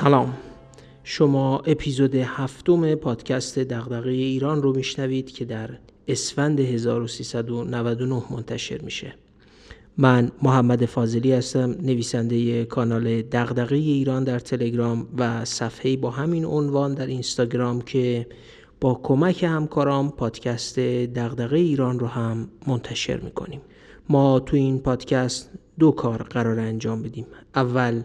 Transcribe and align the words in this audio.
سلام. 0.00 0.34
شما 1.04 1.58
اپیزود 1.58 2.14
هفتم 2.14 2.94
پادکست 2.94 3.58
دغدغه 3.58 4.10
ایران 4.10 4.62
رو 4.62 4.76
میشنوید 4.76 5.30
که 5.30 5.44
در 5.44 5.70
اسفند 6.08 6.60
1399 6.60 8.22
منتشر 8.30 8.80
میشه. 8.80 9.14
من 9.98 10.32
محمد 10.42 10.84
فاضلی 10.84 11.32
هستم 11.32 11.76
نویسنده 11.82 12.64
کانال 12.64 13.22
دغدغه 13.22 13.76
ایران 13.76 14.24
در 14.24 14.38
تلگرام 14.38 15.08
و 15.18 15.44
صفحه 15.44 15.96
با 15.96 16.10
همین 16.10 16.44
عنوان 16.44 16.94
در 16.94 17.06
اینستاگرام 17.06 17.80
که 17.80 18.26
با 18.80 19.00
کمک 19.02 19.44
همکارام 19.44 20.10
پادکست 20.10 20.78
دغدغه 20.78 21.58
ایران 21.58 21.98
رو 21.98 22.06
هم 22.06 22.48
منتشر 22.66 23.20
می‌کنیم. 23.20 23.60
ما 24.08 24.40
تو 24.40 24.56
این 24.56 24.78
پادکست 24.78 25.50
دو 25.78 25.90
کار 25.90 26.22
قرار 26.22 26.60
انجام 26.60 27.02
بدیم. 27.02 27.26
اول 27.54 28.02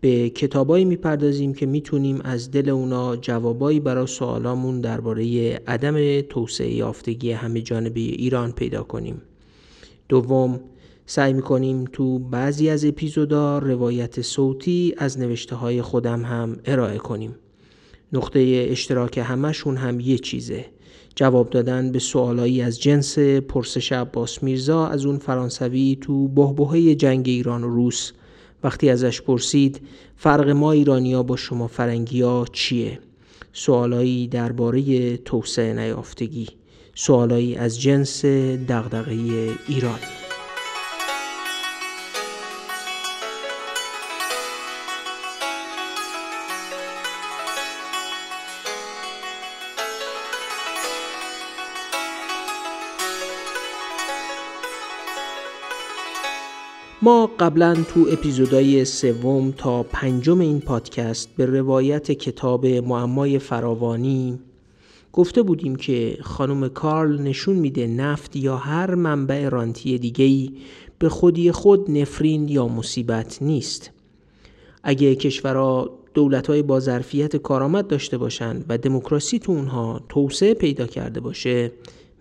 به 0.00 0.30
کتابایی 0.30 0.84
می‌پردازیم 0.84 1.54
که 1.54 1.66
می‌تونیم 1.66 2.20
از 2.20 2.50
دل 2.50 2.68
اونا 2.68 3.16
جوابایی 3.16 3.80
برای 3.80 4.06
سوالامون 4.06 4.80
درباره 4.80 5.54
عدم 5.66 6.20
توسعه 6.20 6.74
یافتگی 6.74 7.32
همه 7.32 7.60
جانبه 7.60 8.00
ایران 8.00 8.52
پیدا 8.52 8.82
کنیم. 8.82 9.22
دوم 10.08 10.60
سعی 11.06 11.32
می‌کنیم 11.32 11.84
تو 11.92 12.18
بعضی 12.18 12.68
از 12.68 12.84
اپیزودا 12.84 13.58
روایت 13.58 14.20
صوتی 14.20 14.94
از 14.98 15.18
نوشته 15.18 15.56
های 15.56 15.82
خودم 15.82 16.24
هم 16.24 16.56
ارائه 16.64 16.98
کنیم. 16.98 17.34
نقطه 18.12 18.66
اشتراک 18.70 19.18
همشون 19.18 19.76
هم 19.76 20.00
یه 20.00 20.18
چیزه. 20.18 20.64
جواب 21.14 21.50
دادن 21.50 21.92
به 21.92 21.98
سوالایی 21.98 22.62
از 22.62 22.80
جنس 22.80 23.18
پرسش 23.18 23.92
عباس 23.92 24.42
میرزا 24.42 24.86
از 24.86 25.06
اون 25.06 25.18
فرانسوی 25.18 25.98
تو 26.00 26.28
بهبهه 26.28 26.94
جنگ 26.94 27.28
ایران 27.28 27.64
و 27.64 27.68
روس 27.68 28.12
وقتی 28.64 28.90
ازش 28.90 29.20
پرسید 29.22 29.80
فرق 30.16 30.48
ما 30.48 30.72
ایرانیا 30.72 31.22
با 31.22 31.36
شما 31.36 31.66
فرنگیا 31.66 32.44
چیه؟ 32.52 32.98
سوالایی 33.52 34.28
درباره 34.28 35.16
توسعه 35.16 35.72
نیافتگی 35.72 36.48
سوالایی 36.94 37.56
از 37.56 37.80
جنس 37.80 38.24
دغدغه 38.68 39.12
ایران 39.68 39.98
ما 57.02 57.30
قبلا 57.38 57.74
تو 57.74 58.06
اپیزودهای 58.10 58.84
سوم 58.84 59.50
تا 59.50 59.82
پنجم 59.82 60.40
این 60.40 60.60
پادکست 60.60 61.28
به 61.36 61.46
روایت 61.46 62.12
کتاب 62.12 62.66
معمای 62.66 63.38
فراوانی 63.38 64.38
گفته 65.12 65.42
بودیم 65.42 65.76
که 65.76 66.18
خانم 66.22 66.68
کارل 66.68 67.22
نشون 67.22 67.56
میده 67.56 67.86
نفت 67.86 68.36
یا 68.36 68.56
هر 68.56 68.94
منبع 68.94 69.48
رانتی 69.48 69.98
دیگهی 69.98 70.52
به 70.98 71.08
خودی 71.08 71.52
خود 71.52 71.90
نفرین 71.90 72.48
یا 72.48 72.68
مصیبت 72.68 73.38
نیست. 73.42 73.90
اگه 74.82 75.14
کشورها 75.14 75.90
دولتهای 76.14 76.62
با 76.62 76.80
ظرفیت 76.80 77.36
کارآمد 77.36 77.86
داشته 77.86 78.18
باشند 78.18 78.64
و 78.68 78.78
دموکراسی 78.78 79.38
تو 79.38 79.52
اونها 79.52 80.00
توسعه 80.08 80.54
پیدا 80.54 80.86
کرده 80.86 81.20
باشه 81.20 81.72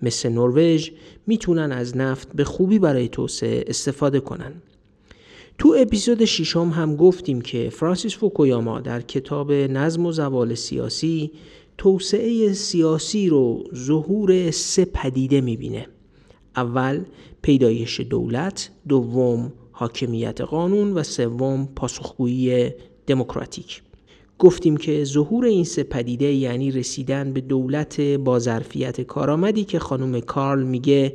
مثل 0.02 0.30
نروژ 0.30 0.90
می‌تونن 1.28 1.72
از 1.72 1.98
نفت 1.98 2.28
به 2.36 2.44
خوبی 2.44 2.80
برای 2.80 3.08
توسعه 3.08 3.64
استفاده 3.68 4.20
کنن. 4.20 4.54
تو 5.58 5.76
اپیزود 5.78 6.26
ششم 6.26 6.70
هم 6.70 6.96
گفتیم 6.96 7.42
که 7.42 7.70
فرانسیس 7.70 8.18
فوکویاما 8.18 8.80
در 8.80 9.02
کتاب 9.02 9.52
نظم 9.52 10.06
و 10.06 10.12
زوال 10.12 10.56
سیاسی 10.56 11.32
توسعه 11.78 12.54
سیاسی 12.54 13.30
رو 13.30 13.64
ظهور 13.76 14.52
سه 14.52 14.86
پدیده 14.86 15.42
می‌بینه. 15.42 15.88
اول 16.56 17.04
پیدایش 17.42 18.00
دولت، 18.00 18.72
دوم 18.90 19.54
حاکمیت 19.72 20.42
قانون 20.42 20.94
و 20.94 21.04
سوم 21.04 21.70
پاسخگویی 21.76 22.70
دموکراتیک. 23.08 23.82
گفتیم 24.40 24.78
که 24.78 25.04
ظهور 25.04 25.46
این 25.46 25.64
سه 25.64 25.84
پدیده 25.84 26.34
یعنی 26.34 26.72
رسیدن 26.72 27.34
به 27.34 27.42
دولت 27.42 28.02
با 28.02 28.40
ظرفیت 28.40 29.02
کارآمدی 29.02 29.64
که 29.64 29.80
خانم 29.80 30.20
کارل 30.20 30.64
میگه 30.64 31.14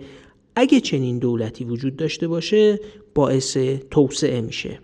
اگه 0.57 0.81
چنین 0.81 1.19
دولتی 1.19 1.65
وجود 1.65 1.97
داشته 1.97 2.29
باشه 2.29 2.81
باعث 3.21 3.57
توسعه 3.91 4.41
میشه 4.41 4.79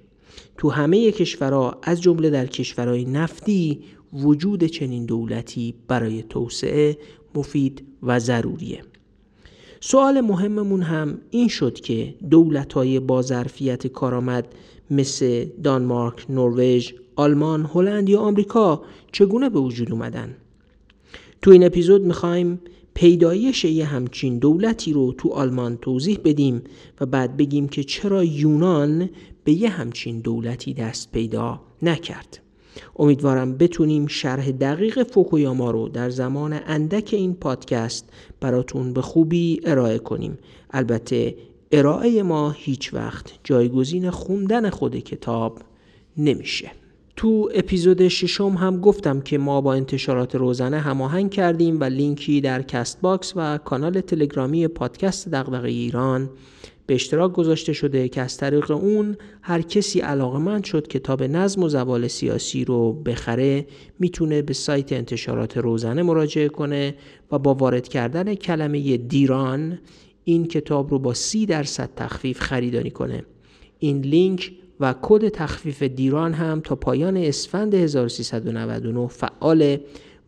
تو 0.58 0.70
همه 0.70 1.12
کشورها 1.12 1.78
از 1.82 2.02
جمله 2.02 2.30
در 2.30 2.47
کشورهای 2.47 3.04
نفتی 3.04 3.80
وجود 4.12 4.64
چنین 4.64 5.06
دولتی 5.06 5.74
برای 5.88 6.22
توسعه 6.22 6.98
مفید 7.34 7.84
و 8.02 8.19
ضروریه 8.19 8.82
سوال 9.80 10.20
مهممون 10.20 10.82
هم 10.82 11.19
این 11.30 11.48
شد 11.48 11.80
که 11.80 12.14
دولت 12.30 12.72
های 12.72 13.00
با 13.00 13.22
ظرفیت 13.22 13.86
کارآمد 13.86 14.54
مثل 14.91 15.44
دانمارک، 15.44 16.26
نروژ، 16.30 16.92
آلمان، 17.16 17.70
هلند 17.74 18.08
یا 18.08 18.20
آمریکا 18.20 18.82
چگونه 19.12 19.50
به 19.50 19.60
وجود 19.60 19.92
اومدن؟ 19.92 20.36
تو 21.42 21.50
این 21.50 21.64
اپیزود 21.64 22.03
می‌خوایم 22.03 22.60
پیدایش 22.96 23.64
یه 23.64 23.84
همچین 23.84 24.38
دولتی 24.38 24.92
رو 24.92 25.12
تو 25.12 25.28
آلمان 25.28 25.76
توضیح 25.76 26.18
بدیم 26.24 26.62
و 27.00 27.06
بعد 27.06 27.36
بگیم 27.36 27.68
که 27.68 27.84
چرا 27.84 28.24
یونان 28.24 29.10
به 29.44 29.52
یه 29.52 29.68
همچین 29.68 30.20
دولتی 30.20 30.74
دست 30.74 31.12
پیدا 31.12 31.60
نکرد. 31.82 32.42
امیدوارم 32.98 33.56
بتونیم 33.56 34.06
شرح 34.06 34.50
دقیق 34.50 35.02
فوکویاما 35.02 35.70
رو 35.70 35.88
در 35.88 36.10
زمان 36.10 36.60
اندک 36.66 37.10
این 37.12 37.34
پادکست 37.34 38.08
براتون 38.40 38.92
به 38.92 39.02
خوبی 39.02 39.60
ارائه 39.64 39.98
کنیم. 39.98 40.38
البته 40.70 41.36
ارائه 41.72 42.22
ما 42.22 42.50
هیچ 42.50 42.94
وقت 42.94 43.32
جایگزین 43.44 44.10
خوندن 44.10 44.70
خود 44.70 44.96
کتاب 44.96 45.58
نمیشه. 46.16 46.70
تو 47.16 47.50
اپیزود 47.54 48.09
ششم 48.09 48.49
هم 48.50 48.81
گفتم 48.81 49.21
که 49.21 49.38
ما 49.38 49.60
با 49.60 49.75
انتشارات 49.75 50.34
روزنه 50.34 50.81
هماهنگ 50.81 51.31
کردیم 51.31 51.81
و 51.81 51.84
لینکی 51.84 52.41
در 52.41 52.62
Castbox 52.62 53.32
و 53.37 53.59
کانال 53.59 54.00
تلگرامی 54.00 54.69
پادکست 54.69 55.28
دغدغه 55.28 55.69
ایران 55.69 56.31
به 56.87 56.94
اشتراک 56.94 57.32
گذاشته 57.32 57.72
شده 57.72 58.09
که 58.09 58.21
از 58.21 58.37
طریق 58.37 58.71
اون 58.71 59.16
هر 59.43 59.62
کسی 59.62 60.00
علاقمند 60.00 60.65
شد 60.65 60.88
کتاب 60.88 61.22
نظم 61.22 61.62
و 61.62 61.69
زوال 61.69 62.09
سیاسی 62.09 62.65
رو 62.65 62.93
بخره 62.93 63.66
می‌تونه 63.98 64.43
به 64.43 64.53
سایت 64.53 64.93
انتشارات 64.93 65.56
روزنه 65.56 66.03
مراجعه 66.03 66.48
کنه 66.48 66.94
و 67.33 67.38
با 67.38 67.54
وارد 67.54 67.88
کردن 67.88 68.34
کلمه 68.34 68.97
دیران 68.97 69.78
این 70.25 70.47
کتاب 70.47 70.91
رو 70.91 70.98
با 70.98 71.15
سی 71.15 71.47
درصد 71.47 71.91
تخفیف 71.97 72.41
خریداری 72.41 72.91
کنه. 72.91 73.25
این 73.78 74.00
لینک 74.00 74.53
و 74.81 74.94
کد 75.03 75.28
تخفیف 75.28 75.82
دیران 75.82 76.32
هم 76.32 76.60
تا 76.60 76.75
پایان 76.75 77.16
اسفند 77.16 77.75
1399 77.75 79.09
فعاله 79.09 79.81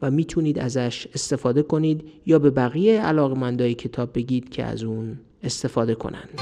و 0.03 0.10
می‌تونید 0.10 0.59
ازش 0.59 1.06
استفاده 1.14 1.62
کنید 1.62 2.04
یا 2.26 2.38
به 2.38 2.50
بقیه 2.50 3.00
علاقمندای 3.00 3.75
کتاب 3.75 4.12
بگید 4.14 4.50
که 4.50 4.64
از 4.64 4.82
اون 4.82 5.19
استفاده 5.42 5.94
کنند. 5.94 6.41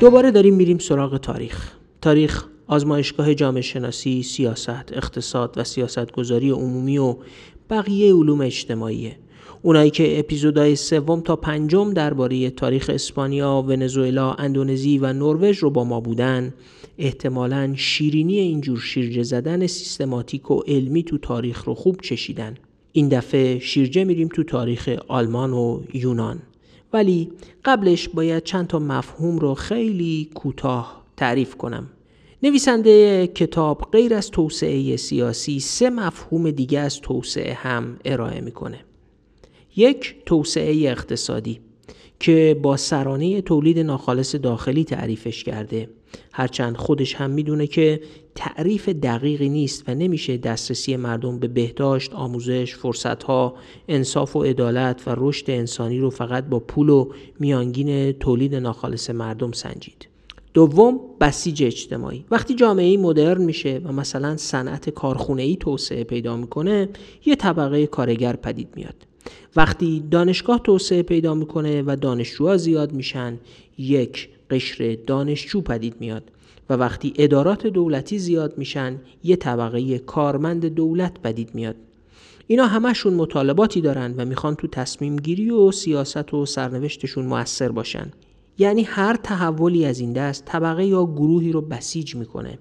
دوباره 0.00 0.30
داریم 0.30 0.54
میریم 0.54 0.78
سراغ 0.78 1.16
تاریخ. 1.16 1.72
تاریخ 2.00 2.44
آزمایشگاه 2.66 3.34
جامعه 3.34 3.62
شناسی، 3.62 4.22
سیاست، 4.22 4.92
اقتصاد 4.92 5.54
و 5.56 5.64
سیاست 5.64 6.12
گذاری 6.12 6.50
عمومی 6.50 6.98
و 6.98 7.16
بقیه 7.70 8.14
علوم 8.14 8.40
اجتماعیه. 8.40 9.16
اونایی 9.62 9.90
که 9.90 10.18
اپیزودهای 10.18 10.76
سوم 10.76 11.20
تا 11.20 11.36
پنجم 11.36 11.92
درباره 11.92 12.50
تاریخ 12.50 12.90
اسپانیا، 12.94 13.64
ونزوئلا، 13.68 14.32
اندونزی 14.32 14.98
و 14.98 15.12
نروژ 15.12 15.58
رو 15.58 15.70
با 15.70 15.84
ما 15.84 16.00
بودن 16.00 16.54
احتمالا 16.98 17.72
شیرینی 17.76 18.38
اینجور 18.38 18.78
شیرجه 18.78 19.22
زدن 19.22 19.66
سیستماتیک 19.66 20.50
و 20.50 20.60
علمی 20.66 21.02
تو 21.02 21.18
تاریخ 21.18 21.64
رو 21.64 21.74
خوب 21.74 22.00
چشیدن. 22.02 22.54
این 22.92 23.08
دفعه 23.08 23.58
شیرجه 23.58 24.04
میریم 24.04 24.28
تو 24.28 24.44
تاریخ 24.44 24.88
آلمان 25.08 25.52
و 25.52 25.80
یونان. 25.94 26.38
ولی 26.92 27.32
قبلش 27.64 28.08
باید 28.08 28.44
چند 28.44 28.66
تا 28.66 28.78
مفهوم 28.78 29.38
رو 29.38 29.54
خیلی 29.54 30.30
کوتاه 30.34 31.04
تعریف 31.16 31.54
کنم. 31.54 31.90
نویسنده 32.42 33.26
کتاب 33.26 33.88
غیر 33.92 34.14
از 34.14 34.30
توسعه 34.30 34.96
سیاسی 34.96 35.60
سه 35.60 35.90
مفهوم 35.90 36.50
دیگه 36.50 36.80
از 36.80 37.00
توسعه 37.00 37.54
هم 37.54 37.96
ارائه 38.04 38.40
می‌کنه. 38.40 38.84
یک 39.76 40.16
توسعه 40.26 40.90
اقتصادی. 40.90 41.60
که 42.20 42.60
با 42.62 42.76
سرانه 42.76 43.40
تولید 43.40 43.78
ناخالص 43.78 44.34
داخلی 44.34 44.84
تعریفش 44.84 45.44
کرده. 45.44 45.88
هرچند 46.32 46.76
خودش 46.76 47.14
هم 47.14 47.30
می‌دونه 47.30 47.66
که 47.66 48.00
تعریف 48.34 48.88
دقیقی 48.88 49.48
نیست 49.48 49.84
و 49.88 49.94
نمیشه 49.94 50.36
دسترسی 50.36 50.96
مردم 50.96 51.38
به 51.38 51.48
بهداشت، 51.48 52.14
آموزش، 52.14 52.74
فرصتها، 52.74 53.54
انصاف 53.88 54.36
و 54.36 54.42
عدالت 54.42 55.02
و 55.08 55.14
رشد 55.16 55.50
انسانی 55.50 55.98
رو 55.98 56.10
فقط 56.10 56.44
با 56.44 56.60
پول 56.60 56.88
و 56.88 57.12
میانگین 57.38 58.12
تولید 58.12 58.54
ناخالص 58.54 59.10
مردم 59.10 59.52
سنجید. 59.52 60.08
دوم 60.54 61.00
بسیج 61.20 61.62
اجتماعی. 61.62 62.24
وقتی 62.30 62.54
جامعه 62.54 62.96
مدرن 62.96 63.42
میشه 63.42 63.80
و 63.84 63.92
مثلا 63.92 64.36
صنعت 64.36 64.90
کارخونه 64.90 65.42
ای 65.42 65.56
توسعه 65.56 66.04
پیدا 66.04 66.36
می‌کنه 66.36 66.88
یه 67.24 67.36
طبقه 67.36 67.86
کارگر 67.86 68.36
پدید 68.36 68.68
میاد. 68.76 69.09
وقتی 69.56 70.04
دانشگاه 70.10 70.60
توسعه 70.64 71.02
پیدا 71.02 71.34
می‌کنه 71.34 71.82
و 71.82 71.96
دانشجوها 72.00 72.56
زیاد 72.56 72.92
میشن 72.92 73.38
یک 73.78 74.28
قشر 74.50 74.98
دانشجو 75.06 75.60
پدید 75.60 75.94
میاد 76.00 76.22
و 76.70 76.74
وقتی 76.74 77.12
ادارات 77.16 77.66
دولتی 77.66 78.18
زیاد 78.18 78.58
میشن 78.58 79.00
یه 79.24 79.36
طبقه 79.36 79.98
کارمند 79.98 80.66
دولت 80.66 81.20
پدید 81.22 81.54
میاد. 81.54 81.76
اینا 82.46 82.66
همشون 82.66 83.14
مطالباتی 83.14 83.80
دارن 83.80 84.14
و 84.16 84.24
می‌خوان 84.24 84.54
تو 84.54 84.66
تصمیم 84.66 85.16
گیری 85.16 85.50
و 85.50 85.72
سیاست 85.72 86.34
و 86.34 86.46
سرنوشتشون 86.46 87.26
موثر 87.26 87.68
باشن. 87.68 88.10
یعنی 88.58 88.82
هر 88.82 89.16
تحولی 89.16 89.84
از 89.84 90.00
این 90.00 90.12
دست 90.12 90.44
طبقه 90.44 90.86
یا 90.86 91.04
گروهی 91.06 91.52
رو 91.52 91.60
بسیج 91.60 92.16
می‌کنه. 92.16 92.58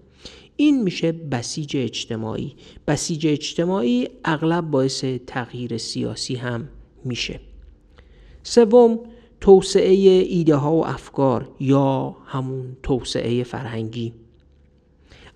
این 0.62 0.84
میشه 0.84 1.12
بسیج 1.12 1.78
اجتماعی. 1.78 2.56
بسیج 2.88 3.28
اجتماعی 3.28 4.10
اغلب 4.26 4.72
باعث 4.72 5.06
تغییر 5.28 5.78
سیاسی 5.78 6.36
هم 6.36 6.70
میشه. 7.06 7.40
سوم 8.44 9.00
توسعه 9.42 9.94
ایده 10.30 10.56
ها 10.56 10.74
و 10.74 10.88
افکار 10.88 11.50
یا 11.60 12.16
همون 12.26 12.78
توسعه 12.84 13.44
فرهنگی. 13.44 14.14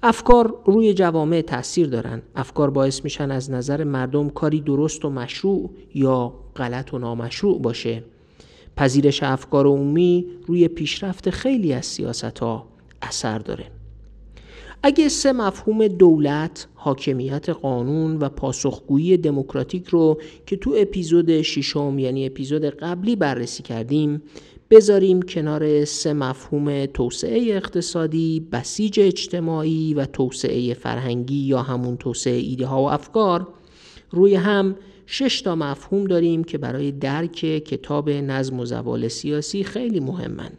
افکار 0.04 0.62
روی 0.66 0.94
جوامع 0.94 1.42
تاثیر 1.42 1.88
دارن. 1.88 2.22
افکار 2.36 2.70
باعث 2.70 3.04
میشن 3.04 3.32
از 3.32 3.52
نظر 3.52 3.84
مردم 3.84 4.30
کاری 4.30 4.62
درست 4.62 5.06
و 5.06 5.10
مشروع 5.10 5.70
یا 5.96 6.34
غلط 6.56 6.94
و 6.94 6.98
نامشروع 6.98 7.62
باشه. 7.62 8.04
پذیرش 8.76 9.24
افکار 9.24 9.68
عمومی 9.68 10.26
روی 10.48 10.68
پیشرفت 10.68 11.30
خیلی 11.30 11.74
از 11.74 11.86
سیاست 11.86 12.40
ها 12.40 12.68
اثر 13.02 13.40
داره. 13.40 13.83
اگه 14.86 15.10
سه 15.10 15.32
مفهوم 15.32 15.88
دولت، 15.88 16.68
حاکمیت 16.74 17.50
قانون 17.50 18.18
و 18.18 18.30
پاسخگویی 18.30 19.18
دموکراتیک 19.18 19.88
رو 19.88 20.22
که 20.46 20.56
تو 20.58 20.76
اپیزود 20.78 21.42
ششم 21.42 22.00
یعنی 22.00 22.26
اپیزود 22.26 22.66
قبلی 22.66 23.16
بررسی 23.16 23.64
کردیم 23.64 24.22
بذاریم 24.72 25.22
کنار 25.22 25.86
سه 25.86 26.14
مفهوم 26.14 26.86
توسعه 26.86 27.56
اقتصادی، 27.56 28.48
بسیج 28.52 29.00
اجتماعی 29.00 29.94
و 29.94 30.06
توسعه 30.06 30.74
فرهنگی 30.74 31.40
یا 31.40 31.62
همون 31.62 31.98
توسعه 31.98 32.40
ایده 32.40 32.66
ها 32.66 32.84
و 32.84 32.90
افکار. 32.90 33.48
روی 34.12 34.36
هم 34.36 34.76
شش 35.06 35.42
تا 35.42 35.56
مفهوم 35.56 36.04
داریم 36.04 36.44
که 36.44 36.58
برای 36.58 36.92
درک 36.92 37.36
کتاب 37.66 38.10
نظم 38.10 38.60
و 38.60 38.66
زوال 38.66 39.08
سیاسی 39.08 39.64
خیلی 39.64 40.00
مهمن. 40.00 40.52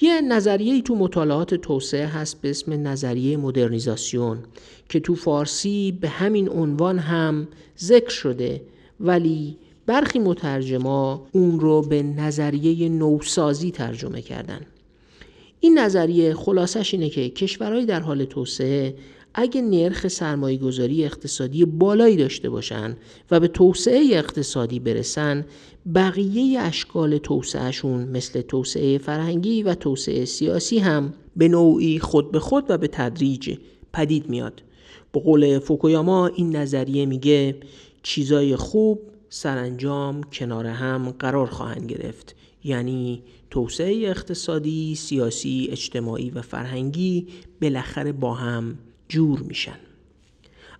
یه 0.00 0.20
نظریه 0.20 0.82
تو 0.82 0.94
مطالعات 0.94 1.54
توسعه 1.54 2.06
هست 2.06 2.40
به 2.40 2.50
اسم 2.50 2.88
نظریه 2.88 3.36
مدرنیزاسیون 3.36 4.38
که 4.88 5.00
تو 5.00 5.14
فارسی 5.14 5.98
به 6.00 6.08
همین 6.08 6.48
عنوان 6.48 6.98
هم 6.98 7.48
ذکر 7.78 8.10
شده 8.10 8.60
ولی 9.00 9.56
برخی 9.86 10.18
مترجما 10.18 11.26
اون 11.32 11.60
رو 11.60 11.82
به 11.82 12.02
نظریه 12.02 12.88
نوسازی 12.88 13.70
ترجمه 13.70 14.22
کردن. 14.22 14.60
این 15.60 15.78
نظریه 15.78 16.34
خلاصش 16.34 16.94
اینه 16.94 17.08
که 17.08 17.28
کشورهای 17.28 17.86
در 17.86 18.00
حال 18.00 18.24
توسعه 18.24 18.94
اگه 19.34 19.62
نرخ 19.62 20.08
سرمایه 20.08 20.58
گذاری 20.58 21.04
اقتصادی 21.04 21.64
بالایی 21.64 22.16
داشته 22.16 22.50
باشن 22.50 22.96
و 23.30 23.40
به 23.40 23.48
توسعه 23.48 24.08
اقتصادی 24.12 24.80
برسن 24.80 25.44
بقیه 25.94 26.60
اشکال 26.60 27.18
توسعهشون 27.18 28.04
مثل 28.04 28.40
توسعه 28.40 28.98
فرهنگی 28.98 29.62
و 29.62 29.74
توسعه 29.74 30.24
سیاسی 30.24 30.78
هم 30.78 31.14
به 31.36 31.48
نوعی 31.48 31.98
خود 31.98 32.32
به 32.32 32.40
خود 32.40 32.64
و 32.68 32.78
به 32.78 32.88
تدریج 32.88 33.58
پدید 33.92 34.28
میاد. 34.28 34.62
به 35.12 35.20
قول 35.20 35.58
فوکویاما 35.58 36.26
این 36.26 36.56
نظریه 36.56 37.06
میگه 37.06 37.56
چیزای 38.02 38.56
خوب 38.56 39.00
سرانجام 39.28 40.22
کنار 40.22 40.66
هم 40.66 41.10
قرار 41.18 41.46
خواهند 41.46 41.90
گرفت. 41.92 42.36
یعنی 42.64 43.22
توسعه 43.50 44.08
اقتصادی، 44.08 44.94
سیاسی، 44.94 45.68
اجتماعی 45.70 46.30
و 46.30 46.42
فرهنگی 46.42 47.26
بالاخره 47.62 48.12
با 48.12 48.34
هم 48.34 48.78
جور 49.08 49.40
میشن. 49.40 49.78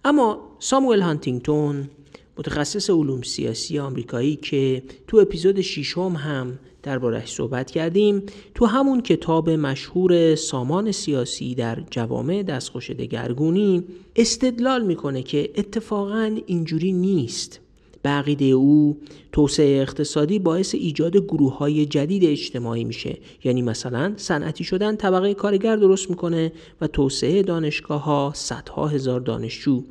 اما 0.04 0.56
ساموئل 0.58 1.00
هانتینگتون 1.00 1.90
متخصص 2.38 2.90
علوم 2.90 3.22
سیاسی 3.22 3.78
آمریکایی 3.78 4.36
که 4.36 4.82
تو 5.06 5.16
اپیزود 5.16 5.60
ششم 5.60 6.16
هم 6.16 6.58
دربارهش 6.82 7.32
صحبت 7.32 7.70
کردیم 7.70 8.22
تو 8.54 8.66
همون 8.66 9.00
کتاب 9.00 9.50
مشهور 9.50 10.34
سامان 10.34 10.92
سیاسی 10.92 11.54
در 11.54 11.82
جوامع 11.90 12.42
دستخوش 12.42 12.90
دگرگونی 12.90 13.84
استدلال 14.16 14.84
می‌کنه 14.84 15.22
که 15.22 15.50
اتفاقا 15.56 16.36
اینجوری 16.46 16.92
نیست. 16.92 17.60
بقیده 18.08 18.44
او 18.44 18.98
توسعه 19.32 19.82
اقتصادی 19.82 20.38
باعث 20.38 20.74
ایجاد 20.74 21.16
گروه 21.16 21.58
های 21.58 21.86
جدید 21.86 22.24
اجتماعی 22.24 22.84
میشه. 22.84 23.18
یعنی 23.44 23.62
مثلا 23.62 24.12
صنعتی 24.16 24.64
شدن 24.64 24.96
طبقه 24.96 25.34
کارگر 25.34 25.76
درست 25.76 26.10
می‌کنه 26.10 26.52
و 26.80 26.86
توسعه 26.86 27.42
دانشگاه 27.42 28.04
ها 28.04 28.32
صدها 28.34 28.86
هزار 28.86 29.20
دانشجو. 29.20 29.82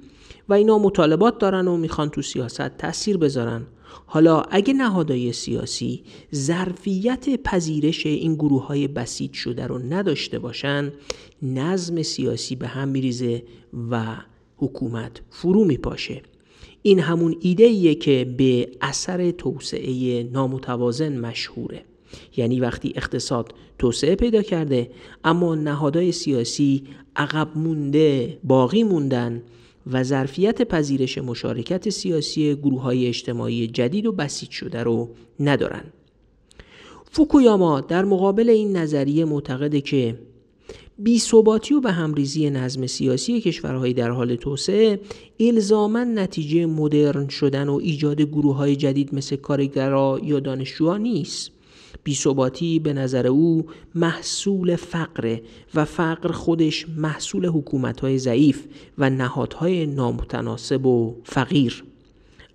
و 0.50 0.54
اینا 0.54 0.78
مطالبات 0.78 1.38
دارن 1.38 1.68
و 1.68 1.78
می‌خوان 1.78 2.10
تو 2.10 2.22
سیاست 2.22 2.78
تاثیر 2.78 3.18
بذارن. 3.18 3.66
حالا 4.06 4.42
اگه 4.42 4.74
نهادهای 4.74 5.34
سیاسی 5.34 6.04
ظرفیت 6.36 7.44
پذیرش 7.44 8.06
این 8.06 8.36
گروه 8.36 8.68
های 8.68 8.88
بسیج 8.88 9.34
شده 9.34 9.68
رو 9.68 9.78
نداشته 9.78 10.40
باشن 10.40 10.94
نظم 11.42 12.02
سیاسی 12.02 12.56
به 12.56 12.68
هم 12.68 12.88
میریزه 12.88 13.44
و 13.91 14.06
حکومت 14.58 15.22
فرو 15.30 15.63
میپاشه. 15.63 16.22
این 16.88 17.00
همون 17.00 17.36
ایده 17.39 17.63
ایه 17.63 17.96
که 17.96 18.34
به 18.38 18.70
اثر 18.82 19.32
توسعه 19.32 20.24
نامتوازن 20.24 21.20
مشهوره. 21.20 21.84
یعنی 22.38 22.60
وقتی 22.60 22.94
اقتصاد 22.96 23.53
توسعه 23.79 24.15
پیدا 24.15 24.41
کرده 24.41 24.89
اما 25.24 25.56
نهادهای 25.56 26.12
سیاسی 26.12 26.84
عقب 27.15 27.58
مونده 27.58 28.38
باقی 28.44 28.84
موندن 28.84 29.44
و 29.91 30.03
ظرفیت 30.03 30.62
پذیرش 30.62 31.17
مشارکت 31.17 31.89
سیاسی 31.89 32.56
گروه 32.56 32.82
های 32.82 33.08
اجتماعی 33.08 33.67
جدید 33.67 34.06
و 34.06 34.12
بسیج 34.12 34.50
شده 34.50 34.84
رو 34.84 35.10
ندارن. 35.39 35.84
فوکویاما 37.12 37.82
در 37.82 38.06
مقابل 38.06 38.50
این 38.50 38.77
نظریه 38.77 39.25
معتقده 39.25 39.82
که 39.82 40.20
بی 41.00 41.20
ثباتی 41.20 41.74
و 41.74 41.80
به 41.80 41.92
همریزی 41.92 42.50
نظم 42.50 42.88
سیاسی 42.88 43.42
کشورهای 43.42 43.94
در 43.94 44.10
حال 44.10 44.36
توسعه 44.36 45.00
الزاما 45.39 46.04
نتیجه 46.04 46.66
مدرن 46.66 47.27
شدن 47.27 47.70
و 47.70 47.74
ایجاد 47.75 48.22
گروه 48.22 48.56
های 48.56 48.75
جدید 48.75 49.16
مثل 49.16 49.36
کارگرا 49.36 50.20
یا 50.24 50.39
دانشجوها 50.39 50.98
نیست. 50.98 51.51
بیثباتی 52.04 52.80
به 52.80 52.94
نظر 52.94 53.27
او 53.27 53.66
محصول 53.96 54.75
فقره 54.75 55.42
و 55.75 55.86
فقر 55.86 56.32
خودش 56.32 56.86
محصول 56.98 57.46
حکومتهای 57.46 58.18
ضعیف 58.18 58.66
و 58.98 59.10
نهادهای 59.10 59.86
نامتناسب 59.86 60.86
و 60.86 61.16
فقیر. 61.24 61.84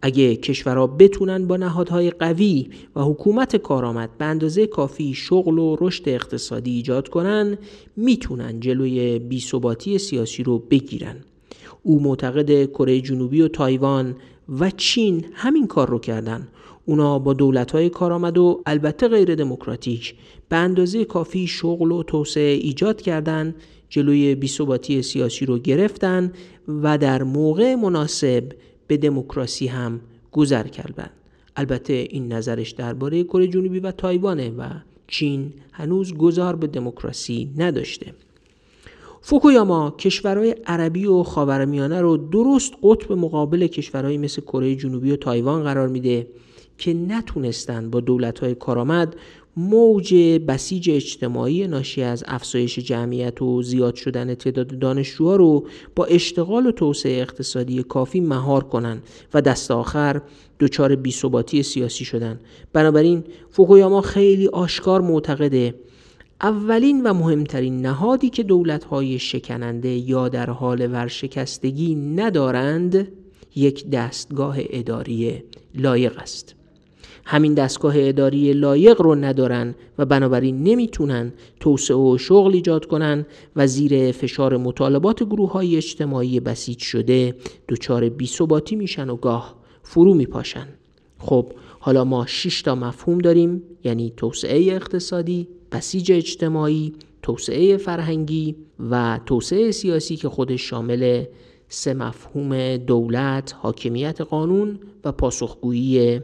اگه 0.03 0.37
کشورها 0.37 0.87
بتونن 0.87 1.47
با 1.47 1.57
نهادهای 1.57 2.11
قوی 2.11 2.69
و 2.97 3.03
حکومت 3.03 3.57
کارآمد 3.57 4.11
به 4.19 4.25
اندازه 4.25 4.67
کافی 4.67 5.15
شغل 5.15 5.59
و 5.59 5.77
رشد 5.81 6.09
اقتصادی 6.09 6.71
ایجاد 6.71 7.09
کنن 7.09 7.59
می‌تونن 7.97 8.61
جلوی 8.61 9.19
بیثباتی 9.19 9.99
سیاسی 9.99 10.43
رو 10.43 10.59
بگیرن. 10.59 11.17
او 11.83 12.03
معتقد 12.03 12.65
کره 12.65 13.01
جنوبی 13.01 13.41
و 13.41 13.49
تایوان 13.49 14.17
و 14.61 14.71
چین 14.71 15.25
همین 15.33 15.67
کار 15.67 15.91
رو 15.91 15.99
کردن. 15.99 16.49
اونا 16.87 17.19
با 17.19 17.33
دولت‌های 17.33 17.91
کارآمد 17.91 18.39
و 18.39 18.63
البته 18.67 19.09
غیر 19.09 19.35
دموکراتیک 19.35 20.15
به 20.49 20.57
اندازه 20.57 21.05
کافی 21.05 21.47
شغل 21.47 21.93
و 21.93 22.03
توسعه 22.03 22.53
ایجاد 22.53 23.03
کردند 23.03 23.55
جلوی 23.89 24.35
بیثباتی 24.35 25.03
سیاسی 25.03 25.47
رو 25.47 25.59
گرفتن 25.59 26.33
و 26.83 26.99
در 26.99 27.23
موقع 27.23 27.75
مناسب 27.75 28.45
به 28.87 28.97
دموکراسی 28.97 29.67
هم 29.67 30.01
گذر 30.33 30.67
کردند. 30.67 31.11
البته 31.57 31.93
این 31.93 32.33
نظرش 32.33 32.71
درباره 32.71 33.25
کره 33.25 33.47
جنوبی 33.47 33.81
و 33.81 33.91
تایوانه 33.91 34.51
و 34.51 34.69
چین 35.07 35.53
هنوز 35.73 36.15
گذار 36.15 36.57
به 36.57 36.67
دموکراسی 36.67 37.51
نداشته. 37.57 38.15
فوکویاما 39.21 39.91
کشورهای 39.91 40.55
عربی 40.67 41.07
و 41.07 41.23
خاورمیانه 41.23 42.01
رو 42.01 42.17
درست 42.17 42.73
قطب 42.83 43.13
مقابل 43.13 43.67
کشورهایی 43.67 44.19
مثل 44.19 44.43
کره 44.43 44.77
جنوبی 44.77 45.11
و 45.11 45.17
تایوان 45.17 45.63
قرار 45.63 45.89
میده 45.89 46.27
که 46.79 46.95
نتونستن 46.95 47.91
با 47.91 48.01
دولت‌های 48.01 48.55
کارآمد 48.55 49.17
موج 49.57 50.15
بسیج 50.49 50.91
اجتماعی 50.91 51.67
ناشی 51.67 52.03
از 52.03 52.25
افزایش 52.27 52.79
جمعیت 52.79 53.43
و 53.43 53.63
زیاد 53.63 53.95
شدن 53.95 54.35
تعداد 54.35 54.79
دانشجوها 54.79 55.37
رو 55.37 55.67
با 55.97 56.05
اشتغال 56.05 56.67
و 56.67 56.73
توسعه 56.73 57.21
اقتصادی 57.23 57.83
کافی 57.83 58.21
مهار 58.21 58.65
کنند 58.65 59.03
و 59.35 59.41
دست 59.41 59.71
آخر 59.71 60.23
دچار 60.61 60.97
بیثباتی 60.97 61.63
سیاسی 61.63 62.05
شدن. 62.05 62.41
بنابراین 62.73 63.25
فوکویاما 63.51 64.01
خیلی 64.01 64.49
آشکار 64.49 65.01
معتقده 65.01 65.75
اولین 66.43 67.03
و 67.03 67.15
مهمترین 67.15 67.83
نهادی 67.87 68.31
که 68.31 68.43
دولت‌های 68.43 69.19
شکننده 69.19 69.89
یا 69.89 70.29
در 70.29 70.51
حال 70.51 70.93
ورشکستگی 70.93 71.95
ندارند 71.95 73.09
یک 73.57 73.91
دستگاه 73.91 74.57
اداری 74.59 75.43
لایق 75.75 76.19
است. 76.19 76.62
همین 77.25 77.55
دستگاه 77.55 77.95
اداری 77.97 78.53
لایق 78.53 79.03
رو 79.03 79.15
ندارن 79.15 79.75
و 79.99 80.05
بنابراین 80.05 80.63
نمی‌تونن 80.63 81.33
توسعه 81.61 81.97
و 81.97 82.19
شغل 82.19 82.55
ایجاد 82.55 82.87
کنن 82.87 83.27
و 83.57 83.67
زیر 83.67 84.13
فشار 84.13 84.57
مطالبات 84.57 85.23
گروه 85.23 85.53
های 85.53 85.77
اجتماعی 85.77 86.41
بسیج 86.41 86.79
شده 86.79 87.35
دچار 87.69 88.09
بیثباتی 88.09 88.77
میشن 88.77 89.11
و 89.11 89.17
گاه 89.17 89.55
فرو 89.83 90.15
میپاشن. 90.15 90.69
خب 91.19 91.53
حالا 91.81 92.05
ما 92.05 92.27
6 92.27 92.63
تا 92.63 92.75
مفهوم 92.75 93.19
داریم 93.19 93.63
یعنی 93.85 94.13
توسعه 94.17 94.73
اقتصادی، 94.73 95.49
بسیج 95.73 96.13
اجتماعی، 96.13 96.93
توسعه 97.23 97.77
فرهنگی 97.77 98.57
و 98.91 99.21
توسعه 99.27 99.71
سیاسی 99.71 100.17
که 100.17 100.29
خودش 100.29 100.61
شامل 100.63 101.25
سه 101.69 101.95
مفهوم 101.95 102.77
دولت، 102.77 103.55
حاکمیت 103.59 104.21
قانون 104.21 104.79
و 105.05 105.13
پاسخگویی 105.13 106.21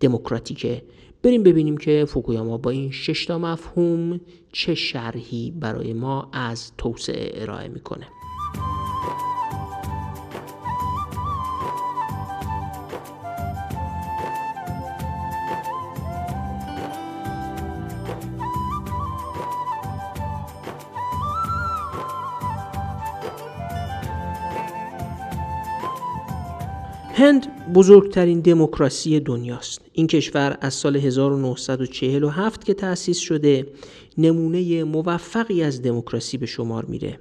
دموکراتیکه. 0.00 0.82
بریم 1.22 1.42
ببینیم 1.42 1.76
که 1.76 2.04
فوکویاما 2.08 2.58
با 2.58 2.70
این 2.70 2.90
شش 2.90 3.30
مفهوم 3.30 4.20
چه 4.52 4.74
شرحی 4.74 5.50
برای 5.50 5.92
ما 5.92 6.28
از 6.32 6.72
توسعه 6.78 7.42
ارائه 7.42 7.68
می‌کنه. 7.68 8.06
هند 27.20 27.72
بزرگترین 27.74 28.40
دموکراسی 28.40 29.20
دنیاست. 29.20 29.80
این 29.92 30.06
کشور 30.06 30.58
از 30.60 30.74
سال 30.74 30.96
1947 30.96 32.64
که 32.64 32.74
تأسیس 32.74 33.18
شده 33.18 33.66
نمونه 34.18 34.84
موفقی 34.84 35.62
از 35.62 35.82
دموکراسی 35.82 36.38
به 36.38 36.46
شمار 36.46 36.84
میره. 36.84 37.18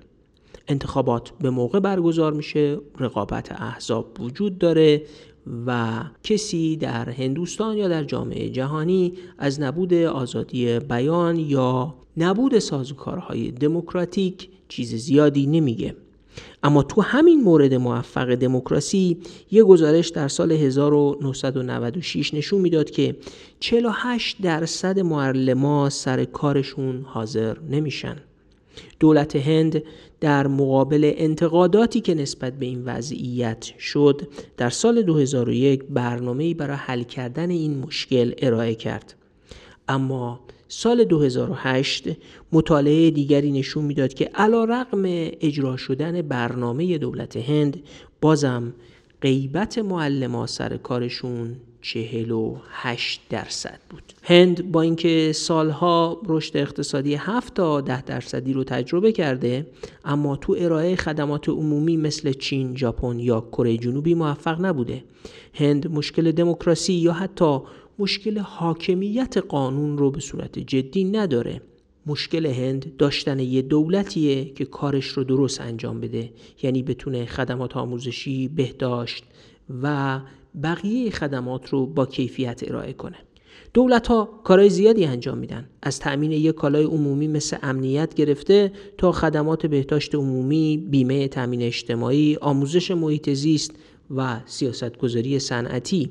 انتخابات 0.68 1.32
به 1.42 1.50
موقع 1.50 1.80
برگزار 1.80 2.34
میشه 2.34 2.78
رقابت 3.00 3.62
احزاب 3.62 4.22
وجود 4.22 4.58
داره 4.58 5.04
و 5.68 6.00
کسی 6.24 6.78
در 6.78 7.10
هندوستان 7.10 7.78
یا 7.78 7.88
در 7.88 8.04
جامعه 8.04 8.50
جهانی 8.50 9.14
از 9.38 9.62
نبود 9.62 9.94
آزادی 9.94 10.80
بیان 10.80 11.40
یا 11.40 11.96
نبود 12.18 12.60
سازوکارهای 12.60 13.52
دموکراتیک 13.52 14.50
چیز 14.68 14.96
زیادی 14.96 15.48
نمیگه. 15.48 15.96
اما 16.64 16.84
تو 16.84 17.02
همین 17.02 17.42
مورد 17.44 17.74
موفق 17.74 18.36
دموکراسی 18.36 19.18
یه 19.52 19.64
گزارش 19.64 20.10
در 20.10 20.28
سال 20.28 20.52
1996 20.52 22.34
نشون 22.34 22.62
می‌داد 22.62 22.90
که 22.90 23.16
48 23.60 24.42
درصد 24.42 25.00
معلما 25.00 25.90
سر 25.90 26.26
کارشون 26.26 27.06
حاضر 27.08 27.58
نمیشن. 27.70 28.16
دولت 29.00 29.36
هند 29.36 29.84
در 30.20 30.48
مقابل 30.48 31.12
انتقاداتی 31.16 32.02
که 32.02 32.14
نسبت 32.14 32.54
به 32.54 32.66
این 32.66 32.86
وضعیت 32.86 33.64
شد 33.80 34.28
در 34.58 34.70
سال 34.70 35.02
2001 35.02 35.84
برنامه‌ای 35.84 36.54
برای 36.54 36.78
حل 36.78 37.04
کردن 37.04 37.50
این 37.50 37.80
مشکل 37.80 38.34
ارائه 38.38 38.76
کرد. 38.76 39.16
اما 39.90 40.40
سال 40.68 41.04
2008 41.04 42.10
مطالعه 42.52 43.12
دیگری 43.12 43.52
نشون 43.52 43.86
می‌داد 43.86 44.14
که 44.14 44.26
علا 44.36 44.64
رقم 44.64 45.04
اجرا 45.42 45.78
شدن 45.78 46.22
برنامه 46.22 46.98
دولت 46.98 47.38
هند 47.38 47.84
بازم 48.22 48.74
غیبت 49.22 49.78
معلم 49.78 50.46
سر 50.46 50.78
کارشون 50.78 51.56
48 51.82 53.22
درصد 53.30 53.80
بود. 53.90 54.04
هند 54.24 54.72
با 54.72 54.82
اینکه 54.82 55.32
سالها 55.34 56.22
رشد 56.26 56.58
اقتصادی 56.58 57.16
7 57.16 57.54
تا 57.54 57.82
10 57.82 58.02
درصدی 58.02 58.54
رو 58.54 58.64
تجربه 58.64 59.12
کرده 59.12 59.68
اما 60.06 60.36
تو 60.36 60.56
ارائه 60.60 60.96
خدمات 60.96 61.50
عمومی 61.50 61.98
مثل 61.98 62.34
چین، 62.34 62.78
ژاپن 62.78 63.20
یا 63.20 63.42
کره 63.52 63.78
جنوبی 63.78 64.14
موفق 64.14 64.66
نبوده. 64.66 65.04
هند 65.54 65.92
مشکل 65.92 66.32
دموکراسی 66.32 66.94
یا 66.94 67.14
حتی 67.14 67.60
مشکل 68.00 68.38
حاکمیت 68.38 69.38
قانون 69.38 69.98
رو 69.98 70.12
به 70.12 70.20
صورت 70.20 70.60
جدی 70.60 71.04
نداره. 71.04 71.62
مشکل 72.06 72.46
هند 72.46 72.98
داشتن 72.98 73.40
یه 73.40 73.62
دولتیه 73.62 74.46
که 74.46 74.66
کارش 74.66 75.06
رو 75.06 75.24
درست 75.24 75.62
انجام 75.62 76.00
بده. 76.00 76.32
یعنی 76.64 76.84
بتونه 76.84 77.26
خدمات 77.26 77.78
آموزشی 77.78 78.48
بهداشت 78.48 79.24
و 79.84 80.20
بقیه 80.64 81.12
خدمات 81.12 81.70
رو 81.70 81.86
با 81.86 82.06
کیفیت 82.06 82.62
ارائه 82.68 82.94
کنه. 82.94 83.18
دولت 83.74 84.08
ها 84.08 84.30
کارهای 84.44 84.70
زیادی 84.70 85.06
انجام 85.06 85.38
میدن. 85.38 85.70
از 85.82 86.00
تأمین 86.00 86.32
یک 86.32 86.56
کالای 86.56 86.84
عمومی 86.84 87.28
مثل 87.28 87.58
امنیت 87.64 88.14
گرفته 88.14 88.72
تا 88.98 89.12
خدمات 89.12 89.66
بهداشت 89.66 90.16
عمومی 90.16 90.88
بیمه 90.90 91.28
تأمین 91.28 91.62
اجتماعی 91.62 92.38
آموزش 92.42 92.92
محیط 92.92 93.30
زیست 93.30 93.72
و 94.16 94.40
سیاستگذاری 94.46 95.40
صنعتی. 95.40 96.10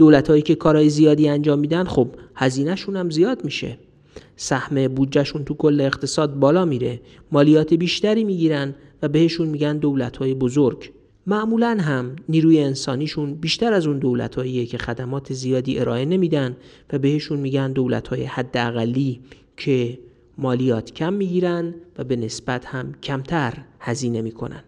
دولت 0.00 0.30
هایی 0.30 0.42
که 0.42 0.54
کارهای 0.54 0.90
زیادی 0.90 1.28
انجام 1.28 1.58
میدن 1.58 1.84
خب 1.84 2.08
هزینهشون 2.34 2.96
هم 2.96 3.10
زیاد 3.10 3.44
میشه. 3.44 3.78
سهم 4.36 4.88
بودجهشون 4.88 5.44
تو 5.44 5.54
کل 5.54 5.80
اقتصاد 5.80 6.38
بالا 6.38 6.64
میره. 6.64 7.00
مالیات 7.32 7.74
بیشتری 7.74 8.24
می‌گیرن 8.24 8.74
و 9.02 9.08
بهشون 9.08 9.48
میگن 9.48 9.78
دولت 9.78 10.16
های 10.16 10.34
بزرگ. 10.34 10.90
معمولا 11.26 11.78
هم 11.80 12.16
نیروی 12.28 12.60
انسانیشون 12.60 13.34
بیشتر 13.34 13.72
از 13.72 13.86
اون 13.86 13.98
دولت 13.98 14.34
که 14.68 14.78
خدمات 14.78 15.32
زیادی 15.32 15.78
ارائه 15.78 16.04
نمیدن 16.04 16.56
و 16.92 16.98
بهشون 16.98 17.38
میگن 17.38 17.72
دولت 17.72 18.08
های 18.08 18.24
حداقلی 18.24 19.20
که 19.56 19.98
مالیات 20.38 20.92
کم 20.92 21.12
می‌گیرن 21.12 21.74
و 21.98 22.04
به 22.04 22.16
نسبت 22.16 22.66
هم 22.66 22.94
کمتر 23.02 23.54
هزینه 23.80 24.22
می‌کنن. 24.22 24.62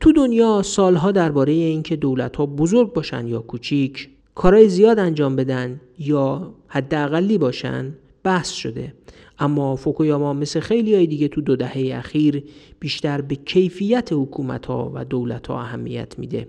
تو 0.00 0.12
دنیا 0.12 0.62
سالها 0.62 1.12
درباره 1.12 1.52
اینکه 1.52 1.96
دولت 1.96 2.36
ها 2.36 2.46
بزرگ 2.46 2.92
باشن 2.92 3.26
یا 3.26 3.38
کوچیک 3.38 4.08
کارهای 4.34 4.68
زیاد 4.68 4.98
انجام 4.98 5.36
بدن 5.36 5.80
یا 5.98 6.54
حداقلی 6.68 7.38
باشن 7.38 7.94
بحث 8.22 8.50
شده. 8.50 8.94
اما 9.38 9.76
فوکویاما 9.76 10.32
مثل 10.32 10.60
خیلی 10.60 10.94
های 10.94 11.06
دیگه 11.06 11.28
تو 11.28 11.40
دو 11.40 11.56
دهه 11.56 11.98
اخیر 11.98 12.44
بیشتر 12.80 13.20
به 13.20 13.34
کیفیت 13.34 14.12
حکومت 14.12 14.66
ها 14.66 14.92
و 14.94 15.04
دولت 15.04 15.46
ها 15.46 15.60
اهمیت 15.60 16.18
میده. 16.18 16.48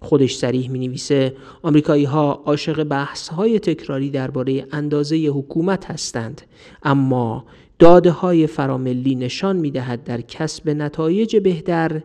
خودش 0.00 0.34
سریح 0.34 0.70
می 0.70 0.78
نویسه 0.78 1.36
آمریکایی 1.62 2.04
ها 2.04 2.42
عاشق 2.46 2.84
بحث 2.84 3.28
های 3.28 3.58
تکراری 3.58 4.10
درباره 4.10 4.66
اندازه 4.72 5.16
حکومت 5.16 5.90
هستند 5.90 6.42
اما 6.82 7.44
داده 7.78 8.10
های 8.10 8.46
فراملی 8.46 9.14
نشان 9.14 9.56
می 9.56 9.70
دهد 9.70 10.04
در 10.04 10.20
کسب 10.20 10.70
نتایج 10.70 11.36
بهتر 11.36 12.00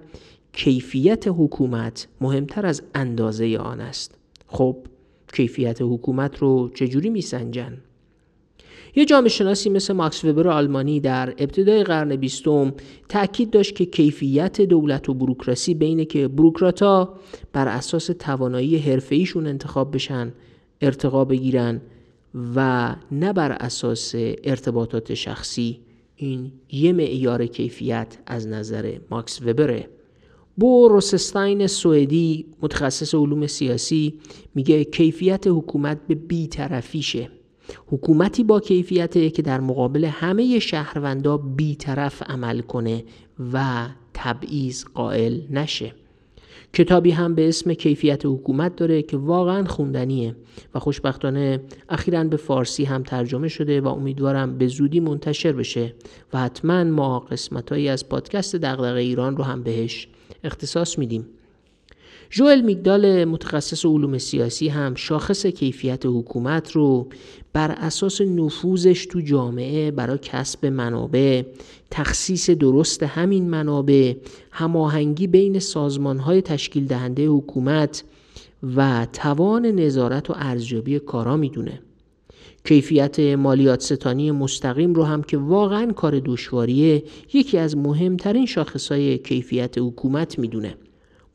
کیفیت 0.53 1.27
حکومت 1.27 2.07
مهمتر 2.21 2.65
از 2.65 2.81
اندازه 2.95 3.57
آن 3.57 3.81
است. 3.81 4.15
خب 4.47 4.77
کیفیت 5.33 5.81
حکومت 5.81 6.37
رو 6.37 6.69
چجوری 6.73 7.09
میسنجن؟ 7.09 7.77
یه 8.95 9.05
جامعه 9.05 9.29
شناسی 9.29 9.69
مثل 9.69 9.93
ماکس 9.93 10.25
وبر 10.25 10.47
آلمانی 10.47 10.99
در 10.99 11.33
ابتدای 11.37 11.83
قرن 11.83 12.15
بیستم 12.15 12.73
تاکید 13.09 13.49
داشت 13.49 13.75
که 13.75 13.85
کیفیت 13.85 14.61
دولت 14.61 15.09
و 15.09 15.13
بروکراسی 15.13 15.73
بینه 15.73 16.05
که 16.05 16.27
بروکراتا 16.27 17.13
بر 17.53 17.67
اساس 17.67 18.05
توانایی 18.19 18.77
حرفه‌ایشون 18.77 19.47
انتخاب 19.47 19.95
بشن 19.95 20.33
ارتقا 20.81 21.25
بگیرن 21.25 21.81
و 22.55 22.95
نه 23.11 23.33
بر 23.33 23.51
اساس 23.51 24.15
ارتباطات 24.43 25.13
شخصی. 25.13 25.79
این 26.15 26.51
یه 26.71 26.93
معیار 26.93 27.45
کیفیت 27.45 28.17
از 28.25 28.47
نظر 28.47 28.97
ماکس 29.11 29.41
وبره. 29.41 29.89
بو 30.57 30.87
روسستاین 30.87 31.67
سوئدی 31.67 32.45
متخصص 32.61 33.15
علوم 33.15 33.47
سیاسی 33.47 34.19
میگه 34.55 34.83
کیفیت 34.83 35.47
حکومت 35.47 36.07
به 36.07 36.15
بیطرفیشه 36.15 37.29
حکومتی 37.87 38.43
با 38.43 38.59
کیفیته 38.59 39.29
که 39.29 39.41
در 39.41 39.59
مقابل 39.59 40.05
همه 40.05 40.59
شهروندا 40.59 41.37
بیطرف 41.37 42.23
عمل 42.23 42.61
کنه 42.61 43.03
و 43.53 43.87
تبعیض 44.13 44.85
قائل 44.93 45.41
نشه. 45.49 45.93
کتابی 46.73 47.11
هم 47.11 47.35
به 47.35 47.47
اسم 47.47 47.73
کیفیت 47.73 48.25
حکومت 48.25 48.75
داره 48.75 49.01
که 49.01 49.17
واقعا 49.17 49.65
خوندنیه 49.65 50.35
و 50.75 50.79
خوشبختانه 50.79 51.61
اخیرا 51.89 52.23
به 52.23 52.37
فارسی 52.37 52.83
هم 52.83 53.03
ترجمه 53.03 53.47
شده 53.47 53.81
و 53.81 53.87
امیدوارم 53.87 54.57
به 54.57 54.67
زودی 54.67 54.99
منتشر 54.99 55.51
بشه 55.51 55.93
و 56.33 56.39
حتما 56.39 56.83
ما 56.83 57.19
قسمتهایی 57.19 57.89
از 57.89 58.09
پادکست 58.09 58.55
دغدغه 58.55 58.99
ایران 58.99 59.37
رو 59.37 59.43
هم 59.43 59.63
بهش 59.63 60.07
اختصاص 60.43 60.99
میدیم. 60.99 61.25
جوئل 62.29 62.61
میگدال 62.61 63.25
متخصص 63.25 63.85
علوم 63.85 64.17
سیاسی 64.17 64.67
هم 64.67 64.95
شاخص 64.95 65.45
کیفیت 65.45 66.05
حکومت 66.05 66.71
رو 66.71 67.07
بر 67.53 67.71
اساس 67.71 68.21
نفوذش 68.21 69.05
تو 69.05 69.21
جامعه 69.21 69.91
برای 69.91 70.17
کسب 70.21 70.65
منابع 70.65 71.43
تخصیص 71.91 72.49
درست 72.49 73.03
همین 73.03 73.49
منابع 73.49 74.13
هماهنگی 74.51 75.27
بین 75.27 75.59
سازمانهای 75.59 76.41
تشکیل 76.41 76.85
دهنده 76.85 77.27
حکومت 77.27 78.03
و 78.75 79.07
توان 79.13 79.65
نظارت 79.65 80.29
و 80.29 80.33
ارزیابی 80.37 80.99
کارا 80.99 81.37
می‌دونه. 81.37 81.79
کیفیت 82.65 83.19
مالیات 83.19 83.81
ستانی 83.81 84.31
مستقیم 84.31 84.93
رو 84.93 85.03
هم 85.03 85.23
که 85.23 85.37
واقعا 85.37 85.91
کار 85.91 86.19
دشواریه 86.25 87.03
یکی 87.33 87.57
از 87.57 87.77
مهمترین 87.77 88.45
شاخصهای 88.45 89.17
کیفیت 89.17 89.77
حکومت 89.77 90.39
می‌دونه 90.39 90.75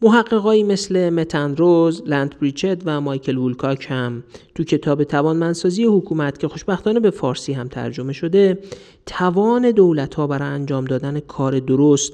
محققایی 0.03 0.63
مثل 0.63 1.11
متندروز، 1.11 2.03
لند 2.07 2.39
بریچت 2.39 2.83
و 2.85 3.01
مایکل 3.01 3.39
وولکاک 3.39 3.87
هم 3.91 4.25
تو 4.55 4.65
کتاب 4.65 5.05
توانمندسازی 5.05 5.85
حکومت 5.85 6.39
که 6.39 6.49
خوشبختانه 6.49 7.01
به 7.01 7.11
فارسی 7.11 7.53
هم 7.53 7.69
ترجمه 7.69 8.13
شده 8.13 8.59
توان 9.07 9.71
دولت 9.71 10.15
ها 10.15 10.27
برای 10.27 10.49
انجام 10.49 10.85
دادن 10.85 11.21
کار 11.21 11.59
درست 11.59 12.13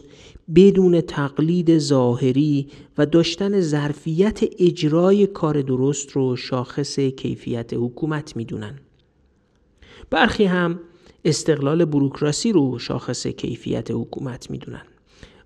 بدون 0.54 1.00
تقلید 1.00 1.78
ظاهری 1.78 2.66
و 2.99 3.06
داشتن 3.06 3.61
ظرفیت 3.61 4.40
اجرای 4.59 5.26
کار 5.26 5.62
درست 5.62 6.11
رو 6.11 6.37
شاخص 6.37 6.99
کیفیت 6.99 7.75
حکومت 7.75 8.37
می‌دونن. 8.37 8.78
برخی 10.11 10.44
هم 10.44 10.80
استقلال 11.25 11.84
بروکراسی 11.84 12.52
رو 12.52 12.78
شاخص 12.78 13.26
کیفیت 13.26 13.90
حکومت 13.90 14.50
می‌دونن. 14.50 14.82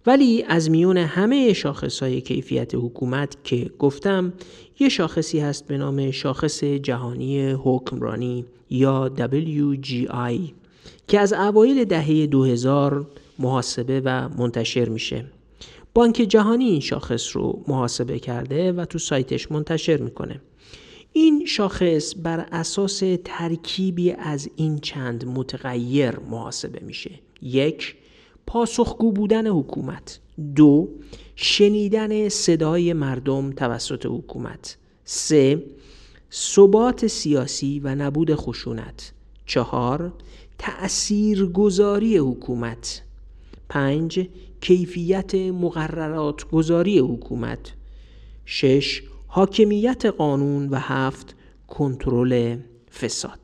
ولی 0.06 0.42
از 0.42 0.70
میون 0.70 0.96
همه 0.96 1.54
های 2.00 2.20
کیفیت 2.20 2.74
حکومت 2.74 3.36
که 3.44 3.70
گفتم 3.78 4.32
یه 4.80 4.88
شاخصی 4.88 5.38
هست 5.38 5.66
به 5.66 5.78
نام 5.78 6.10
شاخص 6.10 6.64
جهانی 6.64 7.50
حکمرانی 7.50 8.44
یا 8.70 9.10
WGI 9.16 10.52
که 11.08 11.20
از 11.20 11.32
اوایل 11.32 11.84
دهه 11.84 12.26
2000 12.26 13.06
محاسبه 13.38 14.02
و 14.04 14.28
منتشر 14.28 14.88
میشه 14.88 15.24
بانک 15.94 16.14
جهانی 16.14 16.64
این 16.64 16.80
شاخص 16.80 17.36
رو 17.36 17.64
محاسبه 17.68 18.18
کرده 18.18 18.72
و 18.72 18.84
تو 18.84 18.98
سایتش 18.98 19.52
منتشر 19.52 19.96
می‌کنه 19.96 20.40
این 21.20 21.44
شاخص 21.46 22.14
بر 22.22 22.46
اساس 22.52 23.02
ترکیبی 23.24 24.12
از 24.12 24.50
این 24.56 24.78
چند 24.78 25.24
متغیر 25.24 26.18
محاسبه 26.18 26.80
میشه. 26.80 27.10
یک 27.42 27.96
پاسخگو 28.46 29.12
بودن 29.12 29.46
حکومت. 29.46 30.20
دو 30.54 30.88
شنیدن 31.36 32.28
صدای 32.28 32.92
مردم 32.92 33.52
توسط 33.52 34.06
حکومت. 34.06 34.76
سه 35.04 35.62
ثبات 36.32 37.06
سیاسی 37.06 37.80
و 37.84 37.94
نبود 37.94 38.34
خشونت. 38.34 39.12
چهار 39.46 40.12
تأثیرگذاری 40.58 42.16
حکومت. 42.16 43.02
پنج 43.68 44.28
کیفیت 44.60 45.34
مقررات 45.34 46.50
گذاری 46.50 46.98
حکومت. 46.98 47.72
شش 48.44 49.02
حاکمیت 49.38 50.06
قانون 50.06 50.68
و 50.68 50.76
هفت 50.76 51.34
کنترل 51.68 52.56
فساد. 53.00 53.38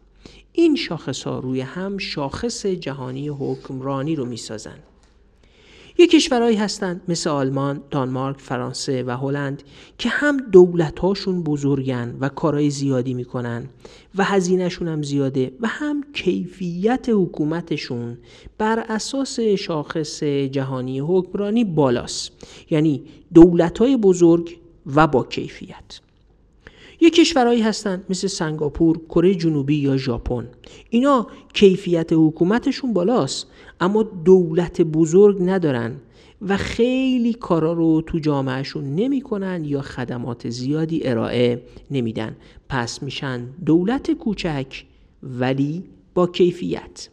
این 0.52 0.76
شاخص 0.76 1.22
ها 1.22 1.38
روی 1.38 1.60
هم 1.60 1.98
شاخص 1.98 2.66
جهانی 2.66 3.28
حکمرانی 3.28 4.16
رو 4.16 4.24
می‌سازند 4.24 4.82
یه 5.98 6.06
کشورهایی 6.06 6.56
هستند 6.56 7.00
مثل 7.08 7.30
آلمان، 7.30 7.82
دانمارک، 7.90 8.40
فرانسه 8.40 9.02
و 9.02 9.10
هلند 9.10 9.62
که 9.98 10.08
هم 10.08 10.36
دولتاشون 10.36 11.42
بزرگن 11.42 12.16
و 12.20 12.28
کارهای 12.28 12.70
زیادی 12.70 13.14
می‌کنن 13.14 13.68
و 14.14 14.24
هزینهشون 14.24 14.88
هم 14.88 15.02
زیاده 15.02 15.52
و 15.60 15.66
هم 15.66 16.04
کیفیت 16.12 17.06
حکومتشون 17.08 18.18
بر 18.58 18.84
اساس 18.88 19.40
شاخص 19.40 20.22
جهانی 20.24 21.00
حکمرانی 21.00 21.64
بالاست. 21.64 22.32
یعنی 22.70 23.02
دولتهای 23.34 23.96
بزرگ 23.96 24.63
و 24.86 25.06
با 25.06 25.24
کیفیت 25.24 26.00
یه 27.00 27.10
کشورهایی 27.10 27.62
هستن 27.62 28.04
مثل 28.10 28.26
سنگاپور، 28.26 29.00
کره 29.08 29.34
جنوبی 29.34 29.76
یا 29.76 29.96
ژاپن. 29.96 30.48
اینا 30.90 31.26
کیفیت 31.54 32.12
حکومتشون 32.12 32.92
بالاست 32.92 33.46
اما 33.80 34.02
دولت 34.02 34.80
بزرگ 34.80 35.36
ندارن 35.40 35.96
و 36.42 36.56
خیلی 36.56 37.32
کارا 37.32 37.72
رو 37.72 38.02
تو 38.06 38.18
جامعهشون 38.18 38.94
نمی‌کنن 38.94 39.64
یا 39.64 39.82
خدمات 39.82 40.50
زیادی 40.50 41.00
ارائه 41.04 41.62
نمیدن. 41.90 42.36
پس 42.68 43.02
میشن 43.02 43.46
دولت 43.66 44.10
کوچک 44.10 44.84
ولی 45.22 45.84
با 46.14 46.26
کیفیت. 46.26 47.08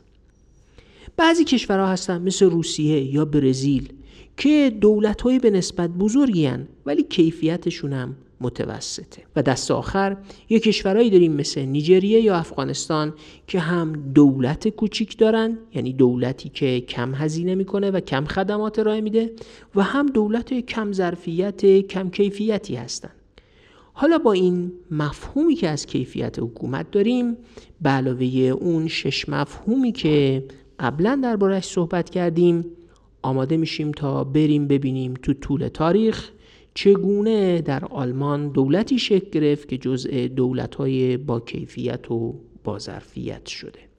بعضی 1.18 1.44
کشورها 1.44 1.88
هستن 1.88 2.22
مثل 2.22 2.46
روسیه 2.50 3.14
یا 3.14 3.26
برزیل 3.26 3.94
که 4.38 4.78
دولت 4.82 5.22
های 5.22 5.40
به 5.40 5.50
نسبت 5.50 5.90
بزرگی 5.90 6.46
هن 6.46 6.68
ولی 6.86 7.04
کیفیتشون 7.04 7.94
هم 7.94 8.16
متوسطه. 8.42 9.24
و 9.36 9.42
دست 9.42 9.72
آخر 9.72 10.18
یه 10.50 10.60
کشورهایی 10.60 11.10
داریم 11.10 11.34
مثل 11.34 11.62
نیجریه 11.62 12.22
یا 12.22 12.36
افغانستان 12.36 13.14
که 13.48 13.60
هم 13.60 13.94
دولت 14.14 14.68
کوچیک 14.68 15.18
دارن 15.18 15.58
یعنی 15.74 15.94
دولتی 15.94 16.50
که 16.50 16.82
کم 16.82 17.16
هزینه 17.16 17.56
می‌کنه 17.56 17.92
و 17.92 18.00
کم 18.00 18.26
خدمات 18.26 18.80
ارائه 18.80 19.02
میده 19.02 19.32
و 19.76 19.84
هم 19.84 20.06
دولت 20.06 20.54
کم 20.54 20.92
ظرفیت 20.92 21.66
کم 21.66 22.10
کیفیتی 22.10 22.76
هستن. 22.76 23.12
حالا 23.94 24.18
با 24.18 24.32
این 24.32 24.72
مفهومی 24.92 25.56
که 25.56 25.70
از 25.70 25.86
کیفیت 25.86 26.40
حکومت 26.40 26.92
داریم 26.92 27.38
به 27.82 27.90
علاوه 27.90 28.26
اون 28.26 28.88
شش 28.88 29.30
مفهومی 29.30 29.92
که 29.92 30.44
قبلا 30.80 31.20
دربارش 31.24 31.66
صحبت 31.66 32.10
کردیم 32.10 32.66
آماده 33.22 33.58
میشیم 33.58 33.92
تا 33.92 34.24
بریم 34.24 34.68
ببینیم 34.68 35.14
تو 35.14 35.34
طول 35.34 35.68
تاریخ 35.68 36.32
چگونه 36.74 37.62
در 37.62 37.86
آلمان 37.86 38.50
دولتی 38.50 39.00
شکل 39.00 39.30
گرفت 39.30 39.68
که 39.68 39.78
جزء 39.78 40.28
دولت‌های 40.28 41.18
با 41.18 41.40
کیفیت 41.40 42.12
و 42.12 42.36
بازرفیت 42.64 43.46
شده. 43.46 43.91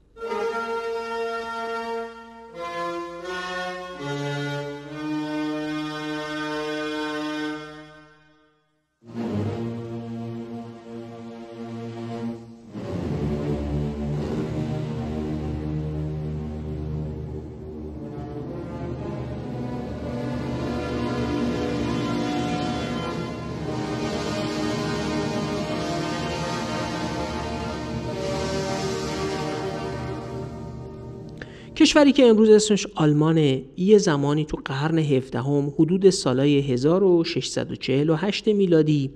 کشوری 31.92 32.12
که 32.12 32.26
امروز 32.26 32.50
اسمش 32.50 32.86
آلمانه 32.94 33.62
یه 33.76 33.98
زمانی 33.98 34.44
تو 34.44 34.58
قرن 34.64 34.98
17 34.98 35.40
هم 35.40 35.72
حدود 35.78 36.10
سالای 36.10 36.60
1648 36.60 38.48
میلادی 38.48 39.10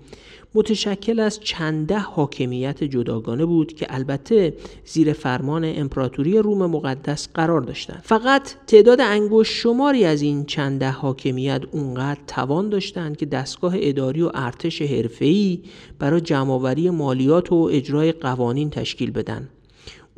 متشکل 0.54 1.20
از 1.20 1.40
چنده 1.40 1.98
حاکمیت 1.98 2.84
جداگانه 2.84 3.44
بود 3.44 3.72
که 3.72 3.86
البته 3.90 4.54
زیر 4.84 5.12
فرمان 5.12 5.64
امپراتوری 5.64 6.38
روم 6.38 6.66
مقدس 6.66 7.28
قرار 7.34 7.60
داشتند. 7.60 8.02
فقط 8.04 8.54
تعداد 8.66 9.00
انگوش 9.00 9.48
شماری 9.48 10.04
از 10.04 10.22
این 10.22 10.44
چنده 10.44 10.90
حاکمیت 10.90 11.62
اونقدر 11.70 12.20
توان 12.26 12.68
داشتند 12.68 13.16
که 13.16 13.26
دستگاه 13.26 13.74
اداری 13.76 14.22
و 14.22 14.30
ارتش 14.34 14.82
حرفه‌ای 14.82 15.60
برای 15.98 16.20
جمعآوری 16.20 16.90
مالیات 16.90 17.52
و 17.52 17.68
اجرای 17.72 18.12
قوانین 18.12 18.70
تشکیل 18.70 19.10
بدن. 19.10 19.48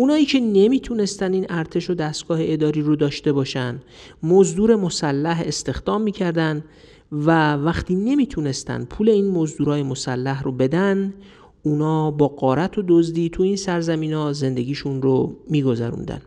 اونایی 0.00 0.24
که 0.24 0.40
نمی‌تونستن 0.40 1.32
این 1.32 1.46
ارتش 1.48 1.90
و 1.90 1.94
دستگاه 1.94 2.38
اداری 2.42 2.82
رو 2.82 2.96
داشته 2.96 3.32
باشن 3.32 3.80
مزدور 4.22 4.76
مسلح 4.76 5.42
استخدام 5.46 6.02
می‌کردن 6.02 6.64
و 7.12 7.56
وقتی 7.56 7.94
نمی‌تونستن 7.94 8.84
پول 8.84 9.08
این 9.08 9.28
مزدورای 9.30 9.82
مسلح 9.82 10.42
رو 10.42 10.52
بدن 10.52 11.14
اونا 11.62 12.11
با 12.11 12.28
قارت 12.28 12.78
و 12.78 12.82
دزدی 12.88 13.28
تو 13.28 13.42
این 13.42 13.56
سرزمین 13.56 14.12
ها 14.12 14.32
زندگیشون 14.32 15.02
رو 15.02 15.37
میگذروندن. 15.50 16.20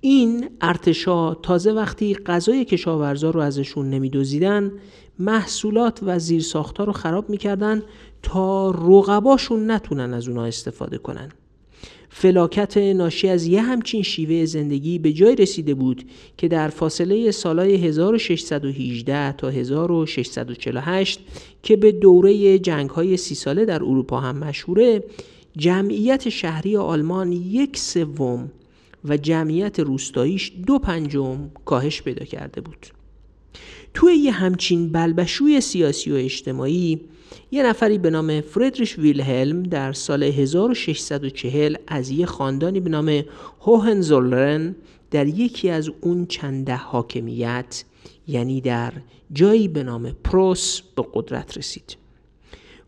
این 0.00 0.48
ارتشا 0.60 1.34
تازه 1.34 1.72
وقتی 1.72 2.14
غذای 2.14 2.64
کشاورزا 2.64 3.30
رو 3.30 3.40
ازشون 3.40 3.90
نمیدوزیدن 3.90 4.72
محصولات 5.18 6.00
و 6.02 6.18
زیرساختها 6.18 6.84
رو 6.84 6.92
خراب 6.92 7.30
می‌کردن 7.30 7.82
تا 8.22 8.70
رقباشون 8.70 9.70
نتونن 9.70 10.14
از 10.14 10.28
اونها 10.28 10.44
استفاده 10.44 10.98
کنن. 10.98 11.28
فلاکت 12.14 12.76
ناشی 12.76 13.28
از 13.28 13.46
یه 13.46 13.62
همچین 13.62 14.02
شیوه 14.02 14.44
زندگی 14.44 14.98
به 14.98 15.12
جای 15.12 15.36
رسیده 15.36 15.74
بود 15.74 16.04
که 16.36 16.48
در 16.48 16.68
فاصله 16.68 17.30
سالهای 17.30 17.74
1618 17.74 19.32
تا 19.32 19.48
1648 19.48 21.20
که 21.62 21.76
به 21.76 21.92
دوره 21.92 22.58
جنگ 22.58 22.90
های 22.90 23.16
سی 23.16 23.34
ساله 23.34 23.64
در 23.64 23.82
اروپا 23.82 24.20
هم 24.20 24.38
مشهوره 24.38 25.04
جمعیت 25.56 26.28
شهری 26.28 26.76
آلمان 26.76 27.32
یک 27.32 27.78
سوم 27.78 28.50
و 29.04 29.16
جمعیت 29.16 29.80
روستاییش 29.80 30.52
دو 30.66 30.78
پنجم 30.78 31.50
کاهش 31.64 32.02
پیدا 32.02 32.24
کرده 32.24 32.60
بود. 32.60 32.86
توی 33.94 34.14
یه 34.14 34.32
همچین 34.32 34.92
بلبشوی 34.92 35.60
سیاسی 35.60 36.12
و 36.12 36.14
اجتماعی 36.14 37.00
یه 37.50 37.62
نفری 37.62 37.98
به 37.98 38.10
نام 38.10 38.40
فردریش 38.40 38.98
ویلهلم 38.98 39.62
در 39.62 39.92
سال 39.92 40.22
1640 40.22 41.76
از 41.86 42.10
یه 42.10 42.26
خاندانی 42.26 42.80
به 42.80 42.90
نام 42.90 43.22
هوهنزولرن 43.60 44.74
در 45.10 45.26
یکی 45.26 45.70
از 45.70 45.90
اون 46.00 46.26
چنده 46.26 46.76
حاکمیت 46.76 47.84
یعنی 48.28 48.60
در 48.60 48.92
جایی 49.32 49.68
به 49.68 49.82
نام 49.82 50.16
پروس 50.24 50.80
به 50.96 51.04
قدرت 51.14 51.58
رسید. 51.58 51.96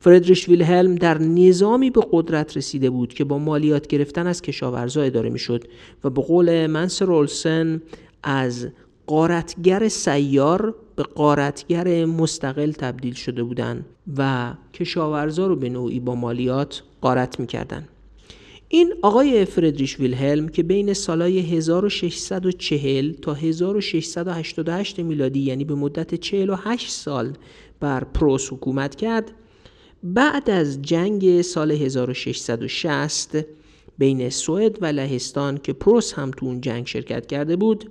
فردریش 0.01 0.49
ویلهلم 0.49 0.95
در 0.95 1.19
نظامی 1.19 1.91
به 1.91 2.01
قدرت 2.13 2.57
رسیده 2.57 2.91
بود 2.91 3.15
که 3.15 3.25
با 3.25 3.39
مالیات 3.39 3.87
گرفتن 3.87 4.27
از 4.27 4.43
کشاورزا 4.43 5.03
اداره 5.03 5.31
می‌شد 5.31 5.65
و 6.05 6.11
به 6.11 6.23
قول 6.23 6.67
منسر 6.67 7.13
اولسن 7.13 7.83
از 8.23 8.69
قارتگر 9.07 9.89
سیار 9.89 10.75
به 10.97 11.03
قارتگر 11.03 12.05
مستقل 12.05 12.73
تبدیل 12.73 13.15
شده 13.15 13.43
بودند 13.43 13.87
و 14.17 14.55
کشاورزا 14.75 15.47
رو 15.47 15.57
به 15.57 15.69
نوعی 15.69 16.01
با 16.01 16.15
مالیات 16.15 16.83
قارت 17.01 17.41
می‌کردن 17.41 17.89
این 18.69 18.95
آقای 19.03 19.45
فردریش 19.45 20.01
ویلهلم 20.01 20.49
که 20.49 20.63
بین 20.63 20.93
سالهای 20.93 21.41
1640 21.41 23.13
تا 23.13 23.35
1688 23.35 25.01
میلادی 25.01 25.41
یعنی 25.41 25.65
به 25.65 25.75
مدت 25.75 26.15
48 26.15 26.91
سال 26.91 27.33
بر 27.81 28.05
پروس 28.05 28.53
حکومت 28.53 28.95
کرد 28.95 29.33
بعد 30.03 30.51
از 30.51 30.83
جنگ 30.83 31.43
سال 31.43 31.71
1660 31.71 33.37
بین 33.99 34.31
سوئد 34.31 34.83
و 34.83 34.87
لهستان 34.87 35.59
که 35.59 35.73
پروس 35.73 36.13
هم 36.13 36.31
تو 36.31 36.47
اون 36.47 36.61
جنگ 36.61 36.87
شرکت 36.87 37.27
کرده 37.27 37.57
بود 37.57 37.91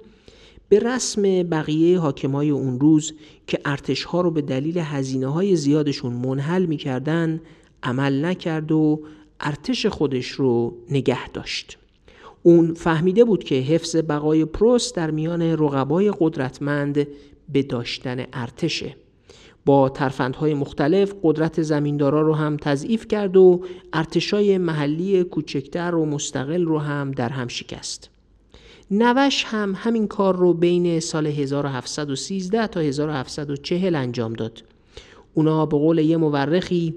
به 0.70 0.80
رسم 0.80 1.22
بقیه 1.44 2.00
حاکمای 2.00 2.50
اون 2.50 2.80
روز 2.80 3.14
که 3.48 3.60
ارتش 3.66 4.04
ها 4.04 4.22
رو 4.22 4.32
به 4.32 4.42
دلیل 4.42 4.78
هزینه 4.78 5.28
های 5.28 5.56
زیادشون 5.56 6.14
منحل 6.14 6.66
می‌کردن 6.66 7.42
عمل 7.84 8.26
نکرد 8.26 8.72
و 8.72 9.00
ارتش 9.40 9.86
خودش 9.86 10.28
رو 10.28 10.74
نگه 10.90 11.30
داشت. 11.30 11.78
اون 12.44 12.74
فهمیده 12.74 13.24
بود 13.24 13.44
که 13.44 13.56
حفظ 13.56 13.96
بقای 13.96 14.46
پروس 14.46 14.94
در 14.94 15.12
میان 15.12 15.42
رقبای 15.42 16.14
قدرتمند 16.20 17.08
به 17.54 17.64
داشتن 17.64 18.26
ارتشه. 18.34 18.96
با 19.66 19.90
ترفندهای 19.90 20.54
مختلف 20.54 21.14
قدرت 21.24 21.62
زمیندارا 21.62 22.22
رو 22.22 22.34
هم 22.34 22.58
تضعیف 22.58 23.08
کرد 23.08 23.38
و 23.38 23.62
ارتشای 23.94 24.58
محلی 24.58 25.24
کوچکتر 25.24 25.96
و 25.96 26.06
مستقل 26.06 26.66
رو 26.66 26.80
هم 26.80 27.12
در 27.12 27.30
هم 27.30 27.48
شکست. 27.48 28.13
نوش 28.92 29.44
هم 29.48 29.74
همین 29.78 30.08
کار 30.08 30.36
رو 30.36 30.54
بین 30.54 31.00
سال 31.00 31.28
1713 31.28 32.68
تا 32.68 32.80
1740 32.80 33.96
انجام 33.96 34.34
داد 34.34 34.64
اونا 35.34 35.66
به 35.66 35.78
قول 35.78 35.98
یه 35.98 36.18
مورخی 36.18 36.96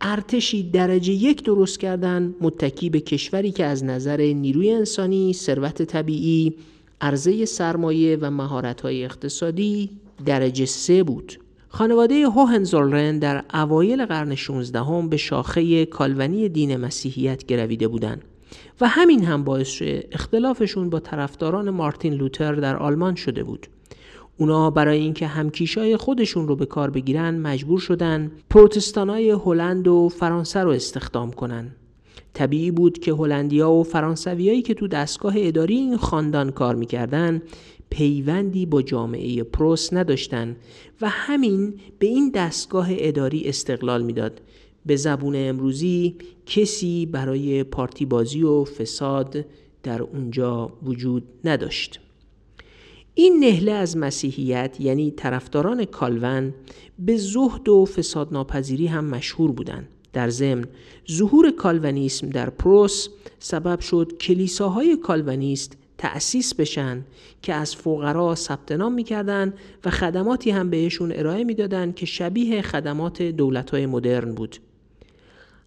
ارتشی 0.00 0.62
درجه 0.62 1.12
یک 1.12 1.44
درست 1.44 1.80
کردن 1.80 2.34
متکی 2.40 2.90
به 2.90 3.00
کشوری 3.00 3.50
که 3.50 3.64
از 3.64 3.84
نظر 3.84 4.20
نیروی 4.20 4.70
انسانی، 4.70 5.32
ثروت 5.32 5.82
طبیعی، 5.82 6.54
عرضه 7.00 7.44
سرمایه 7.44 8.18
و 8.20 8.30
مهارت‌های 8.30 9.04
اقتصادی 9.04 9.90
درجه 10.26 10.66
سه 10.66 11.02
بود. 11.02 11.38
خانواده 11.68 12.28
هوهنزولرن 12.28 13.18
در 13.18 13.44
اوایل 13.54 14.06
قرن 14.06 14.34
16 14.34 14.80
هم 14.80 15.08
به 15.08 15.16
شاخه 15.16 15.86
کالونی 15.86 16.48
دین 16.48 16.76
مسیحیت 16.76 17.46
گرویده 17.46 17.88
بودند. 17.88 18.22
و 18.80 18.88
همین 18.88 19.24
هم 19.24 19.44
باعث 19.44 19.82
اختلافشون 20.12 20.90
با 20.90 21.00
طرفداران 21.00 21.70
مارتین 21.70 22.14
لوتر 22.14 22.54
در 22.54 22.76
آلمان 22.76 23.14
شده 23.14 23.44
بود. 23.44 23.66
اونا 24.36 24.70
برای 24.70 24.98
اینکه 24.98 25.26
همکیشای 25.26 25.96
خودشون 25.96 26.48
رو 26.48 26.56
به 26.56 26.66
کار 26.66 26.90
بگیرن 26.90 27.38
مجبور 27.38 27.78
شدن 27.78 28.30
پروتستانای 28.50 29.30
هلند 29.30 29.88
و 29.88 30.08
فرانسه 30.08 30.60
رو 30.60 30.70
استخدام 30.70 31.32
کنن. 31.32 31.70
طبیعی 32.34 32.70
بود 32.70 32.98
که 32.98 33.12
هلندیا 33.12 33.70
و 33.70 33.82
فرانسویایی 33.82 34.62
که 34.62 34.74
تو 34.74 34.88
دستگاه 34.88 35.34
اداری 35.36 35.74
این 35.74 35.96
خاندان 35.96 36.50
کار 36.50 36.74
می‌کردن 36.74 37.42
پیوندی 37.90 38.66
با 38.66 38.82
جامعه 38.82 39.42
پروس 39.42 39.92
نداشتن 39.92 40.56
و 41.00 41.08
همین 41.08 41.74
به 41.98 42.06
این 42.06 42.30
دستگاه 42.30 42.86
اداری 42.90 43.48
استقلال 43.48 44.02
می‌داد. 44.02 44.40
به 44.86 44.96
زبون 44.96 45.34
امروزی 45.36 46.16
کسی 46.46 47.06
برای 47.06 47.64
پارتی 47.64 48.06
بازی 48.06 48.42
و 48.42 48.64
فساد 48.64 49.44
در 49.82 50.02
اونجا 50.02 50.72
وجود 50.82 51.24
نداشت. 51.44 52.00
این 53.14 53.40
نهله 53.40 53.72
از 53.72 53.96
مسیحیت 53.96 54.76
یعنی 54.80 55.10
طرفداران 55.10 55.84
کالون 55.84 56.54
به 56.98 57.16
زهد 57.16 57.68
و 57.68 57.84
فساد 57.84 58.32
ناپذیری 58.32 58.86
هم 58.86 59.04
مشهور 59.04 59.52
بودند. 59.52 59.88
در 60.12 60.28
ضمن 60.28 60.64
ظهور 61.12 61.50
کالونیسم 61.50 62.28
در 62.30 62.50
پروس 62.50 63.08
سبب 63.38 63.80
شد 63.80 64.12
کلیساهای 64.20 64.96
کالونیست 64.96 65.76
تأسیس 65.98 66.54
بشن 66.54 67.04
که 67.42 67.54
از 67.54 67.76
فقرا 67.76 68.34
ثبت 68.34 68.72
نام 68.72 68.92
می‌کردن 68.92 69.54
و 69.84 69.90
خدماتی 69.90 70.50
هم 70.50 70.70
بهشون 70.70 71.12
ارائه 71.12 71.44
می‌دادند 71.44 71.94
که 71.94 72.06
شبیه 72.06 72.62
خدمات 72.62 73.22
دولتهای 73.22 73.86
مدرن 73.86 74.34
بود. 74.34 74.56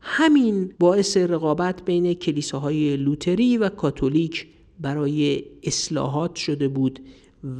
همین 0.01 0.73
باعث 0.79 1.17
رقابت 1.17 1.85
بین 1.85 2.13
کلیساهای 2.13 2.97
لوتری 2.97 3.57
و 3.57 3.69
کاتولیک 3.69 4.47
برای 4.79 5.43
اصلاحات 5.63 6.35
شده 6.35 6.67
بود 6.67 6.99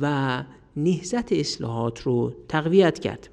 و 0.01 0.43
نهزت 0.75 1.31
اصلاحات 1.31 2.01
رو 2.01 2.33
تقویت 2.47 2.99
کرد 2.99 3.29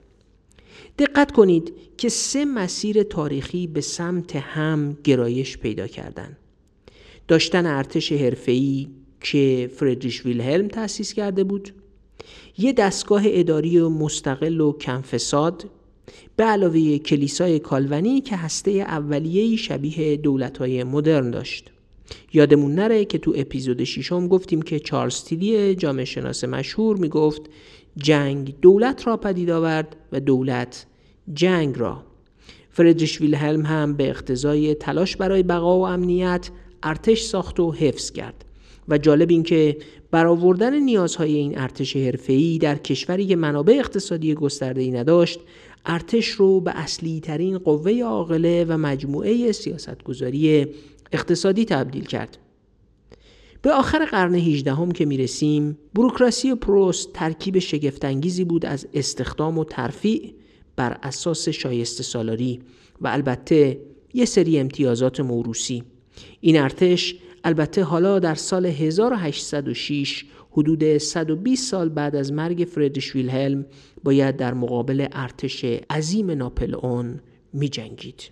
دقت 0.99 1.33
کنید 1.33 1.73
که 1.97 2.09
سه 2.09 2.45
مسیر 2.45 3.03
تاریخی 3.03 3.67
به 3.67 3.81
سمت 3.81 4.37
هم 4.37 4.97
گرایش 5.05 5.59
پیدا 5.59 5.87
کردند. 5.87 6.37
داشتن 7.29 7.67
ارتش 7.67 8.13
حرفه‌ای 8.13 8.89
که 9.21 9.71
فردریش 9.77 10.27
ویلهلم 10.27 10.69
تأسیس 10.69 11.13
کرده 11.13 11.45
بود 11.45 11.71
یه 12.59 12.73
دستگاه 12.73 13.23
اداری 13.27 13.83
مستقل 13.83 14.61
و 14.61 14.73
کمفساد 14.73 15.71
به 16.37 16.45
علاوه 16.45 16.99
کلیسای 16.99 17.59
کالونی 17.59 18.21
که 18.21 18.37
هسته 18.37 18.71
اولیه‌ای 18.71 19.57
شبیه 19.57 20.17
دولت‌های 20.17 20.85
مدرن 20.85 21.31
داشت. 21.31 21.71
یادمون 22.33 22.75
نره 22.75 23.05
که 23.05 23.19
تو 23.19 23.33
اپیزود 23.37 23.85
ششم 23.85 24.29
گفتیم 24.29 24.63
که 24.63 24.79
چارلز 24.79 25.25
تیلی 25.25 25.75
جامعه 25.75 26.05
شناس 26.05 26.45
مشهور 26.45 26.97
می‌گفت 26.97 27.43
جنگ 27.97 28.55
دولت 28.61 29.07
را 29.07 29.17
پدید 29.17 29.51
آورد 29.51 29.97
و 30.13 30.21
دولت 30.21 30.87
جنگ 31.35 31.79
را. 31.79 32.03
فردریش 32.71 33.21
ویلهلم 33.21 33.67
هم 33.67 33.95
به 33.95 34.09
اقتضای 34.09 34.75
تلاش 34.75 35.17
برای 35.17 35.43
بقا 35.43 35.79
و 35.79 35.87
امنیت 35.87 36.51
ارتش 36.83 37.23
ساخت 37.23 37.61
و 37.61 37.73
حفظ 37.73 38.11
کرد. 38.11 38.45
و 38.89 38.99
جالب 38.99 39.31
این 39.31 39.43
که 39.43 39.77
برآوردن 40.11 40.79
نیازهای 40.79 41.35
این 41.35 41.59
ارتش 41.59 41.97
حرفه‌ای 41.97 42.59
در 42.59 42.75
کشوری 42.77 43.27
که 43.27 43.37
منابع 43.37 43.75
اقتصادی 43.79 44.35
گسترده‌ای 44.35 44.91
نداشت 44.91 45.41
ارتش 45.87 46.29
رو 46.29 46.61
به 46.61 46.71
اصلی 46.71 47.21
ترین 47.21 47.59
قوه 47.59 48.03
عاقله 48.03 48.67
و 48.69 48.77
مجموعه 48.79 49.53
سیاستگذاری 49.53 50.67
اقتصادی 51.13 51.65
تبدیل 51.65 52.05
کرد. 52.05 52.39
به 53.63 53.73
آخر 53.73 54.05
قرن 54.05 54.35
18 54.35 54.75
هم 54.75 54.93
که 54.93 55.05
می 55.05 55.17
رسیم 55.17 55.79
بروکراسی 55.95 56.55
پروست 56.55 57.13
ترکیب 57.13 57.59
شگفتانگیزی 57.59 58.45
بود 58.45 58.67
از 58.67 58.87
استخدام 58.95 59.59
و 59.59 59.65
ترفیع 59.65 60.35
بر 60.77 60.99
اساس 61.03 61.49
شایسته 61.49 62.03
سالاری 62.03 62.61
و 63.01 63.09
البته 63.09 63.81
یه 64.15 64.25
سری 64.25 64.59
امتیازات 64.59 65.21
موروسی 65.21 65.83
این 66.41 66.61
ارتش 66.61 67.15
البته 67.45 67.83
حالا 67.83 68.19
در 68.19 68.35
سال 68.35 68.67
1806 68.67 70.25
حدود 70.57 70.99
120 70.99 71.71
سال 71.71 71.89
بعد 71.89 72.17
از 72.17 72.33
مرگ 72.33 72.69
فردریش 72.71 73.15
ویلهلم 73.15 73.67
باید 74.05 74.37
در 74.37 74.55
مقابل 74.55 75.07
ارتش 75.13 75.65
عظیم 75.65 76.31
ناپل 76.31 76.75
اون 76.75 77.21
می 77.53 77.69
جنگید. 77.69 78.31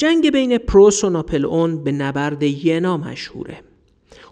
جنگ 0.00 0.30
بین 0.30 0.58
پروس 0.58 1.04
و 1.04 1.10
ناپلئون 1.10 1.84
به 1.84 1.92
نبرد 1.92 2.42
ینا 2.42 2.96
مشهوره. 2.96 3.60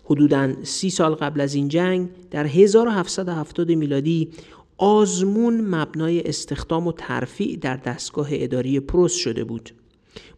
حدوداً 0.04 0.62
سی 0.62 0.90
سال 0.90 1.14
قبل 1.14 1.40
از 1.40 1.54
این 1.54 1.68
جنگ 1.68 2.08
در 2.30 2.46
1770 2.46 3.72
میلادی 3.72 4.30
آزمون 4.76 5.60
مبنای 5.60 6.20
استخدام 6.20 6.86
و 6.86 6.92
ترفیع 6.92 7.56
در 7.56 7.76
دستگاه 7.76 8.28
اداری 8.30 8.80
پروس 8.80 9.14
شده 9.14 9.44
بود. 9.44 9.70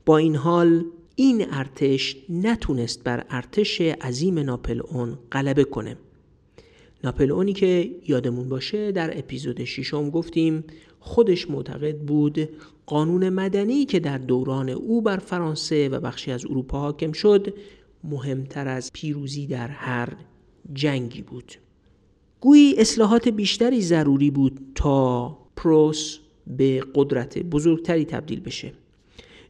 با 0.07 0.19
این 0.19 0.37
حال 0.37 0.85
این 1.16 1.47
ارتش 1.51 2.16
نتونست 2.29 3.05
بر 3.05 3.25
ارتش 3.31 3.81
عظیم 3.81 4.38
ناپلئون 4.38 5.19
غلبه 5.33 5.64
کنه. 5.64 5.97
ناپلئونی 7.05 7.53
که 7.53 7.90
یادمون 8.09 8.49
باشه 8.49 8.93
در 8.93 9.19
اپیزود 9.19 9.64
ششم 9.64 10.11
گفتیم 10.11 10.64
خودش 11.00 11.50
معتقد 11.50 11.98
بود. 11.98 12.48
قانون 12.86 13.28
مدنی 13.28 13.84
که 13.84 14.00
در 14.00 14.18
دوران 14.18 14.68
او 14.68 15.02
بر 15.02 15.16
فرانسه 15.16 15.88
و 15.88 16.00
بخشی 16.00 16.32
از 16.32 16.44
اروپا 16.44 16.80
حاکم 16.80 17.12
شد 17.12 17.54
مهمتر 18.04 18.68
از 18.68 18.92
پیروزی 18.92 19.46
در 19.46 19.68
هر 19.68 20.16
جنگی 20.72 21.22
بود. 21.22 21.54
گویی 22.40 22.74
اصلاحات 22.78 23.28
بیشتری 23.28 23.80
ضروری 23.80 24.30
بود 24.30 24.60
تا 24.74 25.38
پروس 25.56 26.18
به 26.46 26.84
قدرت 26.94 27.38
بزرگتری 27.38 28.04
تبدیل 28.04 28.40
بشه. 28.40 28.72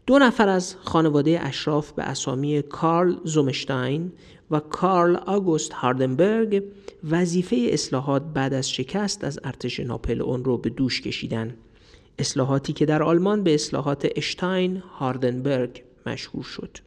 دو 0.06 0.18
نفر 0.18 0.48
از 0.48 0.76
خانواده 0.80 1.46
اشراف 1.46 1.92
به 1.92 2.02
اسامی 2.02 2.62
کارل 2.62 3.16
زومشتاین 3.24 4.12
و 4.50 4.60
کارل 4.60 5.16
آگوست 5.16 5.72
هاردنبرگ 5.72 6.62
وظیفه 7.10 7.56
اصلاحات 7.70 8.22
بعد 8.34 8.54
از 8.54 8.70
شکست 8.70 9.24
از 9.24 9.40
ارتش 9.44 9.80
ناپلئون 9.80 10.44
رو 10.44 10.58
به 10.58 10.70
دوش 10.70 11.00
کشیدن. 11.00 11.54
اصلاحاتی 12.18 12.72
که 12.72 12.86
در 12.86 13.02
آلمان 13.02 13.42
به 13.42 13.54
اصلاحات 13.54 14.08
اشتاین 14.16 14.76
هاردنبرگ 14.76 15.82
مشهور 16.06 16.44
شد. 16.44 16.78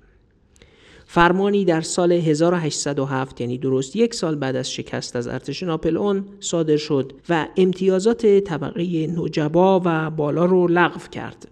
فرمانی 1.05 1.65
در 1.65 1.81
سال 1.81 2.11
1807 2.11 3.41
یعنی 3.41 3.57
درست 3.57 3.95
یک 3.95 4.13
سال 4.13 4.35
بعد 4.35 4.55
از 4.55 4.71
شکست 4.71 5.15
از 5.15 5.27
ارتش 5.27 5.63
ناپلئون 5.63 6.25
صادر 6.39 6.77
شد 6.77 7.13
و 7.29 7.47
امتیازات 7.57 8.25
طبقه 8.25 9.07
نجبا 9.07 9.81
و 9.85 10.09
بالا 10.09 10.45
رو 10.45 10.67
لغو 10.67 11.07
کرد. 11.11 11.47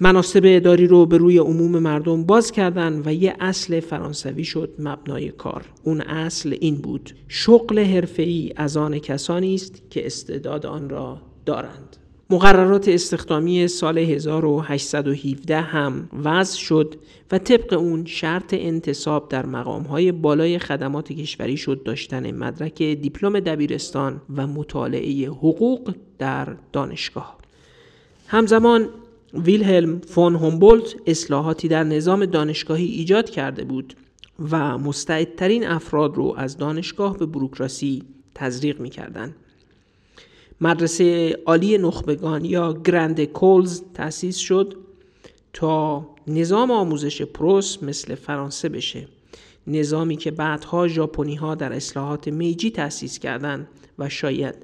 مناسب 0.00 0.42
اداری 0.44 0.86
رو 0.86 1.06
به 1.06 1.16
روی 1.16 1.38
عموم 1.38 1.78
مردم 1.78 2.24
باز 2.24 2.52
کردن 2.52 3.02
و 3.04 3.14
یه 3.14 3.36
اصل 3.40 3.80
فرانسوی 3.80 4.44
شد 4.44 4.74
مبنای 4.78 5.28
کار. 5.28 5.64
اون 5.84 6.00
اصل 6.00 6.56
این 6.60 6.76
بود. 6.76 7.14
شغل 7.28 7.78
حرفه‌ای 7.78 8.52
از 8.56 8.76
آن 8.76 8.98
کسانی 8.98 9.54
است 9.54 9.82
که 9.90 10.06
استعداد 10.06 10.66
آن 10.66 10.88
را 10.88 11.22
دارند. 11.46 11.96
مقررات 12.30 12.88
استخدامی 12.88 13.68
سال 13.68 13.98
1817 13.98 15.60
هم 15.60 16.08
وضع 16.24 16.58
شد 16.58 16.94
و 17.32 17.38
طبق 17.38 17.72
اون 17.72 18.04
شرط 18.04 18.54
انتصاب 18.58 19.28
در 19.28 19.46
مقامهای 19.46 20.12
بالای 20.12 20.58
خدمات 20.58 21.12
کشوری 21.12 21.56
شد 21.56 21.82
داشتن 21.82 22.30
مدرک 22.30 22.82
دیپلم 22.82 23.40
دبیرستان 23.40 24.20
و 24.36 24.46
مطالعه 24.46 25.26
حقوق 25.26 25.94
در 26.18 26.56
دانشگاه. 26.72 27.36
همزمان 28.26 28.88
ویلهلم 29.44 29.98
فون 29.98 30.34
هومبولت 30.34 30.96
اصلاحاتی 31.06 31.68
در 31.68 31.84
نظام 31.84 32.26
دانشگاهی 32.26 32.84
ایجاد 32.84 33.30
کرده 33.30 33.64
بود 33.64 33.94
و 34.50 34.78
مستعدترین 34.78 35.66
افراد 35.66 36.14
رو 36.14 36.34
از 36.36 36.56
دانشگاه 36.56 37.16
به 37.16 37.26
بروکراسی 37.26 38.02
تزریق 38.34 38.80
می 38.80 38.90
کردن. 38.90 39.34
مدرسه 40.60 41.38
عالی 41.46 41.78
نخبگان 41.78 42.44
یا 42.44 42.72
گرند 42.72 43.24
کولز 43.24 43.82
تأسیس 43.94 44.36
شد 44.36 44.76
تا 45.52 46.06
نظام 46.26 46.70
آموزش 46.70 47.22
پروس 47.22 47.82
مثل 47.82 48.14
فرانسه 48.14 48.68
بشه 48.68 49.08
نظامی 49.66 50.16
که 50.16 50.30
بعدها 50.30 50.88
ژاپنی 50.88 51.34
ها 51.34 51.54
در 51.54 51.72
اصلاحات 51.72 52.28
میجی 52.28 52.70
تأسیس 52.70 53.18
کردند 53.18 53.68
و 53.98 54.08
شاید 54.08 54.54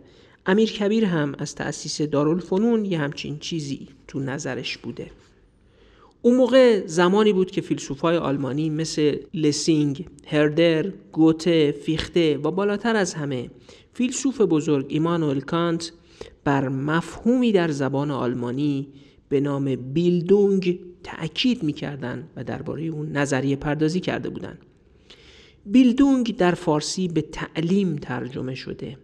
امیر 0.47 0.73
کبیر 0.73 1.05
هم 1.05 1.35
از 1.39 1.55
تأسیس 1.55 2.03
دارالفنون 2.03 2.85
یه 2.85 2.99
همچین 2.99 3.39
چیزی 3.39 3.89
تو 4.09 4.21
نظرش 4.21 4.79
بوده 4.79 5.11
اون 6.23 6.37
موقع 6.37 6.87
زمانی 6.87 7.33
بود 7.33 7.51
که 7.51 7.61
فیلسوفای 7.61 8.17
آلمانی 8.17 8.71
مثل 8.71 9.17
لسینگ، 9.35 10.07
هردر، 10.27 10.93
گوته، 11.13 11.73
فیخته 11.73 12.39
و 12.39 12.51
بالاتر 12.51 12.97
از 12.97 13.15
همه 13.15 13.51
فیلسوف 13.93 14.41
بزرگ 14.41 14.87
ایمانوئل 14.89 15.41
کانت 15.41 15.93
بر 16.45 16.69
مفهومی 16.69 17.53
در 17.53 17.71
زبان 17.71 18.11
آلمانی 18.11 18.89
به 19.29 19.41
نام 19.41 19.77
بیلدونگ 19.77 20.81
تأکید 21.03 21.63
می‌کردند 21.63 22.31
و 22.37 22.45
درباره 22.45 22.83
اون 22.83 23.13
نظریه 23.13 23.57
پردازی 23.57 24.01
کرده 24.01 24.29
بودند. 24.29 24.59
بیلدونگ 25.67 26.37
در 26.37 26.55
فارسی 26.55 27.09
به 27.09 27.21
تعلیم 27.21 27.97
ترجمه 27.97 28.55
شده 28.55 28.97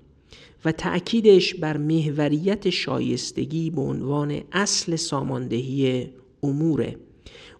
و 0.65 0.73
تأکیدش 0.73 1.55
بر 1.55 1.77
محوریت 1.77 2.71
شایستگی 2.71 3.71
به 3.71 3.81
عنوان 3.81 4.41
اصل 4.53 4.97
ساماندهی 4.97 6.09
اموره. 6.43 6.97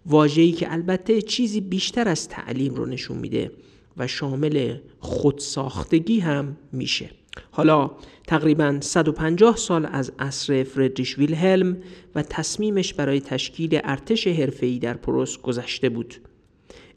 واجهی 0.05 0.51
که 0.51 0.73
البته 0.73 1.21
چیزی 1.21 1.61
بیشتر 1.61 2.07
از 2.07 2.29
تعلیم 2.29 2.75
رو 2.75 2.85
نشون 2.85 3.17
میده 3.17 3.51
و 3.97 4.07
شامل 4.07 4.77
خودساختگی 4.99 6.19
هم 6.19 6.57
میشه. 6.71 7.09
حالا 7.51 7.91
تقریبا 8.27 8.77
150 8.81 9.57
سال 9.57 9.85
از 9.91 10.11
عصر 10.19 10.63
فردریش 10.63 11.17
ویلهلم 11.17 11.77
و 12.15 12.23
تصمیمش 12.23 12.93
برای 12.93 13.21
تشکیل 13.21 13.79
ارتش 13.83 14.27
حرفه‌ای 14.27 14.79
در 14.79 14.93
پروس 14.93 15.37
گذشته 15.37 15.89
بود. 15.89 16.15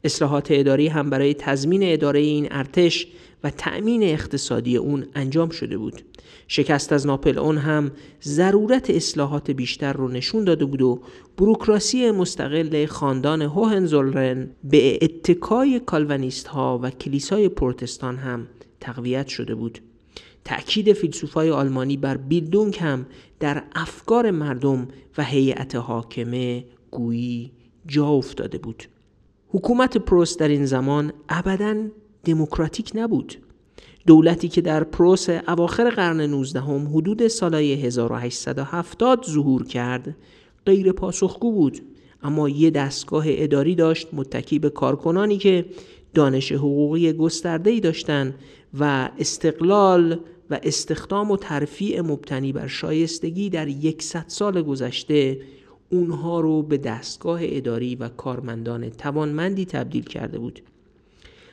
اصلاحات 0.03 0.47
اداری 0.51 0.87
هم 0.87 1.09
برای 1.09 1.33
تضمین 1.33 1.81
اداره 1.83 2.19
این 2.19 2.47
ارتش 2.51 3.07
و 3.43 3.49
تأمین 3.49 4.03
اقتصادی 4.03 4.77
اون 4.77 5.05
انجام 5.15 5.49
شده 5.49 5.77
بود. 5.77 6.01
شکست 6.47 6.93
از 6.93 7.07
ناپل 7.07 7.37
اون 7.37 7.57
هم 7.57 7.91
ضرورت 8.23 8.89
اصلاحات 8.89 9.51
بیشتر 9.51 9.93
رو 9.93 10.07
نشون 10.07 10.43
داده 10.43 10.65
بود 10.65 10.81
و 10.81 11.01
بروکراسی 11.37 12.11
مستقل 12.11 12.85
خاندان 12.85 13.41
هوهنزولرن 13.41 14.49
به 14.63 14.99
اتکای 15.01 15.79
کالوانیست 15.79 16.47
ها 16.47 16.79
و 16.83 16.89
کلیسای 16.89 17.49
پروتستان 17.49 18.17
هم 18.17 18.47
تقویت 18.79 19.27
شده 19.27 19.55
بود. 19.55 19.79
تأکید 20.45 20.93
فیلسوفای 20.93 21.49
آلمانی 21.49 21.97
بر 21.97 22.17
بیلدونگ 22.17 22.77
هم 22.81 23.05
در 23.39 23.63
افکار 23.75 24.31
مردم 24.31 24.87
و 25.17 25.23
هیئت 25.23 25.75
حاکمه 25.75 26.65
گویی 26.91 27.51
جا 27.87 28.07
افتاده 28.07 28.57
بود. 28.57 28.83
حکومت 29.53 29.97
پروس 29.97 30.37
در 30.37 30.47
این 30.47 30.65
زمان 30.65 31.13
ابدا 31.29 31.75
دموکراتیک 32.25 32.91
نبود. 32.95 33.37
دولتی 34.07 34.47
که 34.47 34.61
در 34.61 34.83
پروس 34.83 35.29
اواخر 35.29 35.89
قرن 35.89 36.21
19 36.21 36.61
هم 36.61 36.87
حدود 36.87 37.27
سالهای 37.27 37.73
1870 37.73 39.25
ظهور 39.29 39.63
کرد 39.63 40.15
غیر 40.65 40.91
پاسخگو 40.91 41.51
بود. 41.51 41.79
اما 42.23 42.49
یه 42.49 42.69
دستگاه 42.69 43.25
اداری 43.27 43.75
داشت 43.75 44.07
متکی 44.13 44.59
به 44.59 44.69
کارکنانی 44.69 45.37
که 45.37 45.65
دانش 46.13 46.51
حقوقی 46.51 47.13
گسترده‌ای 47.13 47.79
داشتند 47.79 48.35
و 48.79 49.09
استقلال 49.19 50.19
و 50.49 50.59
استخدام 50.63 51.31
و 51.31 51.37
ترفیع 51.37 52.01
مبتنی 52.01 52.53
بر 52.53 52.67
شایستگی 52.67 53.49
در 53.49 53.67
یکصد 53.67 54.25
سال 54.27 54.61
گذشته 54.61 55.37
اونها 55.89 56.39
رو 56.39 56.61
به 56.61 56.77
دستگاه 56.77 57.39
اداری 57.43 57.95
و 57.95 58.09
کارمندان 58.09 58.89
توانمندی 58.89 59.65
تبدیل 59.65 60.03
کرده 60.03 60.39
بود. 60.39 60.61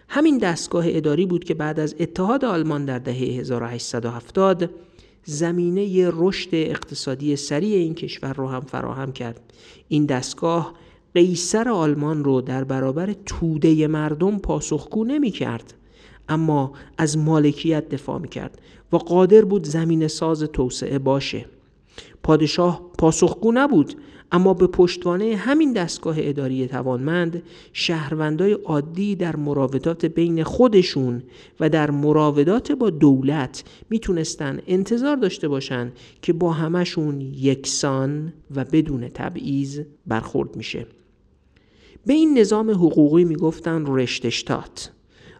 همین 0.08 0.38
دستگاه 0.38 0.84
اداری 0.88 1.26
بود 1.26 1.44
که 1.44 1.54
بعد 1.54 1.80
از 1.80 1.94
اتحاد 2.00 2.44
آلمان 2.44 2.84
در 2.84 2.98
دهه 2.98 3.16
1870 3.16 4.70
زمینه 5.24 6.10
رشد 6.12 6.48
اقتصادی 6.52 7.36
سریع 7.36 7.76
این 7.76 7.94
کشور 7.94 8.32
رو 8.32 8.48
هم 8.48 8.60
فراهم 8.60 9.12
کرد. 9.12 9.40
این 9.88 10.06
دستگاه 10.06 10.74
قیصر 11.14 11.68
آلمان 11.68 12.24
رو 12.24 12.40
در 12.40 12.64
برابر 12.64 13.12
توده 13.26 13.86
مردم 13.86 14.38
پاسخگو 14.38 15.04
نمی 15.04 15.30
کرد 15.30 15.74
اما 16.28 16.72
از 16.98 17.18
مالکیت 17.18 17.88
دفاع 17.88 18.18
می 18.18 18.28
کرد 18.28 18.60
و 18.92 18.96
قادر 18.96 19.44
بود 19.44 19.64
زمین 19.64 20.08
ساز 20.08 20.42
توسعه 20.42 20.98
باشه. 20.98 21.46
پادشاه 22.22 22.90
پاسخگو 22.98 23.52
نبود 23.52 23.94
اما 24.32 24.54
به 24.54 24.66
پشتوانه 24.66 25.36
همین 25.36 25.72
دستگاه 25.72 26.14
اداری 26.18 26.66
توانمند 26.66 27.42
شهروندای 27.72 28.52
عادی 28.52 29.16
در 29.16 29.36
مراودات 29.36 30.06
بین 30.06 30.44
خودشون 30.44 31.22
و 31.60 31.68
در 31.68 31.90
مراودات 31.90 32.72
با 32.72 32.90
دولت 32.90 33.64
می‌تونستن 33.90 34.58
انتظار 34.66 35.16
داشته 35.16 35.48
باشن 35.48 35.92
که 36.22 36.32
با 36.32 36.52
همشون 36.52 37.20
یکسان 37.20 38.32
و 38.54 38.64
بدون 38.64 39.08
تبعیض 39.08 39.80
برخورد 40.06 40.56
میشه. 40.56 40.86
به 42.06 42.12
این 42.12 42.38
نظام 42.38 42.70
حقوقی 42.70 43.24
می‌گفتن 43.24 43.84
رشتشتات 43.86 44.90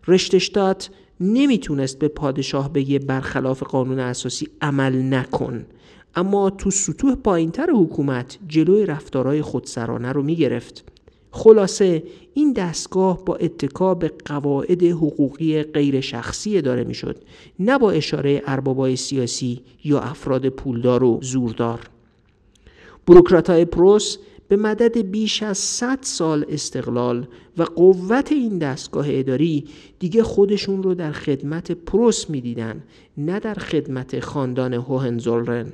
رشتشتات 0.09 0.91
نمی‌تونست 1.21 1.99
به 1.99 2.09
پادشاه 2.09 2.73
بگه 2.73 2.99
برخلاف 2.99 3.63
قانون 3.63 3.99
اساسی 3.99 4.49
عمل 4.61 5.15
نکن. 5.15 5.67
اما 6.15 6.51
تو 6.51 6.71
سطوح 6.71 7.15
پایینتر 7.15 7.71
حکومت 7.71 8.39
جلوی 8.49 8.87
رفتارهای 8.87 9.43
خودسرانه 9.43 10.13
رو 10.13 10.23
می‌گرفت. 10.23 10.85
خلاصه 11.31 12.03
این 12.35 12.53
دستگاه 12.53 13.25
با 13.25 13.37
اتکا 13.37 13.95
به 13.95 14.13
قواعد 14.25 14.83
حقوقی 14.83 15.63
غیر 15.63 16.01
شخصی 16.01 16.63
داره 16.63 16.85
می‌شد 16.85 17.17
نه 17.59 17.79
با 17.79 17.91
اشاره 17.91 18.43
اربابای 18.47 18.97
سیاسی 18.97 19.61
یا 19.85 20.01
افراد 20.01 20.49
پولدار 20.49 21.05
و 21.05 21.19
زوردار. 21.23 21.81
بروکراتای 23.07 23.65
پروس 23.65 24.17
به 24.49 24.57
مدد 24.57 24.99
بیش 24.99 25.43
از 25.43 25.59
100 25.59 25.99
سال 26.03 26.47
استقلال 26.49 27.27
و 27.59 27.63
قوت 27.63 28.33
این 28.33 28.59
دستگاه 28.59 29.07
اداری 29.09 29.65
دیگه 29.99 30.23
خودشون 30.23 30.83
رو 30.83 30.95
در 30.95 31.13
خدمت 31.13 31.73
پروس 31.73 32.31
می‌دیدن 32.31 32.83
نه 33.17 33.41
در 33.41 33.55
خدمت 33.55 34.21
خاندان 34.21 34.75
هوهنزولرن. 34.75 35.73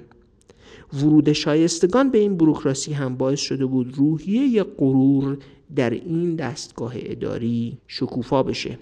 ورود 0.92 1.32
شایستگان 1.32 2.10
به 2.10 2.18
این 2.18 2.36
بروکراسی 2.36 2.92
هم 2.92 3.16
باعث 3.16 3.40
شده 3.40 3.66
بود 3.66 3.94
روحیه 3.96 4.62
غرور 4.62 5.38
در 5.76 5.90
این 5.90 6.36
دستگاه 6.36 6.92
اداری 6.96 7.78
شکوفا 7.86 8.42
بشه 8.42 8.78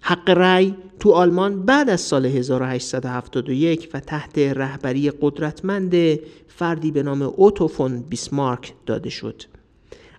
حق 0.00 0.30
رأی 0.30 0.74
تو 1.00 1.10
آلمان 1.10 1.62
بعد 1.62 1.90
از 1.90 2.00
سال 2.00 2.26
1871 2.26 3.88
و 3.94 4.00
تحت 4.00 4.38
رهبری 4.38 5.10
قدرتمند 5.20 5.94
فردی 6.48 6.90
به 6.90 7.02
نام 7.02 7.22
اوتو 7.22 7.68
فون 7.68 8.00
بیسمارک 8.00 8.74
داده 8.86 9.10
شد. 9.10 9.42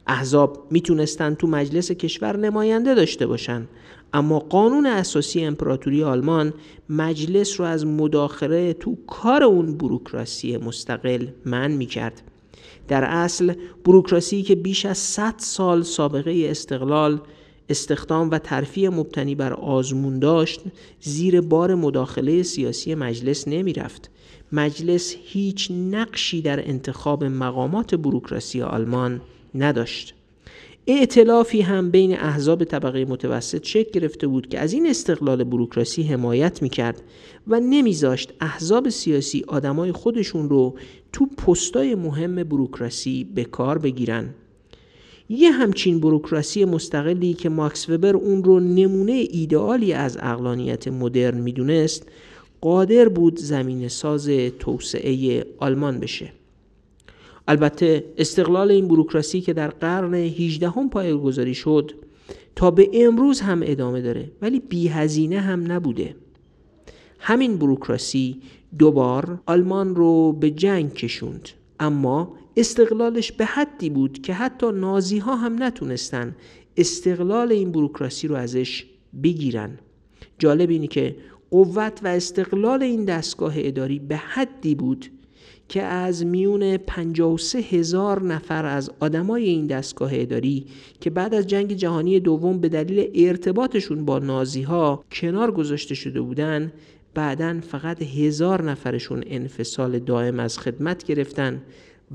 احزاب 0.07 0.67
می‌تونستن 0.71 1.33
تو 1.33 1.47
مجلس 1.47 1.91
کشور 1.91 2.37
نماینده 2.37 2.95
داشته 2.95 3.27
باشن 3.27 3.67
اما 4.13 4.39
قانون 4.39 4.85
اساسی 4.85 5.45
امپراتوری 5.45 6.03
آلمان 6.03 6.53
مجلس 6.89 7.59
رو 7.59 7.65
از 7.65 7.85
مداخله 7.85 8.73
تو 8.73 8.97
کار 9.07 9.43
اون 9.43 9.77
بروکراسی 9.77 10.57
مستقل 10.57 11.27
من 11.45 11.71
می‌کرد. 11.71 12.21
در 12.87 13.03
اصل 13.03 13.53
بروکراسی 13.85 14.43
که 14.43 14.55
بیش 14.55 14.85
از 14.85 14.97
100 14.97 15.33
سال 15.37 15.83
سابقه 15.83 16.47
استقلال 16.49 17.21
استخدام 17.69 18.29
و 18.29 18.37
ترفیع 18.37 18.89
مبتنی 18.89 19.35
بر 19.35 19.53
آزمون 19.53 20.19
داشت 20.19 20.61
زیر 21.01 21.41
بار 21.41 21.75
مداخله 21.75 22.43
سیاسی 22.43 22.95
مجلس 22.95 23.47
نمی 23.47 23.73
رفت. 23.73 24.09
مجلس 24.51 25.15
هیچ 25.23 25.71
نقشی 25.71 26.41
در 26.41 26.69
انتخاب 26.69 27.23
مقامات 27.23 27.95
بروکراسی 27.95 28.61
آلمان 28.61 29.21
نداشت. 29.55 30.15
ائتلافی 30.87 31.61
هم 31.61 31.91
بین 31.91 32.19
احزاب 32.19 32.63
طبقه 32.63 33.05
متوسط 33.05 33.65
شکل 33.65 33.99
گرفته 33.99 34.27
بود 34.27 34.47
که 34.47 34.59
از 34.59 34.73
این 34.73 34.87
استقلال 34.87 35.43
بروکراسی 35.43 36.03
حمایت 36.03 36.61
می‌کرد 36.61 37.01
و 37.47 37.59
نمیذاشت 37.59 38.33
احزاب 38.41 38.89
سیاسی 38.89 39.43
آدمای 39.47 39.91
خودشون 39.91 40.49
رو 40.49 40.75
تو 41.13 41.25
پستای 41.25 41.95
مهم 41.95 42.43
بروکراسی 42.43 43.23
به 43.35 43.43
کار 43.43 43.77
بگیرن. 43.77 44.29
یه 45.29 45.51
همچین 45.51 45.99
بروکراسی 45.99 46.65
مستقلی 46.65 47.33
که 47.33 47.49
ماکس 47.49 47.89
وبر 47.89 48.15
اون 48.15 48.43
رو 48.43 48.59
نمونه 48.59 49.11
ایدئالی 49.11 49.93
از 49.93 50.17
اقلانیت 50.21 50.87
مدرن 50.87 51.37
می‌دونست 51.37 52.07
قادر 52.61 53.09
بود 53.09 53.39
زمین 53.39 53.87
ساز 53.87 54.29
توسعه 54.59 55.45
آلمان 55.59 55.99
بشه. 55.99 56.33
البته 57.47 58.13
استقلال 58.17 58.71
این 58.71 58.87
بروکراسی 58.87 59.41
که 59.41 59.53
در 59.53 59.67
قرن 59.67 60.13
18 60.13 60.69
هم 60.69 60.89
پایگذاری 60.89 61.55
شد 61.55 61.91
تا 62.55 62.71
به 62.71 62.89
امروز 62.93 63.41
هم 63.41 63.61
ادامه 63.63 64.01
داره 64.01 64.31
ولی 64.41 64.59
بی 64.59 64.87
هزینه 64.87 65.39
هم 65.39 65.71
نبوده. 65.71 66.15
همین 67.19 67.57
بروکراسی 67.57 68.41
دوبار 68.79 69.39
آلمان 69.45 69.95
رو 69.95 70.33
به 70.33 70.51
جنگ 70.51 70.93
کشوند 70.93 71.49
اما 71.79 72.33
استقلالش 72.57 73.31
به 73.31 73.45
حدی 73.45 73.89
بود 73.89 74.21
که 74.21 74.33
حتی 74.33 74.71
نازی 74.71 75.17
ها 75.17 75.35
هم 75.35 75.63
نتونستن 75.63 76.35
استقلال 76.77 77.51
این 77.51 77.71
بروکراسی 77.71 78.27
رو 78.27 78.35
ازش 78.35 78.85
بگیرن. 79.23 79.79
جالب 80.39 80.69
اینه 80.69 80.87
که 80.87 81.15
قوت 81.51 81.99
و 82.03 82.07
استقلال 82.07 82.83
این 82.83 83.05
دستگاه 83.05 83.53
اداری 83.57 83.99
به 83.99 84.17
حدی 84.17 84.75
بود 84.75 85.05
که 85.69 85.83
از 85.83 86.25
میون 86.25 86.77
53 86.77 87.59
هزار 87.59 88.23
نفر 88.23 88.65
از 88.65 88.91
آدمای 88.99 89.43
این 89.43 89.67
دستگاه 89.67 90.09
اداری 90.13 90.65
که 91.01 91.09
بعد 91.09 91.33
از 91.33 91.47
جنگ 91.47 91.73
جهانی 91.73 92.19
دوم 92.19 92.59
به 92.59 92.69
دلیل 92.69 93.27
ارتباطشون 93.27 94.05
با 94.05 94.19
نازی 94.19 94.61
ها 94.61 95.03
کنار 95.11 95.51
گذاشته 95.51 95.95
شده 95.95 96.21
بودن 96.21 96.73
بعدا 97.13 97.59
فقط 97.61 98.01
هزار 98.01 98.63
نفرشون 98.63 99.23
انفصال 99.27 99.99
دائم 99.99 100.39
از 100.39 100.59
خدمت 100.59 101.03
گرفتن 101.03 101.61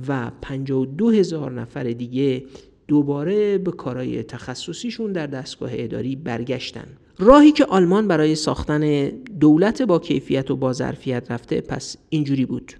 و 0.08 0.30
52 0.42 1.10
هزار 1.10 1.52
نفر 1.52 1.84
دیگه 1.84 2.44
دوباره 2.88 3.58
به 3.58 3.70
کارهای 3.70 4.22
تخصصیشون 4.22 5.12
در 5.12 5.26
دستگاه 5.26 5.70
اداری 5.72 6.16
برگشتن. 6.16 6.86
راهی 7.18 7.52
که 7.52 7.64
آلمان 7.64 8.08
برای 8.08 8.34
ساختن 8.34 9.08
دولت 9.40 9.82
با 9.82 9.98
کیفیت 9.98 10.50
و 10.50 10.56
با 10.56 10.72
ظرفیت 10.72 11.30
رفته 11.30 11.60
پس 11.60 11.96
اینجوری 12.10 12.46
بود. 12.46 12.72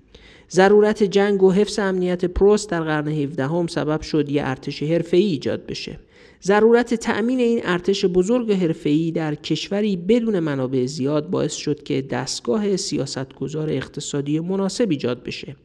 ضرورت 0.50 1.02
جنگ 1.02 1.42
و 1.42 1.52
حفظ 1.52 1.78
امنیت 1.78 2.24
پروست 2.24 2.70
در 2.70 2.80
قرن 2.80 3.08
17 3.08 3.46
هم 3.46 3.66
سبب 3.66 4.00
شد 4.00 4.30
یه 4.30 4.42
ارتش 4.44 4.82
حرفه‌ای 4.82 5.24
ایجاد 5.24 5.66
بشه. 5.66 5.98
ضرورت 6.42 6.94
تأمین 6.94 7.40
این 7.40 7.60
ارتش 7.64 8.04
بزرگ 8.04 8.52
حرفه‌ای 8.52 9.10
در 9.10 9.34
کشوری 9.34 9.96
بدون 9.96 10.38
منابع 10.38 10.86
زیاد 10.86 11.30
باعث 11.30 11.54
شد 11.54 11.82
که 11.82 12.02
دستگاه 12.02 12.76
سیاستگزار 12.76 13.70
اقتصادی 13.70 14.40
مناسب 14.40 14.90
ایجاد 14.90 15.22
بشه. 15.22 15.56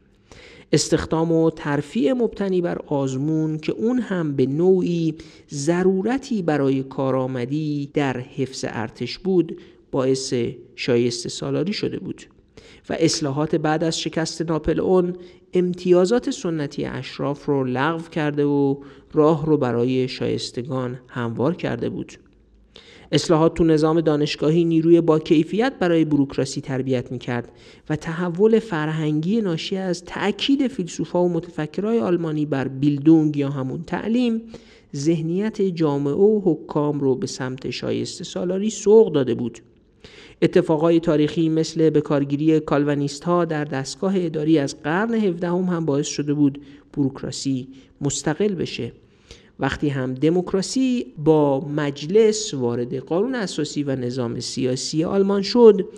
استخدام 0.73 1.31
و 1.31 1.49
ترفیع 1.49 2.13
مبتنی 2.13 2.61
بر 2.61 2.77
آزمون 2.87 3.57
که 3.57 3.71
اون 3.71 3.99
هم 3.99 4.35
به 4.35 4.45
نوعی 4.45 5.15
ضرورتی 5.53 6.41
برای 6.41 6.83
کارآمدی 6.83 7.89
در 7.93 8.19
حفظ 8.19 8.65
ارتش 8.67 9.17
بود 9.17 9.57
باعث 9.91 10.33
شایسته 10.75 11.29
سالاری 11.29 11.73
شده 11.73 11.99
بود. 11.99 12.25
و 12.89 12.97
اصلاحات 12.99 13.55
بعد 13.55 13.83
از 13.83 13.99
شکست 13.99 14.41
ناپل 14.41 14.79
اون 14.79 15.13
امتیازات 15.53 16.29
سنتی 16.29 16.85
اشراف 16.85 17.45
رو 17.45 17.63
لغو 17.63 18.09
کرده 18.09 18.45
و 18.45 18.75
راه 19.13 19.45
رو 19.45 19.57
برای 19.57 20.07
شایستگان 20.07 20.99
هموار 21.07 21.55
کرده 21.55 21.89
بود. 21.89 22.13
اصلاحات 23.11 23.53
تو 23.53 23.63
نظام 23.63 24.01
دانشگاهی 24.01 24.65
نیروی 24.65 25.01
با 25.01 25.19
کیفیت 25.19 25.73
برای 25.79 26.05
بروکراسی 26.05 26.61
تربیت 26.61 27.11
می‌کرد 27.11 27.51
و 27.89 27.95
تحول 27.95 28.59
فرهنگی 28.59 29.41
ناشی 29.41 29.77
از 29.77 30.03
تأکید 30.05 30.67
فیلسوفا 30.67 31.23
و 31.23 31.29
متفکرای 31.29 31.99
آلمانی 31.99 32.45
بر 32.45 32.67
بیلدونگ 32.67 33.37
یا 33.37 33.49
همون 33.49 33.83
تعلیم 33.83 34.41
ذهنیت 34.95 35.61
جامعه 35.61 36.13
و 36.13 36.41
حکام 36.45 36.99
رو 36.99 37.15
به 37.15 37.27
سمت 37.27 37.69
شایسته 37.69 38.23
سالاری 38.23 38.69
سوق 38.69 39.13
داده 39.13 39.35
بود. 39.35 39.59
اتفاقای 40.43 40.99
تاریخی 40.99 41.49
مثل 41.49 41.89
به 41.89 42.01
کارگیری 42.01 42.59
کالوانیست 42.59 43.23
ها 43.23 43.45
در 43.45 43.65
دستگاه 43.65 44.13
اداری 44.17 44.59
از 44.59 44.81
قرن 44.83 45.13
17 45.13 45.47
هم, 45.47 45.55
هم 45.55 45.85
باعث 45.85 46.07
شده 46.07 46.33
بود 46.33 46.61
بروکراسی 46.93 47.67
مستقل 48.01 48.55
بشه. 48.55 48.91
وقتی 49.59 49.89
هم 49.89 50.13
دموکراسی 50.13 51.05
با 51.17 51.67
مجلس 51.67 52.53
وارد 52.53 52.95
قانون 52.95 53.35
اساسی 53.35 53.83
و 53.83 53.95
نظام 53.95 54.39
سیاسی 54.39 55.03
آلمان 55.03 55.41
شد 55.41 55.89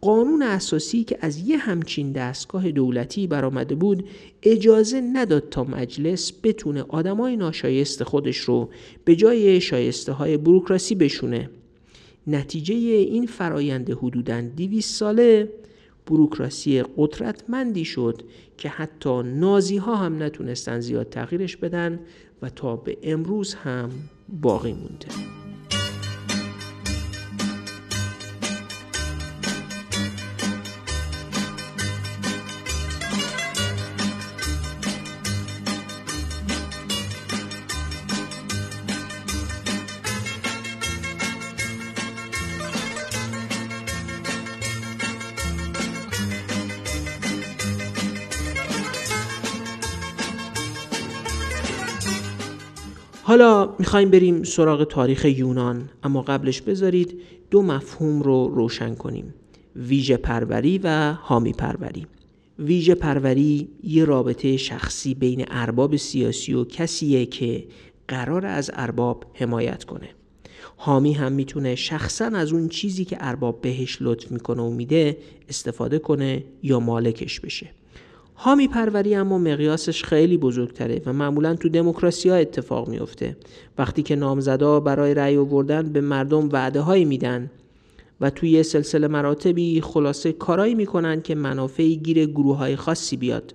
قانون 0.00 0.42
اساسی 0.42 1.04
که 1.04 1.18
از 1.20 1.48
یه 1.48 1.56
همچین 1.56 2.12
دستگاه 2.12 2.70
دولتی 2.70 3.26
برآمده 3.26 3.74
بود 3.74 4.08
اجازه 4.42 5.00
نداد 5.00 5.48
تا 5.48 5.64
مجلس 5.64 6.32
بتونه 6.42 6.84
آدمای 6.88 7.36
ناشایست 7.36 8.04
خودش 8.04 8.36
رو 8.36 8.68
به 9.04 9.16
جای 9.16 9.60
شایسته 9.60 10.12
های 10.12 10.36
بروکراسی 10.36 10.94
بشونه. 10.94 11.50
نتیجه 12.26 12.74
این 12.74 13.26
فرایند 13.26 13.90
حدوداً 13.90 14.40
200 14.40 14.94
ساله 14.94 15.52
بروکراسی 16.06 16.82
قدرتمندی 16.96 17.84
شد 17.84 18.22
که 18.58 18.68
حتی 18.68 19.22
نازی 19.22 19.76
ها 19.76 19.96
هم 19.96 20.22
نتونستن 20.22 20.80
زیاد 20.80 21.08
تغییرش 21.08 21.56
بدن 21.56 22.00
و 22.42 22.48
تا 22.48 22.76
به 22.76 22.98
امروز 23.02 23.54
هم 23.54 23.90
باقی 24.28 24.72
مونده. 24.72 25.45
حالا 53.36 53.74
می‌خوایم 53.78 54.10
بریم 54.10 54.42
سراغ 54.42 54.84
تاریخ 54.84 55.24
یونان 55.24 55.88
اما 56.02 56.22
قبلش 56.22 56.60
بذارید 56.60 57.20
دو 57.50 57.62
مفهوم 57.62 58.22
رو 58.22 58.48
روشن 58.54 58.94
کنیم. 58.94 59.34
ویژه 59.76 60.16
پروری 60.16 60.80
و 60.82 61.12
حامی 61.12 61.52
پروری. 61.52 62.06
ویژه 62.58 62.94
پروری 62.94 63.68
یه 63.82 64.04
رابطه 64.04 64.56
شخصی 64.56 65.14
بین 65.14 65.44
ارباب 65.48 65.96
سیاسی 65.96 66.54
و 66.54 66.64
کسیه 66.64 67.26
که 67.26 67.64
قرار 68.08 68.46
از 68.46 68.70
ارباب 68.74 69.24
حمایت 69.34 69.84
کنه. 69.84 70.08
حامی 70.76 71.12
هم 71.12 71.32
می‌تونه 71.32 71.74
شخصا 71.74 72.24
از 72.24 72.52
اون 72.52 72.68
چیزی 72.68 73.04
که 73.04 73.16
ارباب 73.20 73.60
بهش 73.60 73.98
لطف 74.00 74.32
می‌کنه 74.32 74.62
و 74.62 74.70
میده 74.70 75.16
استفاده 75.48 75.98
کنه 75.98 76.44
یا 76.62 76.80
مالکش 76.80 77.40
بشه. 77.40 77.70
حامی 78.38 78.68
پروری 78.68 79.14
اما 79.14 79.38
مقیاسش 79.38 80.04
خیلی 80.04 80.36
بزرگتره 80.36 81.02
و 81.06 81.12
معمولا 81.12 81.54
تو 81.54 81.68
دموکراسی 81.68 82.28
ها 82.28 82.34
اتفاق 82.34 82.88
میفته 82.88 83.36
وقتی 83.78 84.02
که 84.02 84.16
نامزدا 84.16 84.80
برای 84.80 85.14
رأی 85.14 85.36
آوردن 85.36 85.92
به 85.92 86.00
مردم 86.00 86.48
وعده 86.52 86.80
هایی 86.80 87.04
میدن 87.04 87.50
و 88.20 88.30
توی 88.30 88.62
سلسله 88.62 89.08
مراتبی 89.08 89.80
خلاصه 89.80 90.32
کارایی 90.32 90.74
می‌کنن 90.74 91.22
که 91.22 91.34
منافعی 91.34 91.96
گیر 91.96 92.26
گروه 92.26 92.56
های 92.56 92.76
خاصی 92.76 93.16
بیاد. 93.16 93.54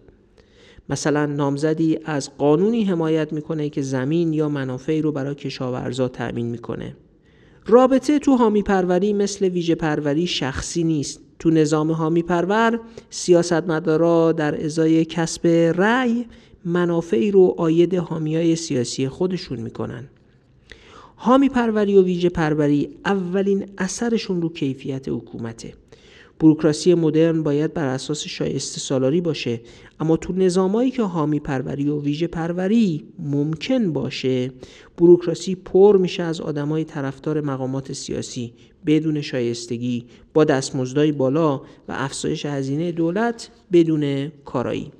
مثلا 0.89 1.25
نامزدی 1.25 1.99
از 2.05 2.37
قانونی 2.37 2.83
حمایت 2.83 3.33
می‌کنه 3.33 3.69
که 3.69 3.81
زمین 3.81 4.33
یا 4.33 4.49
منافعی 4.49 5.01
رو 5.01 5.11
برای 5.11 5.35
کشاورزا 5.35 6.07
تأمین 6.07 6.45
می‌کنه. 6.45 6.95
رابطه 7.65 8.19
تو 8.19 8.35
حامی 8.35 8.63
پروری 8.63 9.13
مثل 9.13 9.45
ویژه 9.45 9.75
پروری 9.75 10.27
شخصی 10.27 10.83
نیست. 10.83 11.21
تو 11.41 11.49
نظام 11.49 11.91
حامی 11.91 12.23
پرور 12.23 12.79
سیاستمدارا 13.09 14.31
در 14.31 14.65
ازای 14.65 15.05
کسب 15.05 15.47
رأی 15.77 16.25
منافعی 16.65 17.31
رو 17.31 17.55
آید 17.57 17.95
حامیای 17.95 18.55
سیاسی 18.55 19.09
خودشون 19.09 19.59
می‌کنن. 19.59 20.07
حامی 21.15 21.49
پروری 21.49 21.97
و 21.97 22.03
ویژه 22.03 22.29
پروری 22.29 22.89
اولین 23.05 23.65
اثرشون 23.77 24.41
رو 24.41 24.49
کیفیت 24.49 25.09
حکومته. 25.09 25.73
بروکراسی 26.41 26.93
مدرن 26.93 27.43
باید 27.43 27.73
بر 27.73 27.87
اساس 27.87 28.27
شایسته 28.27 28.79
سالاری 28.79 29.21
باشه 29.21 29.61
اما 29.99 30.17
تو 30.17 30.33
نظامایی 30.33 30.91
که 30.91 31.03
حامی 31.03 31.39
پروری 31.39 31.89
و 31.89 32.01
ویژه 32.01 32.27
پروری 32.27 33.03
ممکن 33.19 33.93
باشه 33.93 34.51
بروکراسی 34.97 35.55
پر 35.55 35.97
میشه 35.97 36.23
از 36.23 36.41
آدمای 36.41 36.83
طرفدار 36.83 37.41
مقامات 37.41 37.93
سیاسی 37.93 38.53
بدون 38.85 39.21
شایستگی 39.21 40.05
با 40.33 40.43
دستمزدای 40.43 41.11
بالا 41.11 41.57
و 41.57 41.61
افزایش 41.89 42.45
هزینه 42.45 42.91
دولت 42.91 43.49
بدون 43.71 44.31
کارایی. 44.45 44.91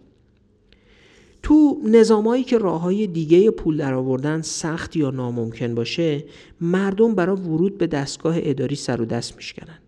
تو 1.44 1.82
نظامایی 1.86 2.44
که 2.44 2.58
راه 2.58 2.82
های 2.82 3.08
دیگه 3.08 3.52
پول 3.52 3.78
درآوردن 3.78 4.42
سخت 4.42 4.96
یا 4.96 5.10
ناممکن 5.10 5.76
باشه 5.76 6.24
مردم 6.62 7.16
برای 7.16 7.36
ورود 7.36 7.78
به 7.78 7.88
دستگاه 7.88 8.36
اداری 8.38 8.76
سر 8.76 9.02
و 9.02 9.06
دست 9.06 9.36
میشکنن. 9.36 9.80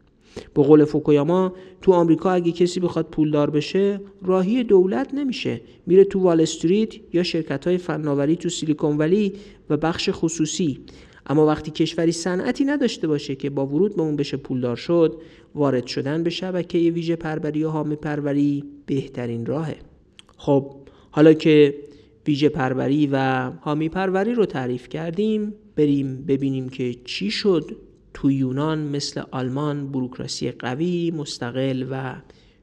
به 0.53 0.63
قول 0.63 0.85
فوکویاما 0.85 1.53
تو 1.81 1.93
آمریکا 1.93 2.31
اگه 2.31 2.51
کسی 2.51 2.79
بخواد 2.79 3.05
پولدار 3.05 3.49
بشه 3.49 4.01
راهی 4.21 4.63
دولت 4.63 5.13
نمیشه. 5.13 5.61
میره 5.85 6.03
تو 6.03 6.19
وال 6.19 6.41
استریت 6.41 6.93
یا 7.13 7.23
شرکت 7.23 7.67
های 7.67 7.77
فناوری 7.77 8.35
تو 8.35 8.49
سیلیکون 8.49 8.97
ولی 8.97 9.33
و 9.69 9.77
بخش 9.77 10.09
خصوصی. 10.13 10.79
اما 11.27 11.45
وقتی 11.45 11.71
کشوری 11.71 12.11
صنعتی 12.11 12.65
نداشته 12.65 13.07
باشه 13.07 13.35
که 13.35 13.49
با 13.49 13.65
ورود 13.65 13.95
به 13.95 14.01
اون 14.01 14.15
بشه 14.15 14.37
پولدار 14.37 14.75
شد 14.75 15.21
وارد 15.55 15.87
شدن 15.87 16.23
به 16.23 16.29
شبکه 16.29 16.77
ویژه 16.77 17.15
پروری 17.15 17.63
و 17.63 17.69
حامی 17.69 17.95
پروری 17.95 18.63
بهترین 18.85 19.45
راهه. 19.45 19.75
خب 20.37 20.75
حالا 21.11 21.33
که 21.33 21.75
ویژه 22.27 22.49
پروری 22.49 23.09
و 23.11 23.49
حامی 23.61 23.89
پروری 23.89 24.33
رو 24.33 24.45
تعریف 24.45 24.89
کردیم 24.89 25.53
بریم 25.75 26.25
ببینیم 26.27 26.69
که 26.69 26.95
چی 27.05 27.31
شد. 27.31 27.77
تو 28.13 28.31
یونان 28.31 28.79
مثل 28.79 29.23
آلمان 29.31 29.91
بروکراسی 29.91 30.51
قوی 30.51 31.11
مستقل 31.11 31.85
و 31.91 32.15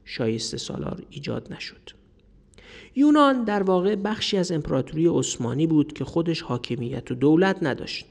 شایسته 0.05 0.57
سالار 0.57 1.03
ایجاد 1.09 1.53
نشد 1.53 1.89
یونان 2.95 3.43
در 3.43 3.63
واقع 3.63 3.95
بخشی 3.95 4.37
از 4.37 4.51
امپراتوری 4.51 5.07
عثمانی 5.07 5.67
بود 5.67 5.93
که 5.93 6.05
خودش 6.05 6.41
حاکمیت 6.41 7.11
و 7.11 7.15
دولت 7.15 7.57
نداشت 7.61 8.05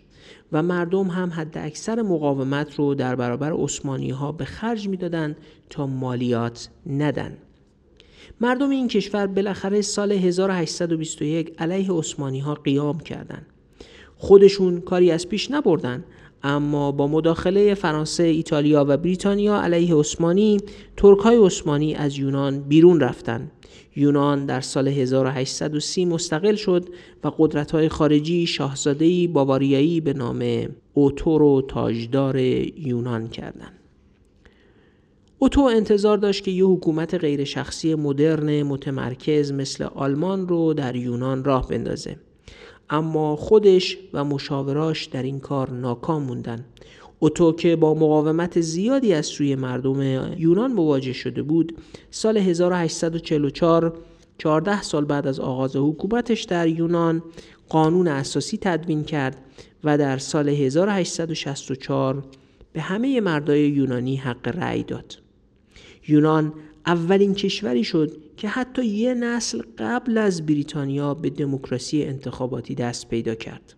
و 0.53 0.63
مردم 0.63 1.07
هم 1.07 1.31
حد 1.31 1.59
اکثر 1.59 2.03
مقاومت 2.03 2.75
رو 2.75 2.95
در 2.95 3.17
برابر 3.17 3.53
عثمانی 3.53 4.11
ها 4.11 4.33
به 4.33 4.45
خرج 4.45 4.89
می‌دادند 4.89 5.37
تا 5.71 5.87
مالیات 5.87 6.69
ندن 6.87 7.39
مردم 8.41 8.71
این 8.71 8.89
کشور 8.89 9.27
بالاخره 9.27 9.81
سال 9.81 10.13
1821 10.13 11.55
علیه 11.59 11.93
عثمانی 11.93 12.41
ها 12.41 12.55
قیام 12.55 13.01
کردند. 13.01 13.47
خودشون 14.17 14.81
کاری 14.81 15.11
از 15.11 15.29
پیش 15.29 15.51
نبردن 15.51 16.05
اما 16.43 16.93
با 16.93 17.07
مداخله 17.07 17.75
فرانسه، 17.75 18.23
ایتالیا 18.23 18.85
و 18.89 18.97
بریتانیا 18.97 19.61
علیه 19.61 19.95
عثمانی 19.95 20.61
ترک 20.97 21.19
های 21.19 21.37
عثمانی 21.37 21.95
از 21.95 22.19
یونان 22.19 22.61
بیرون 22.61 23.01
رفتند. 23.01 23.53
یونان 23.97 24.47
در 24.47 24.61
سال 24.61 24.89
1830 24.89 26.05
مستقل 26.05 26.55
شد 26.55 26.89
و 27.25 27.31
قدرت 27.39 27.71
های 27.71 27.89
خارجی 27.89 28.47
شاهزادهی 28.47 29.29
باواریایی 29.29 30.01
به 30.01 30.13
نام 30.13 30.69
اوتو 30.95 31.39
رو 31.39 31.63
تاجدار 31.69 32.37
یونان 32.37 33.29
کردند. 33.29 33.73
اوتو 35.39 35.61
انتظار 35.61 36.19
داشت 36.19 36.45
که 36.45 36.51
یه 36.51 36.65
حکومت 36.65 37.15
غیر 37.15 37.45
شخصی 37.45 37.95
مدرن 37.95 38.63
متمرکز 38.63 39.53
مثل 39.53 39.85
آلمان 39.85 40.49
رو 40.49 40.75
در 40.75 40.97
یونان 40.97 41.45
راه 41.45 41.69
بندازه 41.69 42.17
اما 42.91 43.37
خودش 43.37 43.99
و 44.13 44.25
مشاوراش 44.25 45.05
در 45.05 45.23
این 45.23 45.41
کار 45.41 45.71
ناکام 45.71 46.23
موندن 46.23 46.65
اوتو 47.19 47.53
که 47.53 47.77
با 47.77 47.95
مقاومت 47.95 48.61
زیادی 48.61 49.13
از 49.13 49.27
سوی 49.27 49.55
مردم 49.55 50.01
یونان 50.39 50.73
مواجه 50.73 51.13
شده 51.13 51.43
بود 51.43 51.79
سال 52.11 52.37
1844 52.37 53.99
14 54.39 54.83
سال 54.83 55.05
بعد 55.05 55.27
از 55.27 55.41
آغاز 55.41 55.77
حکومتش 55.77 56.43
در 56.43 56.69
یونان 56.69 57.23
قانون 57.69 58.09
اساسی 58.09 58.59
تدوین 58.61 59.05
کرد 59.05 59.37
و 59.85 59.99
در 59.99 60.19
سال 60.19 60.49
1864 60.49 62.23
به 62.73 62.81
همه 62.81 63.21
مردای 63.21 63.69
یونانی 63.69 64.17
حق 64.17 64.49
رأی 64.49 64.83
داد. 64.83 65.19
یونان 66.09 66.53
اولین 66.87 67.35
کشوری 67.35 67.85
شد 67.85 68.17
که 68.41 68.49
حتی 68.49 68.87
یه 68.87 69.15
نسل 69.15 69.63
قبل 69.79 70.19
از 70.19 70.47
بریتانیا 70.47 71.15
به 71.15 71.31
دموکراسی 71.31 72.05
انتخاباتی 72.05 72.75
دست 72.75 73.09
پیدا 73.09 73.35
کرد. 73.35 73.75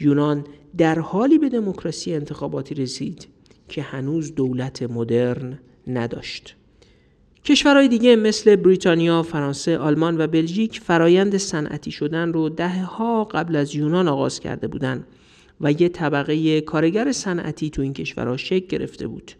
یونان 0.00 0.44
در 0.78 0.98
حالی 0.98 1.38
به 1.38 1.48
دموکراسی 1.48 2.14
انتخاباتی 2.14 2.74
رسید 2.74 3.28
که 3.68 3.82
هنوز 3.82 4.34
دولت 4.34 4.82
مدرن 4.82 5.58
نداشت. 5.86 6.56
کشورهای 7.44 7.88
دیگه 7.88 8.16
مثل 8.16 8.56
بریتانیا، 8.56 9.22
فرانسه، 9.22 9.78
آلمان 9.78 10.20
و 10.20 10.26
بلژیک 10.26 10.80
فرایند 10.80 11.36
صنعتی 11.36 11.90
شدن 11.90 12.32
رو 12.32 12.48
دهه 12.48 12.84
ها 12.84 13.24
قبل 13.24 13.56
از 13.56 13.74
یونان 13.74 14.08
آغاز 14.08 14.40
کرده 14.40 14.68
بودند 14.68 15.06
و 15.60 15.72
یه 15.72 15.88
طبقه 15.88 16.60
کارگر 16.60 17.12
صنعتی 17.12 17.70
تو 17.70 17.82
این 17.82 17.92
کشورها 17.92 18.36
شکل 18.36 18.66
گرفته 18.66 19.06
بود. 19.06 19.32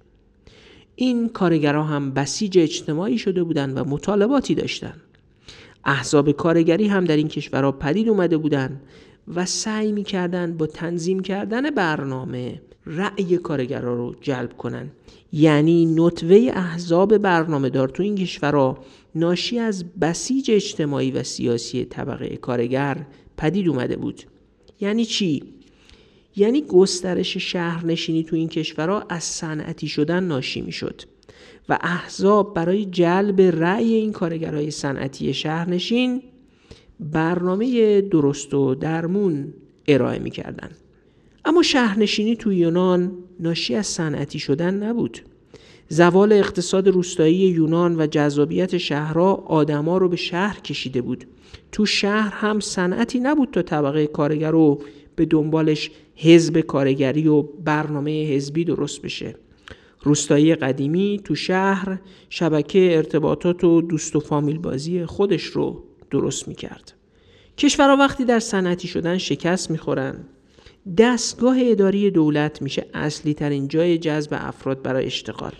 این 0.97 1.29
کارگرها 1.29 1.83
هم 1.83 2.11
بسیج 2.11 2.59
اجتماعی 2.59 3.19
شده 3.19 3.43
بودند 3.43 3.79
و 3.79 3.85
مطالباتی 3.85 4.55
داشتند. 4.55 5.01
احزاب 5.85 6.33
کارگری 6.33 6.87
هم 6.87 7.05
در 7.05 7.17
این 7.17 7.29
کشورها 7.29 7.73
پدید 7.73 8.09
اومده 8.09 8.37
بودند 8.37 8.83
و 9.35 9.47
سعی 9.47 9.93
می‌کردند 9.93 10.59
با 10.59 10.67
تنظیم 10.67 11.21
کردن 11.21 11.71
برنامه 11.71 12.61
رأی 12.87 13.39
کارگرها 13.39 13.95
رو 13.95 14.15
جلب 14.21 14.57
کنند. 14.57 14.93
یعنی 15.33 15.87
نطوه 15.87 16.51
احزاب 16.55 17.19
برنامه 17.19 17.69
دار 17.71 17.89
تو 17.89 18.03
این 18.03 18.15
کشورها 18.15 18.79
ناشی 19.15 19.59
از 19.59 19.85
بسیج 20.01 20.51
اجتماعی 20.51 21.11
و 21.11 21.23
سیاسی 21.23 21.85
طبقه 21.85 22.37
کارگر 22.37 23.07
پدید 23.37 23.69
اومده 23.69 23.97
بود 23.97 24.23
یعنی 24.81 25.05
چی 25.05 25.43
یعنی 26.37 26.62
گسترش 26.62 27.37
شهرنشینی 27.37 28.24
تو 28.24 28.37
این 28.37 28.49
کشورها 28.49 29.05
از 29.09 29.24
صنعتی 29.24 29.89
شدن 29.89 30.24
ناشی 30.24 30.61
می‌شد 30.61 31.03
و 31.68 31.78
احزاب 31.80 32.55
برای 32.55 32.85
جلب 32.85 33.41
رأی 33.41 33.95
این 33.95 34.12
کارگرای 34.12 34.70
صنعتی 34.70 35.35
شهرنشین 35.35 36.22
برنامه 37.01 38.01
درست 38.01 38.55
و 38.55 38.74
درمون 38.74 39.55
ارائه 39.89 40.18
می‌کردن. 40.18 40.70
اما 41.45 41.62
شهرنشینی 41.62 42.37
تو 42.37 42.53
یونان 42.53 43.12
ناشی 43.41 43.74
از 43.74 43.87
صنعتی 43.87 44.39
شدن 44.39 44.74
نبود. 44.82 45.20
زوال 45.89 46.32
اقتصاد 46.32 46.89
روستایی 46.89 47.37
یونان 47.37 48.01
و 48.01 48.07
جذابیت 48.07 48.78
شهرها 48.78 49.35
آدما 49.35 49.99
رو 49.99 50.09
به 50.09 50.16
شهر 50.16 50.61
کشیده 50.61 51.03
بود. 51.03 51.24
تو 51.72 51.87
شهر 51.87 52.35
هم 52.35 52.61
صنعتی 52.61 53.20
نبود 53.20 53.51
تا 53.51 53.62
طبقه 53.62 54.07
کارگر 54.07 54.51
رو 54.51 54.80
به 55.17 55.25
دنبالش 55.25 55.91
حزب 56.17 56.61
کارگری 56.61 57.29
و 57.29 57.43
برنامه 57.43 58.25
حزبی 58.25 58.65
درست 58.65 59.03
بشه. 59.03 59.35
روستایی 60.03 60.55
قدیمی 60.55 61.21
تو 61.25 61.35
شهر 61.35 61.99
شبکه 62.31 62.97
ارتباطات 62.97 63.65
و 63.65 63.81
دوست 63.81 64.17
و 64.17 64.21
فامیل 64.21 64.59
بازی 64.59 65.07
خودش 65.07 65.45
رو 65.45 65.85
درست 66.11 66.49
می‌کرد. 66.49 66.93
کشورها 67.59 67.97
وقتی 67.97 68.25
در 68.25 68.41
صنعتی 68.41 68.89
شدن 68.89 69.19
شکست 69.19 69.71
می‌خورن. 69.71 70.25
دستگاه 70.99 71.57
اداری 71.61 72.11
دولت 72.11 72.62
میشه 72.62 72.87
اصلی 72.95 73.35
ترین 73.35 73.69
جای 73.69 73.99
جذب 73.99 74.31
افراد 74.33 74.83
برای 74.83 75.07
اشتغال. 75.07 75.53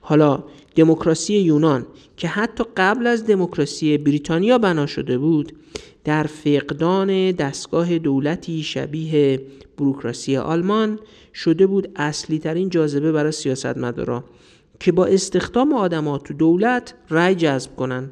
حالا 0.00 0.44
دموکراسی 0.76 1.34
یونان 1.34 1.86
که 2.16 2.28
حتی 2.28 2.64
قبل 2.76 3.06
از 3.06 3.26
دموکراسی 3.26 3.98
بریتانیا 3.98 4.58
بنا 4.58 4.86
شده 4.86 5.18
بود 5.18 5.52
در 6.04 6.22
فقدان 6.22 7.30
دستگاه 7.32 7.98
دولتی 7.98 8.62
شبیه 8.62 9.40
بروکراسی 9.78 10.36
آلمان 10.36 10.98
شده 11.34 11.66
بود 11.66 11.88
اصلی 11.96 12.38
ترین 12.38 12.68
جاذبه 12.68 13.12
برای 13.12 13.32
سیاستمدارا 13.32 14.24
که 14.80 14.92
با 14.92 15.06
استخدام 15.06 15.72
آدما 15.72 16.18
تو 16.18 16.34
دولت 16.34 16.94
رأی 17.10 17.34
جذب 17.34 17.76
کنن 17.76 18.10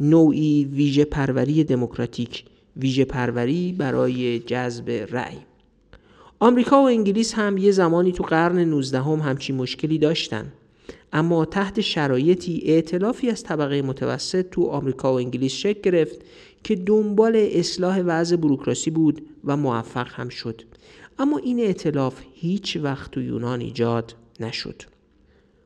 نوعی 0.00 0.64
ویژه 0.64 1.04
پروری 1.04 1.64
دموکراتیک 1.64 2.44
ویژه 2.76 3.04
پروری 3.04 3.72
برای 3.78 4.38
جذب 4.38 4.90
رأی. 5.10 5.36
آمریکا 6.38 6.82
و 6.82 6.86
انگلیس 6.86 7.34
هم 7.34 7.58
یه 7.58 7.70
زمانی 7.70 8.12
تو 8.12 8.24
قرن 8.24 8.58
19 8.58 9.00
هم 9.00 9.20
همچین 9.20 9.56
مشکلی 9.56 9.98
داشتن. 9.98 10.52
اما 11.12 11.44
تحت 11.44 11.80
شرایطی 11.80 12.62
اعتلافی 12.64 13.30
از 13.30 13.42
طبقه 13.42 13.82
متوسط 13.82 14.50
تو 14.50 14.66
آمریکا 14.66 15.12
و 15.12 15.16
انگلیس 15.16 15.52
شکل 15.52 15.80
گرفت 15.80 16.20
که 16.64 16.76
دنبال 16.76 17.48
اصلاح 17.52 18.00
وضع 18.00 18.36
بروکراسی 18.36 18.90
بود 18.90 19.26
و 19.44 19.56
موفق 19.56 20.08
هم 20.10 20.28
شد. 20.28 20.62
اما 21.18 21.38
این 21.38 21.60
اعتلاف 21.60 22.20
هیچ 22.34 22.76
وقت 22.82 23.10
تو 23.10 23.22
یونان 23.22 23.60
ایجاد 23.60 24.14
نشد. 24.40 24.82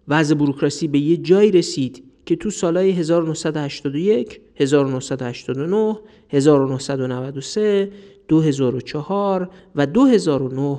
وضع 0.08 0.34
بروکراسی 0.34 0.88
به 0.88 0.98
یه 0.98 1.16
جایی 1.16 1.50
رسید 1.50 2.04
که 2.26 2.36
تو 2.36 2.50
سالهای 2.50 2.90
1981 2.90 4.40
1989 4.56 5.98
1993 6.30 7.92
2004 8.28 9.50
و 9.74 9.86
2009 9.86 10.78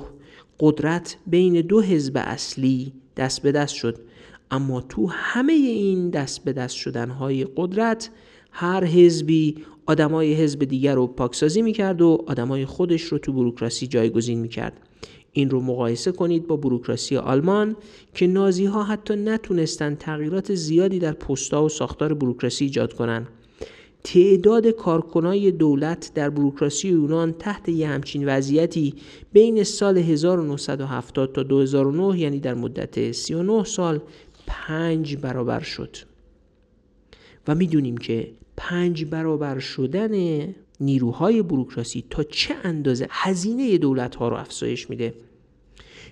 قدرت 0.60 1.16
بین 1.26 1.60
دو 1.60 1.80
حزب 1.80 2.12
اصلی 2.16 2.92
دست 3.16 3.42
به 3.42 3.52
دست 3.52 3.74
شد 3.74 3.98
اما 4.52 4.80
تو 4.80 5.06
همه 5.06 5.52
این 5.52 6.10
دست 6.10 6.44
به 6.44 6.52
دست 6.52 6.76
شدنهای 6.76 7.46
قدرت 7.56 8.10
هر 8.50 8.84
حزبی 8.84 9.56
آدمای 9.86 10.34
حزب 10.34 10.64
دیگر 10.64 10.94
رو 10.94 11.06
پاکسازی 11.06 11.62
می‌کرد 11.62 12.02
و 12.02 12.24
آدمای 12.26 12.66
خودش 12.66 13.02
رو 13.02 13.18
تو 13.18 13.32
بروکراسی 13.32 13.86
جایگزین 13.86 14.38
می‌کرد 14.38 14.72
این 15.32 15.50
رو 15.50 15.60
مقایسه 15.60 16.12
کنید 16.12 16.46
با 16.46 16.56
بروکراسی 16.56 17.16
آلمان 17.16 17.76
که 18.14 18.26
نازی 18.26 18.64
ها 18.64 18.82
حتی 18.82 19.16
نتونستن 19.16 19.94
تغییرات 19.94 20.54
زیادی 20.54 20.98
در 20.98 21.12
پستا 21.12 21.64
و 21.64 21.68
ساختار 21.68 22.14
بروکراسی 22.14 22.64
ایجاد 22.64 22.92
کنند. 22.92 23.28
تعداد 24.04 24.66
کارکنای 24.66 25.50
دولت 25.50 26.10
در 26.14 26.30
بروکراسی 26.30 26.88
یونان 26.88 27.32
تحت 27.32 27.68
یه 27.68 27.88
همچین 27.88 28.28
وضعیتی 28.28 28.94
بین 29.32 29.64
سال 29.64 29.98
1970 29.98 31.32
تا 31.32 31.42
2009 31.42 32.18
یعنی 32.18 32.40
در 32.40 32.54
مدت 32.54 33.12
39 33.12 33.64
سال 33.64 34.00
پنج 34.52 35.16
برابر 35.16 35.60
شد. 35.60 35.96
و 37.48 37.54
می‌دونیم 37.54 37.96
که 37.96 38.32
پنج 38.56 39.04
برابر 39.04 39.58
شدن 39.58 40.44
نیروهای 40.80 41.42
بروکراسی 41.42 42.04
تا 42.10 42.22
چه 42.22 42.54
اندازه 42.64 43.06
هزینه 43.10 43.78
دولت 43.78 44.14
ها 44.14 44.28
رو 44.28 44.36
افزایش 44.36 44.90
میده. 44.90 45.14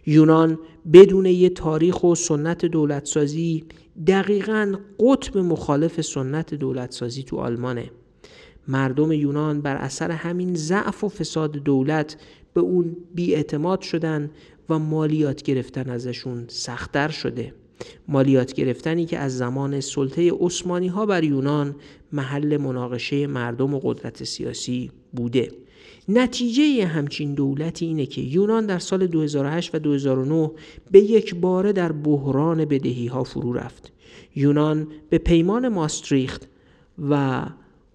یونان 0.07 0.59
بدون 0.93 1.26
یه 1.26 1.49
تاریخ 1.49 2.05
و 2.05 2.14
سنت 2.14 2.64
دولتسازی 2.64 3.64
دقیقا 4.07 4.74
قطب 4.99 5.38
مخالف 5.38 6.01
سنت 6.01 6.55
دولتسازی 6.55 7.22
تو 7.22 7.36
آلمانه. 7.36 7.91
مردم 8.68 9.12
یونان 9.12 9.61
بر 9.61 9.76
اثر 9.76 10.11
همین 10.11 10.55
ضعف 10.55 11.05
و 11.05 11.09
فساد 11.09 11.53
دولت 11.53 12.16
به 12.55 12.61
اون 12.61 12.97
بیاعتماد 13.14 13.80
شدن 13.80 14.30
و 14.68 14.78
مالیات 14.78 15.43
گرفتن 15.43 15.91
ازشون 15.91 16.45
سختتر 16.49 17.09
شده. 17.09 17.55
مالیات 18.09 18.53
گرفتنی 18.53 19.07
که 19.07 19.18
از 19.18 19.39
زمان 19.39 19.81
سلطه 19.81 20.33
عثمانی 20.41 20.89
ها 20.89 21.07
بر 21.07 21.24
یونان 21.24 21.74
محل 22.12 22.57
مناقشه 22.57 23.26
مردم 23.26 23.74
و 23.74 23.81
قدرت 23.83 24.24
سیاسی 24.24 24.91
بوده. 25.12 25.53
نتیجه 26.09 26.87
همچین 26.87 27.35
دولتی 27.35 27.87
اینه 27.87 28.07
که 28.07 28.20
یونان 28.20 28.66
در 28.66 28.78
سال 28.78 29.07
2008 29.07 29.74
و 29.74 29.78
2009 29.78 30.51
به 30.91 30.99
یک 30.99 31.35
باره 31.35 31.72
در 31.72 31.93
بحران 31.93 32.64
بدهی 32.64 33.07
ها 33.07 33.24
فرو 33.24 33.53
رفت. 33.53 33.93
یونان 34.37 34.87
به 35.11 35.18
پیمان 35.18 35.68
ماستریخت 35.68 36.49
و 37.11 37.43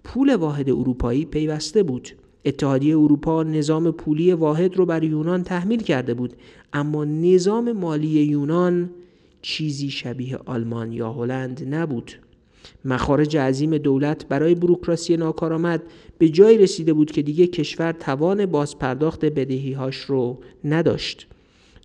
پول 0.03 0.36
واحد 0.36 0.69
اروپایی 0.69 1.25
پیوسته 1.25 1.83
بود. 1.83 2.09
اتحادیه 2.45 2.97
اروپا 2.97 3.43
نظام 3.43 3.91
پولی 3.91 4.33
واحد 4.33 4.77
رو 4.77 4.86
بر 4.86 5.03
یونان 5.03 5.43
تحمیل 5.43 5.83
کرده 5.83 6.13
بود 6.13 6.33
اما 6.73 7.05
نظام 7.05 7.71
مالی 7.71 8.07
یونان 8.07 8.89
چیزی 9.47 9.89
شبیه 9.89 10.39
آلمان 10.45 10.91
یا 10.91 11.13
هلند 11.13 11.75
نبود. 11.75 12.11
مخارج 12.85 13.37
عظیم 13.37 13.77
دولت 13.77 14.27
برای 14.27 14.55
بروکراسی 14.55 15.17
ناکارآمد 15.17 15.83
به 16.17 16.29
جای 16.29 16.57
رسیده 16.57 16.93
بود 16.93 17.11
که 17.11 17.21
دیگه 17.21 17.47
کشور 17.47 17.91
توان 17.91 18.45
بازپرداخت 18.45 19.25
بدهیهاش 19.25 19.97
رو 19.97 20.39
نداشت. 20.63 21.27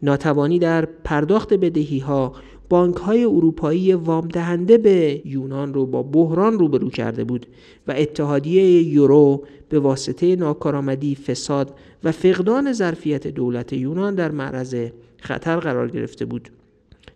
ناتوانی 0.02 0.58
در 0.58 0.84
پرداخت 0.84 1.54
بدهی 1.54 1.98
ها 1.98 2.32
بانک 2.68 2.96
های 2.96 3.24
اروپایی 3.24 3.92
وام 3.94 4.28
دهنده 4.28 4.78
به 4.78 5.22
یونان 5.24 5.74
رو 5.74 5.86
با 5.86 6.02
بحران 6.02 6.58
روبرو 6.58 6.90
کرده 6.90 7.24
بود 7.24 7.46
و 7.88 7.94
اتحادیه 7.96 8.82
یورو 8.82 9.44
به 9.68 9.78
واسطه 9.78 10.36
ناکارآمدی 10.36 11.14
فساد 11.14 11.74
و 12.04 12.12
فقدان 12.12 12.72
ظرفیت 12.72 13.26
دولت 13.26 13.72
یونان 13.72 14.14
در 14.14 14.30
معرض 14.30 14.76
خطر 15.18 15.56
قرار 15.56 15.88
گرفته 15.90 16.24
بود. 16.24 16.50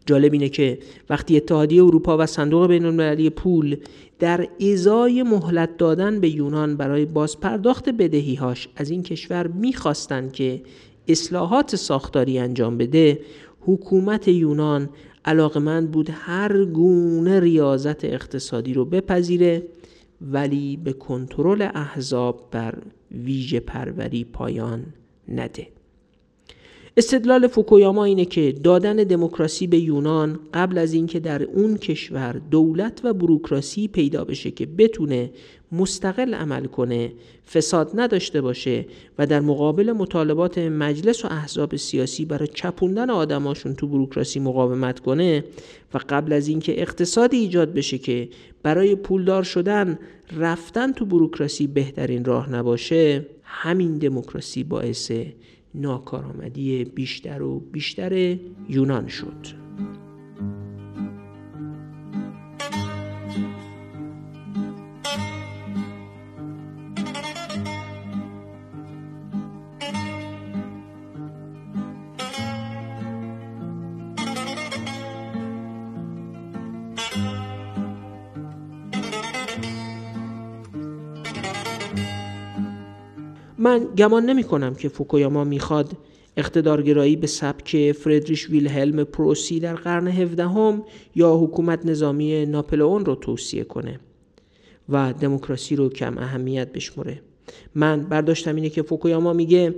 جالب 0.07 0.33
اینه 0.33 0.49
که 0.49 0.79
وقتی 1.11 1.37
اتحادیه 1.37 1.85
اروپا 1.85 2.19
و 2.19 2.27
صندوق 2.27 2.67
بین 2.67 2.85
المللی 2.85 3.31
پول 3.31 3.77
در 4.19 4.49
ازای 4.73 5.23
مهلت 5.23 5.77
دادن 5.77 6.21
به 6.21 6.29
یونان 6.29 6.77
برای 6.77 7.05
بازپرداخت 7.05 7.89
بدهیهاش 7.89 8.69
از 8.77 8.91
این 8.91 9.03
کشور 9.03 9.47
می‌خواستند 9.47 10.33
که 10.33 10.63
اصلاحات 11.09 11.77
ساختاری 11.77 12.39
انجام 12.39 12.79
بده 12.79 13.21
حکومت 13.61 14.29
یونان 14.29 14.89
علاقمند 15.25 15.91
بود 15.91 16.09
هر 16.13 16.65
گونه 16.65 17.41
ریاضت 17.41 18.05
اقتصادی 18.05 18.75
رو 18.75 18.85
بپذیره 18.85 19.63
ولی 20.21 20.77
به 20.77 20.93
کنترل 20.93 21.69
احزاب 21.75 22.49
بر 22.51 22.75
ویژه 23.11 23.61
پروری 23.61 24.25
پایان 24.25 24.85
نده. 25.29 25.74
استدلال 26.97 27.47
فوکویاما 27.47 28.05
اینه 28.05 28.25
که 28.25 28.53
دادن 28.53 28.97
دموکراسی 28.97 29.67
به 29.67 29.79
یونان 29.79 30.39
قبل 30.55 30.79
از 30.79 30.93
اینکه 30.93 31.21
در 31.21 31.43
اون 31.43 31.77
کشور 31.77 32.41
دولت 32.51 33.01
و 33.05 33.13
بروکراسی 33.13 33.89
پیدا 33.89 34.25
بشه 34.25 34.51
که 34.51 34.67
بتونه 34.67 35.31
مستقل 35.73 36.35
عمل 36.35 36.65
کنه 36.65 37.13
فساد 37.53 37.91
نداشته 37.95 38.41
باشه 38.41 38.87
و 39.19 39.27
در 39.27 39.41
مقابل 39.41 39.93
مطالبات 39.93 40.59
مجلس 40.59 41.25
و 41.25 41.29
احزاب 41.31 41.77
سیاسی 41.77 42.25
برای 42.25 42.49
چپوندن 42.55 43.11
آدماشون 43.11 43.75
تو 43.75 43.87
بروکراسی 43.87 44.41
مقاومت 44.41 45.01
کنه 45.01 45.45
و 45.95 46.01
قبل 46.09 46.33
از 46.33 46.49
اینکه 46.49 46.83
اقتصادی 46.83 47.37
ایجاد 47.37 47.75
بشه 47.75 47.99
که 47.99 48.29
برای 48.63 48.95
پولدار 48.95 49.43
شدن 49.43 49.99
رفتن 50.37 50.93
تو 50.93 51.07
بروکراسی 51.07 51.67
بهترین 51.67 52.25
راه 52.25 52.53
نباشه 52.53 53.27
همین 53.43 53.99
دموکراسی 53.99 54.65
باعث 54.65 55.13
ناکارآمدی 55.75 56.85
بیشتر 56.85 57.43
و 57.43 57.61
بیشتر 57.61 58.39
یونان 58.69 59.09
شد. 59.09 59.64
من 83.65 83.87
گمان 83.97 84.25
نمی 84.25 84.45
کنم 84.45 84.75
که 84.75 84.89
فوکویاما 84.89 85.45
می‌خواد 85.45 85.93
اقتدارگرایی 86.37 87.17
به 87.17 87.27
سبک 87.27 87.93
فردریش 87.93 88.51
ویلهلم 88.51 89.05
پروسی 89.05 89.61
در 89.61 89.75
قرن 89.75 90.09
هفدهم 90.09 90.83
یا 91.15 91.37
حکومت 91.37 91.87
نظامی 91.87 92.47
ناپلئون 92.47 93.05
رو 93.05 93.15
توصیه 93.15 93.65
کنه 93.65 94.01
و 94.89 95.15
دموکراسی 95.21 95.77
رو 95.77 95.89
کم 95.89 96.19
اهمیت 96.19 96.73
بشمره 96.73 97.21
من 97.75 98.03
برداشتم 98.03 98.57
اینه 98.57 98.69
که 98.69 98.83
فوکویاما 98.83 99.33
میگه 99.33 99.75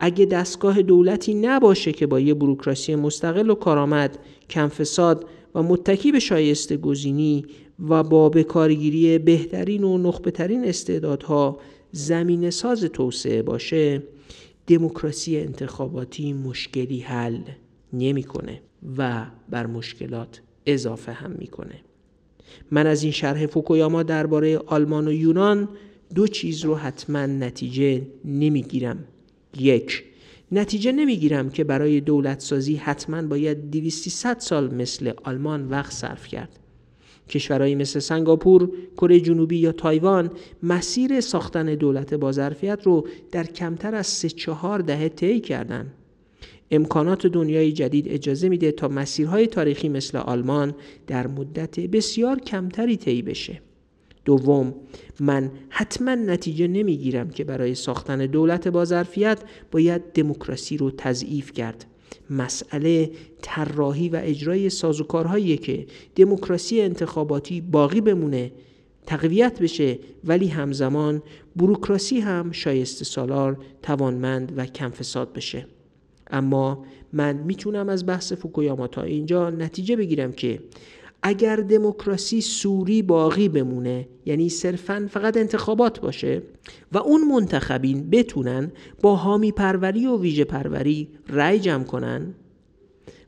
اگه 0.00 0.24
دستگاه 0.24 0.82
دولتی 0.82 1.34
نباشه 1.34 1.92
که 1.92 2.06
با 2.06 2.20
یه 2.20 2.34
بروکراسی 2.34 2.94
مستقل 2.94 3.50
و 3.50 3.54
کارآمد 3.54 4.18
کم 4.50 4.68
فساد 4.68 5.26
و 5.54 5.62
متکی 5.62 6.12
به 6.12 6.18
شایسته 6.18 6.76
گزینی 6.76 7.44
و 7.88 8.02
با 8.02 8.28
بکارگیری 8.28 9.18
بهترین 9.18 9.84
و 9.84 9.98
نخبهترین 9.98 10.64
استعدادها 10.64 11.58
زمین 11.92 12.50
ساز 12.50 12.84
توسعه 12.84 13.42
باشه 13.42 14.02
دموکراسی 14.66 15.38
انتخاباتی 15.38 16.32
مشکلی 16.32 17.00
حل 17.00 17.40
نمی‌کنه 17.92 18.60
و 18.98 19.26
بر 19.50 19.66
مشکلات 19.66 20.40
اضافه 20.66 21.12
هم 21.12 21.30
می‌کنه. 21.30 21.80
من 22.70 22.86
از 22.86 23.02
این 23.02 23.12
شرح 23.12 23.46
فوکویاما 23.46 24.02
درباره 24.02 24.58
آلمان 24.58 25.08
و 25.08 25.12
یونان 25.12 25.68
دو 26.14 26.26
چیز 26.26 26.64
رو 26.64 26.74
حتما 26.74 27.26
نتیجه 27.26 28.06
نمی‌گیرم. 28.24 29.04
یک 29.58 30.04
نتیجه 30.52 30.92
نمی‌گیرم 30.92 31.50
که 31.50 31.64
برای 31.64 32.00
دولت 32.00 32.40
سازی 32.40 32.76
حتما 32.76 33.22
باید 33.22 33.70
200 33.70 34.38
سال 34.38 34.74
مثل 34.74 35.12
آلمان 35.24 35.68
وقت 35.68 35.92
صرف 35.92 36.26
کرد. 36.26 36.58
کشورهایی 37.28 37.74
مثل 37.74 37.98
سنگاپور، 37.98 38.70
کره 38.96 39.20
جنوبی 39.20 39.56
یا 39.56 39.72
تایوان 39.72 40.30
مسیر 40.62 41.20
ساختن 41.20 41.74
دولت 41.74 42.14
با 42.14 42.32
ظرفیت 42.32 42.80
رو 42.82 43.08
در 43.32 43.44
کمتر 43.44 43.94
از 43.94 44.06
سه 44.06 44.28
چهار 44.28 44.78
دهه 44.78 45.08
طی 45.08 45.40
کردند. 45.40 45.92
امکانات 46.70 47.26
دنیای 47.26 47.72
جدید 47.72 48.08
اجازه 48.08 48.48
میده 48.48 48.72
تا 48.72 48.88
مسیرهای 48.88 49.46
تاریخی 49.46 49.88
مثل 49.88 50.18
آلمان 50.18 50.74
در 51.06 51.26
مدت 51.26 51.80
بسیار 51.80 52.38
کمتری 52.38 52.96
طی 52.96 53.22
بشه. 53.22 53.60
دوم 54.24 54.74
من 55.20 55.50
حتما 55.68 56.14
نتیجه 56.14 56.68
نمی‌گیرم 56.68 57.30
که 57.30 57.44
برای 57.44 57.74
ساختن 57.74 58.26
دولت 58.26 58.68
با 58.68 58.84
ظرفیت 58.84 59.38
باید 59.70 60.02
دموکراسی 60.12 60.76
رو 60.76 60.90
تضعیف 60.90 61.52
کرد 61.52 61.86
مسئله 62.30 63.10
طراحی 63.42 64.08
و 64.08 64.20
اجرای 64.24 64.70
سازوکارهایی 64.70 65.56
که 65.56 65.86
دموکراسی 66.16 66.80
انتخاباتی 66.80 67.60
باقی 67.60 68.00
بمونه 68.00 68.52
تقویت 69.06 69.62
بشه 69.62 69.98
ولی 70.24 70.48
همزمان 70.48 71.22
بروکراسی 71.56 72.20
هم 72.20 72.52
شایسته 72.52 73.04
سالار 73.04 73.58
توانمند 73.82 74.52
و 74.56 74.66
کم 74.66 74.90
فساد 74.90 75.32
بشه. 75.32 75.66
اما 76.30 76.84
من 77.12 77.36
می‌تونم 77.36 77.88
از 77.88 78.06
بحث 78.06 78.32
فوکویاما 78.32 78.86
تا 78.86 79.02
اینجا 79.02 79.50
نتیجه 79.50 79.96
بگیرم 79.96 80.32
که 80.32 80.60
اگر 81.22 81.56
دموکراسی 81.56 82.40
سوری 82.40 83.02
باقی 83.02 83.48
بمونه 83.48 84.08
یعنی 84.26 84.48
صرفا 84.48 85.08
فقط 85.10 85.36
انتخابات 85.36 86.00
باشه 86.00 86.42
و 86.92 86.98
اون 86.98 87.24
منتخبین 87.24 88.10
بتونن 88.10 88.72
با 89.02 89.16
حامی 89.16 89.52
پروری 89.52 90.06
و 90.06 90.18
ویژه 90.18 90.44
پروری 90.44 91.08
رأی 91.28 91.58
جمع 91.58 91.84
کنن 91.84 92.34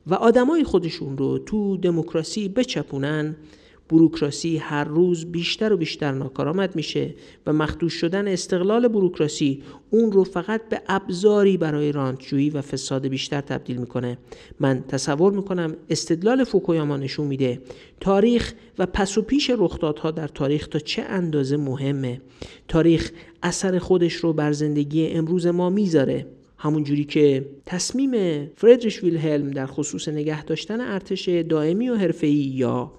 و 0.07 0.15
آدمای 0.15 0.65
خودشون 0.65 1.19
رو 1.19 1.39
تو 1.39 1.77
دموکراسی 1.77 2.49
بچپونن 2.49 3.37
بروکراسی 3.91 4.57
هر 4.57 4.85
روز 4.85 5.25
بیشتر 5.33 5.73
و 5.73 5.77
بیشتر 5.77 6.13
ناکارآمد 6.13 6.77
میشه 6.77 7.15
و 7.47 7.53
مخدوش 7.53 7.93
شدن 7.95 8.29
استقلال 8.29 8.89
بروکراسی 8.89 9.63
اون 9.91 10.13
رو 10.13 10.25
فقط 10.25 10.69
به 10.69 10.83
ابزاری 10.89 11.57
برای 11.57 11.93
رانتجویی 11.93 12.51
و 12.51 12.61
فساد 12.61 13.07
بیشتر 13.07 13.41
تبدیل 13.41 13.77
می‌کنه. 13.77 14.19
من 14.61 14.85
تصور 14.89 15.33
می‌کنم 15.33 15.77
استدلال 15.91 16.45
فوکویاما 16.45 16.97
نشون 16.97 17.27
میده 17.27 17.61
تاریخ 18.01 18.55
و 18.79 18.87
پس 18.87 19.19
و 19.19 19.23
پیش 19.23 19.51
رخدادها 19.59 20.11
در 20.11 20.29
تاریخ 20.29 20.69
تا 20.69 20.79
چه 20.79 21.03
اندازه 21.03 21.57
مهمه. 21.57 22.21
تاریخ 22.69 23.11
اثر 23.43 23.79
خودش 23.79 24.15
رو 24.15 24.33
بر 24.33 24.53
زندگی 24.53 25.07
امروز 25.07 25.47
ما 25.47 25.71
می‌ذاره. 25.71 26.27
همونجوری 26.59 27.05
که 27.05 27.47
تصمیم 27.67 28.47
فردریش 28.57 29.03
ویلهلم 29.03 29.51
در 29.51 29.67
خصوص 29.67 30.09
نگه 30.09 30.45
داشتن 30.45 30.81
ارتش 30.81 31.29
دائمی 31.29 31.89
و 31.89 31.95
حرفه‌ای 31.95 32.33
یا 32.33 32.93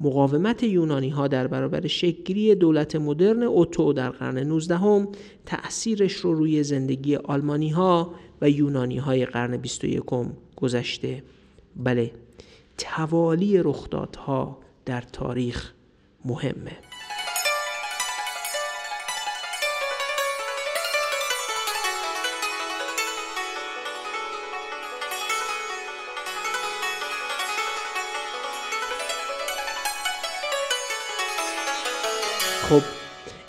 مقاومت 0.00 0.62
یونانی 0.62 1.08
ها 1.08 1.28
در 1.28 1.46
برابر 1.46 1.86
شکلی 1.86 2.54
دولت 2.54 2.96
مدرن 2.96 3.42
اوتو 3.42 3.92
در 3.92 4.10
قرن 4.10 4.38
19 4.38 4.76
هم 4.76 5.08
تأثیرش 5.46 6.12
رو 6.12 6.34
روی 6.34 6.62
زندگی 6.62 7.16
آلمانی 7.16 7.70
ها 7.70 8.14
و 8.40 8.50
یونانی 8.50 8.98
های 8.98 9.26
قرن 9.26 9.56
21 9.56 10.02
گذشته. 10.56 11.22
بله 11.76 12.12
توالی 12.78 13.58
رخدادها 13.62 14.58
در 14.84 15.00
تاریخ 15.00 15.72
مهمه. 16.24 16.76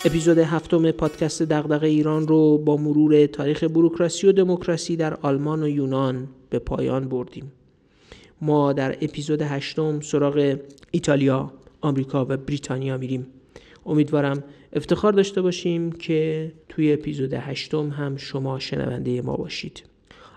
اپیزود 0.04 0.38
هفتم 0.38 0.90
پادکست 0.90 1.42
دغدغه 1.42 1.86
ایران 1.86 2.28
رو 2.28 2.58
با 2.58 2.76
مرور 2.76 3.26
تاریخ 3.26 3.64
بروکراسی 3.64 4.26
و 4.26 4.32
دموکراسی 4.32 4.96
در 4.96 5.14
آلمان 5.14 5.62
و 5.62 5.68
یونان 5.68 6.28
به 6.50 6.58
پایان 6.58 7.08
بردیم. 7.08 7.52
ما 8.40 8.72
در 8.72 8.96
اپیزود 9.00 9.42
هشتم 9.42 10.00
سراغ 10.00 10.58
ایتالیا، 10.90 11.52
آمریکا 11.80 12.24
و 12.24 12.36
بریتانیا 12.36 12.96
میریم. 12.96 13.26
امیدوارم 13.86 14.44
افتخار 14.72 15.12
داشته 15.12 15.42
باشیم 15.42 15.92
که 15.92 16.52
توی 16.68 16.92
اپیزود 16.92 17.34
هشتم 17.34 17.90
هم 17.90 18.16
شما 18.16 18.58
شنونده 18.58 19.22
ما 19.22 19.36
باشید. 19.36 19.82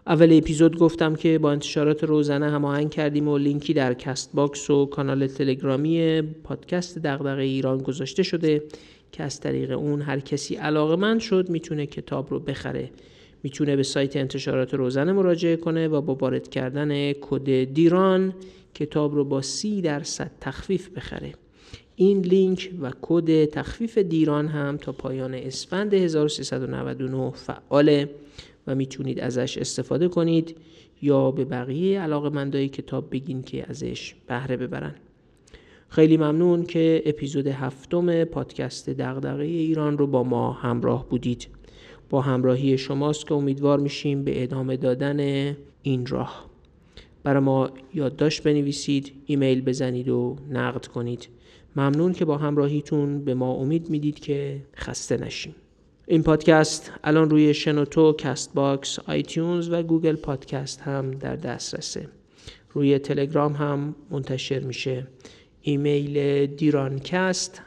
اول 0.08 0.38
اپیزود 0.38 0.78
گفتم 0.78 1.16
که 1.16 1.38
با 1.40 1.52
انتشارات 1.52 2.04
روزنه 2.04 2.52
هماهنگ 2.52 2.90
کردیم 2.90 3.28
و 3.28 3.38
لینکی 3.38 3.74
در 3.74 3.94
Castbox 3.94 4.70
و 4.70 4.86
کانال 4.86 5.28
تلگرامی 5.28 6.22
پادکست 6.22 7.00
دغدغه 7.00 7.42
ایران 7.42 7.78
گذاشته 7.78 8.24
شده. 8.24 8.64
که 9.12 9.24
از 9.24 9.40
طریق 9.40 9.72
اون 9.72 10.02
هر 10.02 10.20
کسی 10.20 10.56
علاقمند 10.56 11.20
شد 11.20 11.50
می‌تونه 11.50 11.86
کتاب 11.86 12.32
رو 12.32 12.40
بخره. 12.40 12.90
می‌تونه 13.44 13.76
به 13.76 13.84
سایت 13.84 14.16
انتشارات 14.18 14.74
روزنه 14.74 15.12
مراجعه 15.12 15.56
کنه 15.56 15.88
و 15.88 16.02
با 16.02 16.16
وارد 16.16 16.50
کردن 16.50 17.14
کد 17.14 17.64
دیران 17.64 18.34
کتاب 18.74 19.16
رو 19.16 19.26
با 19.26 19.42
سی 19.42 19.82
درصد 19.82 20.32
تخفیف 20.42 20.90
بخره. 20.90 21.34
این 21.96 22.22
لینک 22.22 22.72
و 22.82 22.92
کد 23.02 23.46
تخفیف 23.46 23.98
دیران 23.98 24.48
هم 24.48 24.78
تا 24.78 24.92
پایان 24.92 25.34
اسفند 25.34 25.94
1399 25.94 27.32
فعاله 27.32 28.10
و 28.68 28.76
می‌تونید 28.76 29.20
ازش 29.20 29.58
استفاده 29.58 30.08
کنید 30.08 30.58
یا 31.02 31.32
به 31.32 31.46
بقیه 31.46 32.02
علاقه 32.02 32.30
مندای 32.30 32.70
کتاب 32.70 33.12
بگین 33.12 33.42
که 33.42 33.66
ازش 33.70 34.16
بهره 34.28 34.58
ببرن. 34.58 34.96
خیلی 35.92 36.18
ممنون 36.18 36.64
که 36.64 37.04
اپیزود 37.06 37.48
هفتم 37.48 38.24
پادکست 38.24 38.90
دغدغه 38.90 39.44
ایران 39.44 39.98
رو 39.98 40.08
با 40.08 40.24
ما 40.24 40.52
همراه 40.52 41.10
بودید 41.10 41.48
با 42.10 42.22
همراهی 42.22 42.78
شماست 42.78 43.28
که 43.28 43.34
امیدوار 43.34 43.80
میشیم 43.80 44.24
به 44.24 44.44
ادامه 44.44 44.78
دادن 44.78 45.20
این 45.82 46.06
راه 46.06 46.46
برای 47.24 47.44
ما 47.44 47.70
یادداشت 47.94 48.44
بنویسید 48.44 49.14
ایمیل 49.26 49.62
بزنید 49.62 50.10
و 50.10 50.36
نقد 50.50 50.86
کنید 50.86 51.28
ممنون 51.76 52.14
که 52.14 52.26
با 52.26 52.38
همراهیتون 52.38 53.26
به 53.26 53.34
ما 53.34 53.54
امید 53.54 53.90
می‌دید 53.90 54.20
که 54.20 54.62
خسته 54.76 55.18
نشیم 55.18 55.56
این 56.08 56.24
پادکست 56.24 56.92
الان 57.04 57.30
روی 57.30 57.54
شنوتو، 57.54 58.14
Castbox، 58.14 59.00
iTunes 59.00 59.70
و 59.70 59.84
Google 59.84 60.16
Podcast 60.16 60.82
هم 60.82 61.12
در 61.12 61.36
دسترسه. 61.36 62.08
روی 62.74 63.00
تلگرام 63.00 63.54
هم 63.54 63.96
منتشر 64.12 64.60
میشه. 64.60 65.08
ایمیل 65.62 66.46
دیرانکست 66.46 67.62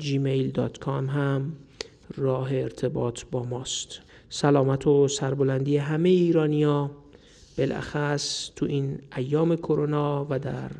gmail.com 0.00 0.88
هم 0.88 1.52
راه 2.16 2.52
ارتباط 2.52 3.22
با 3.30 3.44
ماست. 3.44 4.00
سلامت 4.28 4.86
و 4.86 5.08
سربلندی 5.08 5.76
همه 5.76 6.08
ایرانیا. 6.08 6.90
بالاخص 7.58 8.50
تو 8.56 8.66
این 8.66 8.98
ایام 9.16 9.56
کرونا 9.56 10.26
و 10.30 10.38
در 10.38 10.70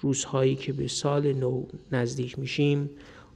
روزهایی 0.00 0.56
که 0.56 0.72
به 0.72 0.88
سال 0.88 1.32
نو 1.32 1.64
نزدیک 1.92 2.38
میشیم 2.38 2.90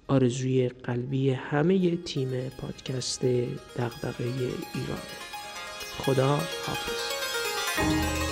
آرزوی 0.09 0.69
قلبی 0.69 1.31
همه 1.31 1.97
تیم 1.97 2.31
پادکست 2.59 3.25
دغدغه 3.77 4.25
ایران. 4.25 5.03
خدا 5.99 6.29
حافظ. 6.37 8.32